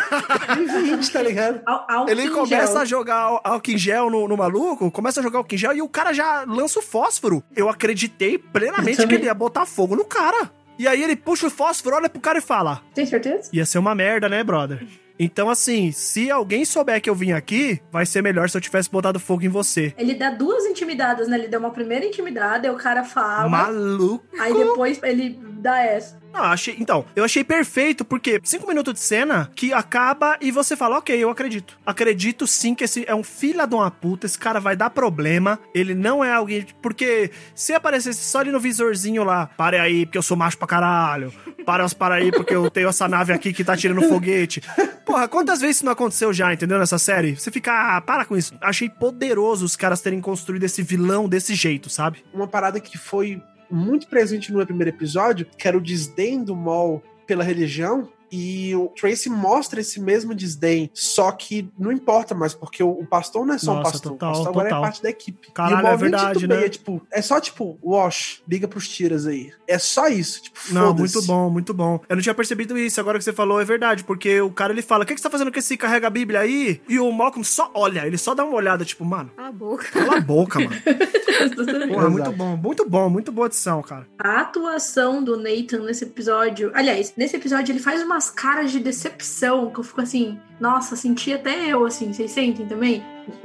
2020, 0.57 1.11
tá 1.13 1.23
ligado? 1.23 1.61
Al- 1.67 2.09
Ele 2.09 2.29
começa 2.31 2.73
gel. 2.73 2.79
a 2.79 2.85
jogar 2.85 3.17
ál- 3.17 3.41
álcool 3.45 3.71
em 3.73 3.79
gel 3.79 4.11
no, 4.11 4.29
no 4.29 4.37
maluco, 4.37 4.91
começa 4.91 5.21
a 5.21 5.23
jogar 5.23 5.39
álcool 5.39 5.55
em 5.55 5.59
gel 5.59 5.73
e 5.75 5.83
o 5.83 5.89
cara 5.89 6.13
já 6.13 6.45
lança 6.47 6.79
o 6.79 6.83
fósforo. 6.83 7.43
Eu 7.55 7.69
acreditei 7.69 8.35
Eu 8.37 8.41
plenamente 8.53 9.07
que 9.07 9.15
ele 9.15 9.25
ia 9.27 9.35
botar 9.35 9.67
fogo 9.67 9.97
no 9.97 10.05
cara. 10.05 10.51
E 10.79 10.89
aí 10.89 11.03
ele 11.03 11.15
puxa 11.15 11.47
o 11.47 11.51
fósforo, 11.51 11.95
olha 11.97 12.09
pro 12.09 12.21
cara 12.21 12.39
e 12.39 12.43
fala: 12.43 12.83
Tem 12.95 13.07
certeza? 13.07 13.49
Ia 13.53 13.65
ser 13.65 13.79
uma 13.79 13.95
merda, 13.95 14.29
né, 14.29 14.43
brother? 14.43 14.85
Então, 15.17 15.49
assim, 15.49 15.93
se 15.93 16.29
alguém 16.29 16.65
souber 16.65 17.01
que 17.01 17.09
eu 17.09 17.15
vim 17.15 17.31
aqui, 17.31 17.81
vai 17.93 18.05
ser 18.05 18.21
melhor 18.21 18.51
se 18.51 18.57
eu 18.57 18.61
tivesse 18.61 18.91
botado 18.91 19.21
fogo 19.21 19.45
em 19.45 19.49
você. 19.49 19.95
Ele 19.97 20.13
dá 20.15 20.31
duas 20.31 20.65
intimidadas, 20.65 21.29
né? 21.29 21.39
Ele 21.39 21.47
dá 21.47 21.57
uma 21.61 21.71
primeira 21.71 22.05
intimidada, 22.05 22.67
aí 22.69 22.75
o 22.75 22.77
cara 22.77 23.05
fala. 23.05 23.49
Maluco. 23.49 24.25
Aí 24.41 24.53
depois 24.53 25.01
ele 25.05 25.39
dá 25.61 25.79
essa. 25.81 26.19
Não, 26.35 26.43
achei, 26.43 26.75
então, 26.81 27.05
eu 27.15 27.23
achei 27.23 27.45
perfeito, 27.45 28.05
porque 28.05 28.41
cinco 28.43 28.67
minutos 28.67 28.95
de 28.95 28.99
cena 28.99 29.49
que 29.55 29.73
acaba 29.73 30.37
e 30.41 30.51
você 30.51 30.77
fala, 30.77 30.99
ok, 30.99 31.17
eu 31.17 31.31
acredito. 31.31 31.79
Acredito 31.87 32.45
sim 32.45 32.75
que 32.75 32.83
esse 32.83 33.05
é 33.07 33.15
um 33.15 33.23
filho 33.23 33.65
de 33.65 33.75
uma 33.77 33.89
puta, 33.89 34.27
esse 34.27 34.37
cara 34.37 34.59
vai 34.59 34.75
dar 34.75 34.91
problema, 34.91 35.61
ele 35.73 35.95
não 35.95 36.25
é 36.25 36.33
alguém. 36.33 36.67
Porque 36.83 37.31
se 37.55 37.73
aparecesse 37.73 38.19
só 38.25 38.41
ali 38.41 38.51
no 38.51 38.59
visorzinho 38.59 39.23
lá, 39.23 39.47
pare 39.47 39.79
aí, 39.79 40.05
porque 40.05 40.19
eu 40.19 40.23
sou 40.23 40.37
macho 40.37 40.59
pra 40.59 40.67
caralho. 40.67 41.33
Para, 41.65 41.89
para 41.91 42.17
aí, 42.17 42.33
porque 42.33 42.55
eu 42.55 42.69
tenho 42.69 42.89
essa 42.89 43.07
nave 43.07 43.33
aqui 43.33 43.53
que 43.53 43.63
tá 43.63 43.77
tirando 43.77 44.03
foguete. 44.03 44.61
Porra, 45.07 45.29
quantas 45.29 45.61
vezes 45.61 45.77
isso 45.77 45.85
não 45.85 45.93
aconteceu 45.93 46.33
já, 46.33 46.53
entendeu? 46.53 46.79
Nessa 46.79 46.99
série? 46.99 47.37
Você 47.37 47.51
fica, 47.51 47.97
ah, 47.97 48.01
para 48.01 48.25
com 48.25 48.37
isso. 48.37 48.55
Achei 48.61 48.89
poderoso 48.89 49.65
os 49.65 49.77
caras 49.77 50.01
terem 50.01 50.21
construído 50.21 50.65
esse 50.65 50.83
vilão 50.83 51.29
desse 51.29 51.55
jeito, 51.55 51.89
sabe? 51.89 52.25
Uma 52.35 52.49
parada 52.49 52.81
que 52.81 52.99
foi 52.99 53.41
muito 53.75 54.07
presente 54.07 54.53
no 54.53 54.65
primeiro 54.65 54.95
episódio, 54.97 55.47
que 55.59 55.67
era 55.67 55.77
o 55.77 55.81
desdém 55.81 56.43
do 56.43 56.55
Maul 56.55 57.03
pela 57.27 57.43
religião. 57.43 58.09
E 58.37 58.75
o 58.75 58.89
Tracy 58.89 59.31
mostra 59.31 59.81
esse 59.81 60.01
mesmo 60.01 60.35
desdém, 60.35 60.91
só 60.93 61.31
que 61.31 61.71
não 61.79 61.93
importa 61.93 62.35
mais, 62.35 62.53
porque 62.53 62.83
o, 62.83 62.91
o 62.91 63.07
pastor 63.07 63.47
não 63.47 63.55
é 63.55 63.59
só 63.59 63.71
um 63.71 63.77
Nossa, 63.77 63.93
pastor, 63.93 64.13
total, 64.13 64.29
o 64.29 64.33
pastor 64.33 64.49
agora 64.49 64.69
total. 64.71 64.83
é 64.83 64.87
parte 64.87 65.03
da 65.05 65.11
equipe. 65.11 65.53
Caralho, 65.53 65.87
e 65.87 65.91
é 65.91 65.97
verdade, 65.97 66.49
né? 66.49 66.69
Tipo, 66.69 67.01
é 67.13 67.23
só 67.23 67.39
tipo, 67.41 67.79
wash, 67.81 68.43
liga 68.49 68.67
pros 68.67 68.89
tiras 68.89 69.25
aí. 69.25 69.53
É 69.69 69.79
só 69.79 70.09
isso, 70.09 70.43
tipo, 70.43 70.59
Não, 70.71 70.93
muito 70.93 71.23
bom, 71.23 71.49
muito 71.49 71.73
bom. 71.73 72.01
Eu 72.09 72.17
não 72.17 72.23
tinha 72.23 72.35
percebido 72.35 72.77
isso, 72.77 72.99
agora 73.01 73.19
que 73.19 73.25
você 73.25 73.33
falou 73.33 73.61
é 73.61 73.65
verdade, 73.65 74.03
porque 74.03 74.41
o 74.41 74.51
cara 74.51 74.73
ele 74.73 74.83
fala: 74.83 75.05
O 75.05 75.07
que, 75.07 75.15
que 75.15 75.21
você 75.21 75.25
tá 75.25 75.31
fazendo 75.31 75.53
com 75.53 75.59
esse 75.61 75.77
carrega 75.77 76.09
a 76.09 76.11
Bíblia 76.11 76.41
aí? 76.41 76.81
E 76.89 76.99
o 76.99 77.13
Malcolm 77.13 77.45
só 77.45 77.71
olha, 77.73 78.05
ele 78.05 78.19
só 78.19 78.35
dá 78.35 78.45
uma 78.45 78.57
olhada, 78.57 78.85
tipo, 78.85 79.05
mano, 79.05 79.31
Cala 79.37 79.49
a 79.49 79.53
boca. 79.53 79.85
cala 79.93 80.17
a 80.17 80.21
boca, 80.21 80.59
mano. 80.59 80.75
Porra, 81.89 82.11
muito 82.11 82.33
bom, 82.33 82.57
muito 82.57 82.89
bom, 82.89 83.11
muito 83.11 83.33
boa 83.33 83.47
edição, 83.47 83.83
cara. 83.83 84.07
A 84.19 84.41
atuação 84.41 85.23
do 85.23 85.37
Nathan 85.37 85.81
nesse 85.85 86.05
episódio. 86.05 86.71
Aliás, 86.75 87.13
nesse 87.17 87.37
episódio 87.37 87.73
ele 87.73 87.81
faz 87.81 88.05
umas 88.25 88.31
caras 88.31 88.73
de 88.73 88.81
decepção 88.81 89.71
que 89.71 89.79
eu 89.79 89.85
fico 89.85 90.01
assim, 90.01 90.39
nossa, 90.59 90.97
senti 90.97 91.33
até 91.33 91.67
eu, 91.67 91.85
assim, 91.85 92.13
vocês 92.13 92.31
sentem 92.31 92.67
também? 92.67 93.05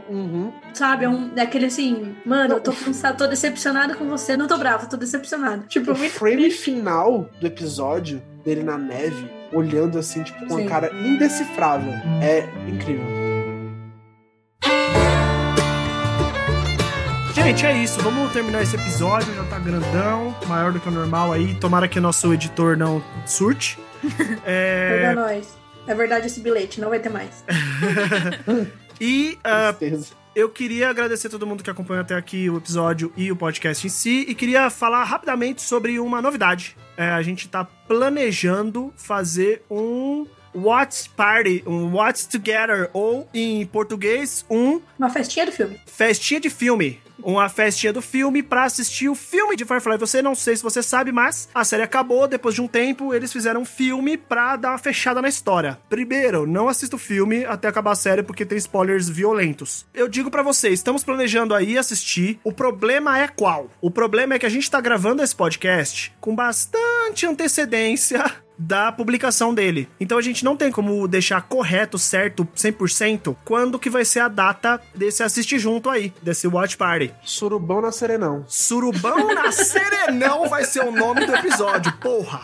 Uhum. 0.09 0.51
Sabe? 0.73 1.05
É, 1.05 1.09
um, 1.09 1.31
é 1.35 1.41
aquele 1.41 1.65
assim, 1.65 2.15
mano, 2.25 2.55
eu 2.55 2.61
tô 2.61 2.71
cansado, 2.71 3.17
tô 3.17 3.27
decepcionada 3.27 3.95
com 3.95 4.07
você, 4.07 4.37
não 4.37 4.47
tô 4.47 4.57
brava, 4.57 4.85
tô 4.85 4.95
decepcionada. 4.95 5.65
Tipo, 5.67 5.91
O 5.91 5.95
frame 5.95 6.49
final 6.49 7.29
do 7.39 7.47
episódio, 7.47 8.21
dele 8.43 8.63
na 8.63 8.77
neve, 8.77 9.29
olhando 9.51 9.99
assim, 9.99 10.23
tipo, 10.23 10.39
com 10.39 10.55
Sim. 10.55 10.61
uma 10.61 10.69
cara 10.69 10.91
indecifrável, 10.93 11.93
é 12.21 12.47
incrível. 12.69 13.18
Gente, 17.49 17.65
é 17.65 17.83
isso. 17.83 17.99
Vamos 18.01 18.31
terminar 18.31 18.62
esse 18.62 18.75
episódio. 18.75 19.33
Já 19.33 19.43
tá 19.45 19.57
grandão, 19.57 20.35
maior 20.45 20.71
do 20.71 20.79
que 20.79 20.88
o 20.88 20.91
normal 20.91 21.33
aí. 21.33 21.55
Tomara 21.55 21.88
que 21.88 21.99
nosso 21.99 22.31
editor 22.31 22.77
não 22.77 23.03
surte. 23.25 23.79
É, 24.45 25.01
Perdoa 25.01 25.25
nós. 25.25 25.57
É 25.88 25.95
verdade 25.95 26.27
esse 26.27 26.39
bilhete, 26.41 26.79
não 26.79 26.89
vai 26.89 26.99
ter 26.99 27.09
mais. 27.09 27.43
e 29.01 29.39
ah, 29.43 29.73
Tristeza. 29.73 30.13
eu 30.35 30.47
queria 30.47 30.91
agradecer 30.91 31.25
a 31.25 31.29
todo 31.31 31.47
mundo 31.47 31.63
que 31.63 31.71
acompanhou 31.71 32.01
até 32.01 32.13
aqui 32.15 32.47
o 32.51 32.57
episódio 32.57 33.12
e 33.17 33.31
o 33.31 33.35
podcast 33.35 33.88
em 33.88 33.89
si. 33.89 34.25
E 34.27 34.35
queria 34.35 34.69
falar 34.69 35.03
rapidamente 35.05 35.63
sobre 35.63 35.99
uma 35.99 36.21
novidade. 36.21 36.77
É, 36.95 37.09
a 37.09 37.21
gente 37.23 37.49
tá 37.49 37.65
planejando 37.65 38.93
fazer 38.95 39.63
um 39.71 40.27
Watch 40.53 41.09
Party, 41.09 41.63
um 41.65 41.95
Watch 41.95 42.29
Together, 42.29 42.91
ou 42.93 43.27
em 43.33 43.65
português, 43.65 44.45
um 44.51 44.79
Uma 44.99 45.09
festinha 45.09 45.47
do 45.47 45.51
filme. 45.51 45.81
festinha 45.88 46.39
de 46.39 46.51
filme. 46.51 46.99
Uma 47.23 47.49
festinha 47.49 47.93
do 47.93 48.01
filme 48.01 48.41
pra 48.41 48.63
assistir 48.63 49.10
o 49.10 49.15
filme 49.15 49.55
de 49.55 49.65
Firefly. 49.65 49.97
Você 49.97 50.21
não 50.21 50.36
sei 50.36 50.55
se 50.55 50.63
você 50.63 50.82
sabe, 50.82 51.12
mas 51.12 51.49
a 51.53 51.63
série 51.63 51.84
acabou. 51.84 52.27
Depois 52.27 52.55
de 52.55 52.62
um 52.62 52.67
tempo, 52.67 53.13
eles 53.13 53.32
fizeram 53.32 53.62
um 53.62 53.65
filme 53.65 54.17
pra 54.17 54.55
dar 54.55 54.69
uma 54.69 54.77
fechada 54.77 55.21
na 55.21 55.29
história. 55.29 55.79
Primeiro, 55.89 56.47
não 56.47 56.69
assista 56.69 56.95
o 56.95 56.99
filme 56.99 57.45
até 57.45 57.67
acabar 57.67 57.91
a 57.91 57.95
série 57.95 58.23
porque 58.23 58.45
tem 58.45 58.58
spoilers 58.58 59.10
violentos. 59.10 59.86
Eu 59.93 60.08
digo 60.08 60.32
pra 60.32 60.43
vocês, 60.43 60.75
estamos 60.75 61.03
planejando 61.03 61.53
aí 61.53 61.77
assistir. 61.77 62.39
O 62.43 62.51
problema 62.51 63.19
é 63.19 63.27
qual? 63.27 63.69
O 63.82 63.91
problema 63.91 64.36
é 64.36 64.39
que 64.39 64.45
a 64.45 64.49
gente 64.49 64.69
tá 64.69 64.79
gravando 64.79 65.21
esse 65.21 65.36
podcast 65.36 66.13
com 66.19 66.36
bastante 66.36 67.25
antecedência 67.25 68.23
da 68.59 68.91
publicação 68.91 69.53
dele. 69.53 69.87
Então 69.99 70.17
a 70.17 70.21
gente 70.21 70.43
não 70.43 70.57
tem 70.57 70.69
como 70.69 71.07
deixar 71.07 71.41
correto, 71.43 71.97
certo, 71.97 72.47
100% 72.55 73.35
quando 73.45 73.79
que 73.79 73.89
vai 73.89 74.03
ser 74.03 74.19
a 74.19 74.27
data 74.27 74.81
desse 74.93 75.23
assistir 75.23 75.57
junto 75.57 75.89
aí, 75.89 76.13
desse 76.21 76.47
watch 76.47 76.75
party. 76.75 77.13
Surubão 77.23 77.81
na 77.81 77.91
Serenão. 77.91 78.43
Surubão 78.47 79.33
na 79.33 79.51
Serenão 79.51 80.49
vai 80.49 80.65
ser 80.65 80.83
o 80.83 80.91
nome 80.91 81.25
do 81.25 81.33
episódio, 81.33 81.93
porra. 81.93 82.41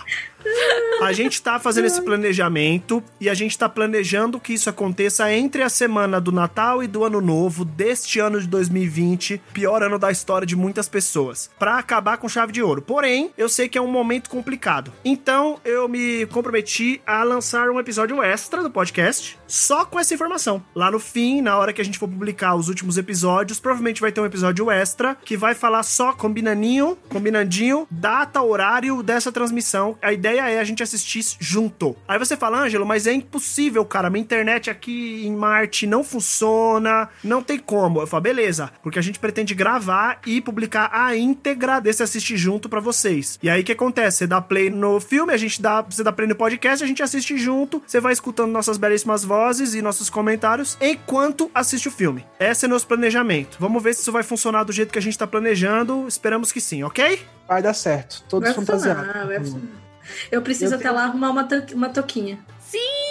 A 1.01 1.11
gente 1.11 1.41
tá 1.41 1.59
fazendo 1.59 1.85
esse 1.85 2.01
planejamento 2.01 3.03
e 3.19 3.29
a 3.29 3.33
gente 3.33 3.57
tá 3.57 3.67
planejando 3.67 4.39
que 4.39 4.53
isso 4.53 4.69
aconteça 4.69 5.31
entre 5.31 5.61
a 5.61 5.69
semana 5.69 6.21
do 6.21 6.31
Natal 6.31 6.81
e 6.81 6.87
do 6.87 7.03
Ano 7.03 7.19
Novo 7.19 7.65
deste 7.65 8.19
ano 8.19 8.39
de 8.39 8.47
2020, 8.47 9.41
pior 9.53 9.83
ano 9.83 9.99
da 9.99 10.09
história 10.09 10.47
de 10.47 10.55
muitas 10.55 10.87
pessoas, 10.87 11.49
Pra 11.59 11.77
acabar 11.77 12.17
com 12.17 12.29
chave 12.29 12.51
de 12.51 12.61
ouro. 12.61 12.81
Porém, 12.81 13.31
eu 13.37 13.49
sei 13.49 13.67
que 13.67 13.77
é 13.77 13.81
um 13.81 13.91
momento 13.91 14.29
complicado. 14.29 14.91
Então, 15.03 15.59
eu 15.65 15.87
me 15.87 16.25
comprometi 16.27 17.01
a 17.05 17.23
lançar 17.23 17.69
um 17.69 17.79
episódio 17.79 18.21
extra 18.23 18.63
do 18.63 18.71
podcast 18.71 19.37
só 19.47 19.85
com 19.85 19.99
essa 19.99 20.13
informação. 20.13 20.63
Lá 20.73 20.89
no 20.89 20.99
fim, 20.99 21.41
na 21.41 21.57
hora 21.57 21.73
que 21.73 21.81
a 21.81 21.85
gente 21.85 21.99
for 21.99 22.07
publicar 22.07 22.55
os 22.55 22.69
últimos 22.69 22.97
episódios, 22.97 23.59
provavelmente 23.59 24.01
vai 24.01 24.11
ter 24.11 24.21
um 24.21 24.25
episódio 24.25 24.71
extra 24.71 25.15
que 25.23 25.37
vai 25.37 25.53
falar 25.53 25.83
só 25.83 26.13
combinaninho, 26.13 26.97
combinandinho, 27.09 27.87
data, 27.89 28.41
horário 28.41 29.03
dessa 29.03 29.31
transmissão. 29.31 29.97
A 30.01 30.13
ideia 30.13 30.34
é 30.37 30.59
a 30.59 30.63
gente 30.63 30.83
assistir 30.83 31.23
junto. 31.39 31.95
Aí 32.07 32.19
você 32.19 32.35
fala, 32.35 32.59
Ângelo, 32.59 32.85
mas 32.85 33.07
é 33.07 33.13
impossível, 33.13 33.85
cara. 33.85 34.09
Minha 34.09 34.23
internet 34.23 34.69
aqui 34.69 35.25
em 35.25 35.35
Marte 35.35 35.87
não 35.87 36.03
funciona, 36.03 37.09
não 37.23 37.41
tem 37.41 37.57
como. 37.57 38.01
Eu 38.01 38.07
falo, 38.07 38.23
beleza, 38.23 38.71
porque 38.81 38.99
a 38.99 39.01
gente 39.01 39.19
pretende 39.19 39.53
gravar 39.53 40.19
e 40.25 40.41
publicar 40.41 40.89
a 40.91 41.15
íntegra 41.15 41.79
desse 41.79 42.03
assistir 42.03 42.37
junto 42.37 42.69
pra 42.69 42.79
vocês. 42.79 43.39
E 43.41 43.49
aí 43.49 43.61
o 43.61 43.63
que 43.63 43.71
acontece? 43.71 44.19
Você 44.19 44.27
dá 44.27 44.41
play 44.41 44.69
no 44.69 44.99
filme, 44.99 45.33
a 45.33 45.37
gente 45.37 45.61
dá, 45.61 45.81
você 45.81 46.03
dá 46.03 46.11
play 46.11 46.27
no 46.27 46.35
podcast, 46.35 46.83
a 46.83 46.87
gente 46.87 47.03
assiste 47.03 47.37
junto, 47.37 47.81
você 47.85 47.99
vai 47.99 48.13
escutando 48.13 48.51
nossas 48.51 48.77
belíssimas 48.77 49.23
vozes 49.23 49.73
e 49.73 49.81
nossos 49.81 50.09
comentários 50.09 50.77
enquanto 50.81 51.49
assiste 51.53 51.87
o 51.87 51.91
filme. 51.91 52.25
Esse 52.39 52.65
é 52.65 52.67
nosso 52.67 52.87
planejamento. 52.87 53.57
Vamos 53.59 53.81
ver 53.81 53.93
se 53.93 54.01
isso 54.01 54.11
vai 54.11 54.23
funcionar 54.23 54.63
do 54.63 54.71
jeito 54.71 54.91
que 54.91 54.99
a 54.99 55.01
gente 55.01 55.17
tá 55.17 55.27
planejando. 55.27 56.07
Esperamos 56.07 56.51
que 56.51 56.61
sim, 56.61 56.83
ok? 56.83 57.21
Vai 57.47 57.61
dar 57.61 57.73
certo. 57.73 58.23
Todos 58.27 58.53
fantasiados. 58.53 59.05
vai 59.27 59.39
funcionar. 59.39 59.84
Eu 60.31 60.41
preciso 60.41 60.73
Eu 60.73 60.75
até 60.75 60.83
tenho- 60.89 60.95
lá 60.95 61.03
arrumar 61.05 61.29
uma, 61.29 61.43
to- 61.43 61.73
uma 61.75 61.89
toquinha. 61.89 62.39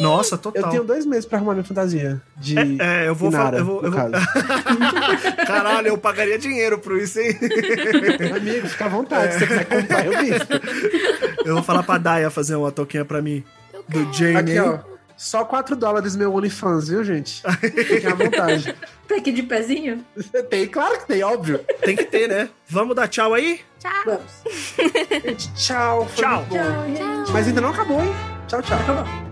Nossa, 0.00 0.34
Eu 0.34 0.38
total. 0.38 0.70
tenho 0.70 0.84
dois 0.84 1.06
meses 1.06 1.24
pra 1.24 1.38
arrumar 1.38 1.54
minha 1.54 1.64
fantasia. 1.64 2.20
De 2.36 2.58
É, 2.58 3.04
é, 3.04 3.08
eu 3.08 3.14
vou 3.14 3.30
falar. 3.30 3.44
Inara, 3.44 3.58
Eu 3.58 3.64
vou, 3.64 3.82
eu 3.82 3.90
vou... 3.90 4.10
Caralho, 5.46 5.88
eu 5.88 5.98
pagaria 5.98 6.38
dinheiro 6.38 6.78
por 6.78 6.96
isso, 6.98 7.18
hein? 7.20 7.38
Amigo, 8.36 8.68
fica 8.68 8.84
à 8.84 8.88
vontade. 8.88 9.32
Se 9.34 9.38
você 9.40 9.46
quiser 9.46 9.64
comprar, 9.64 10.06
eu 10.06 10.18
visto. 10.18 10.48
Eu 11.46 11.54
vou 11.54 11.62
falar 11.62 11.82
pra 11.82 11.98
Daya 11.98 12.30
fazer 12.30 12.56
uma 12.56 12.70
toquinha 12.72 13.04
pra 13.04 13.22
mim. 13.22 13.42
Do 13.88 14.12
Jamie. 14.12 14.36
Aqui, 14.36 14.58
ó. 14.58 14.93
Só 15.16 15.44
4 15.44 15.76
dólares 15.76 16.16
meu 16.16 16.34
OnlyFans, 16.34 16.88
viu, 16.88 17.04
gente? 17.04 17.42
Fiquem 17.60 18.10
à 18.10 18.14
vontade. 18.14 18.74
Pack 19.08 19.30
de 19.30 19.42
pezinho? 19.42 20.04
tem, 20.50 20.66
claro 20.66 20.98
que 20.98 21.06
tem, 21.06 21.22
óbvio. 21.22 21.60
Tem 21.82 21.94
que 21.94 22.04
ter, 22.04 22.28
né? 22.28 22.48
Vamos 22.68 22.96
dar 22.96 23.06
tchau 23.08 23.32
aí? 23.32 23.60
Vamos. 24.04 24.42
Gente, 25.24 25.54
tchau. 25.54 26.06
Foi 26.06 26.24
Tchau. 26.24 26.38
muito 26.38 26.50
bom. 26.50 26.56
Tchau, 26.56 26.86
gente. 26.88 27.32
Mas 27.32 27.46
ainda 27.46 27.60
não 27.60 27.68
acabou, 27.70 28.00
hein? 28.02 28.12
Tchau, 28.48 28.62
tchau. 28.62 28.78
Bom. 28.86 29.24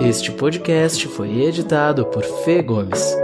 Este 0.00 0.30
podcast 0.32 1.08
foi 1.08 1.42
editado 1.42 2.04
por 2.06 2.22
Fê 2.22 2.62
Gomes. 2.62 3.16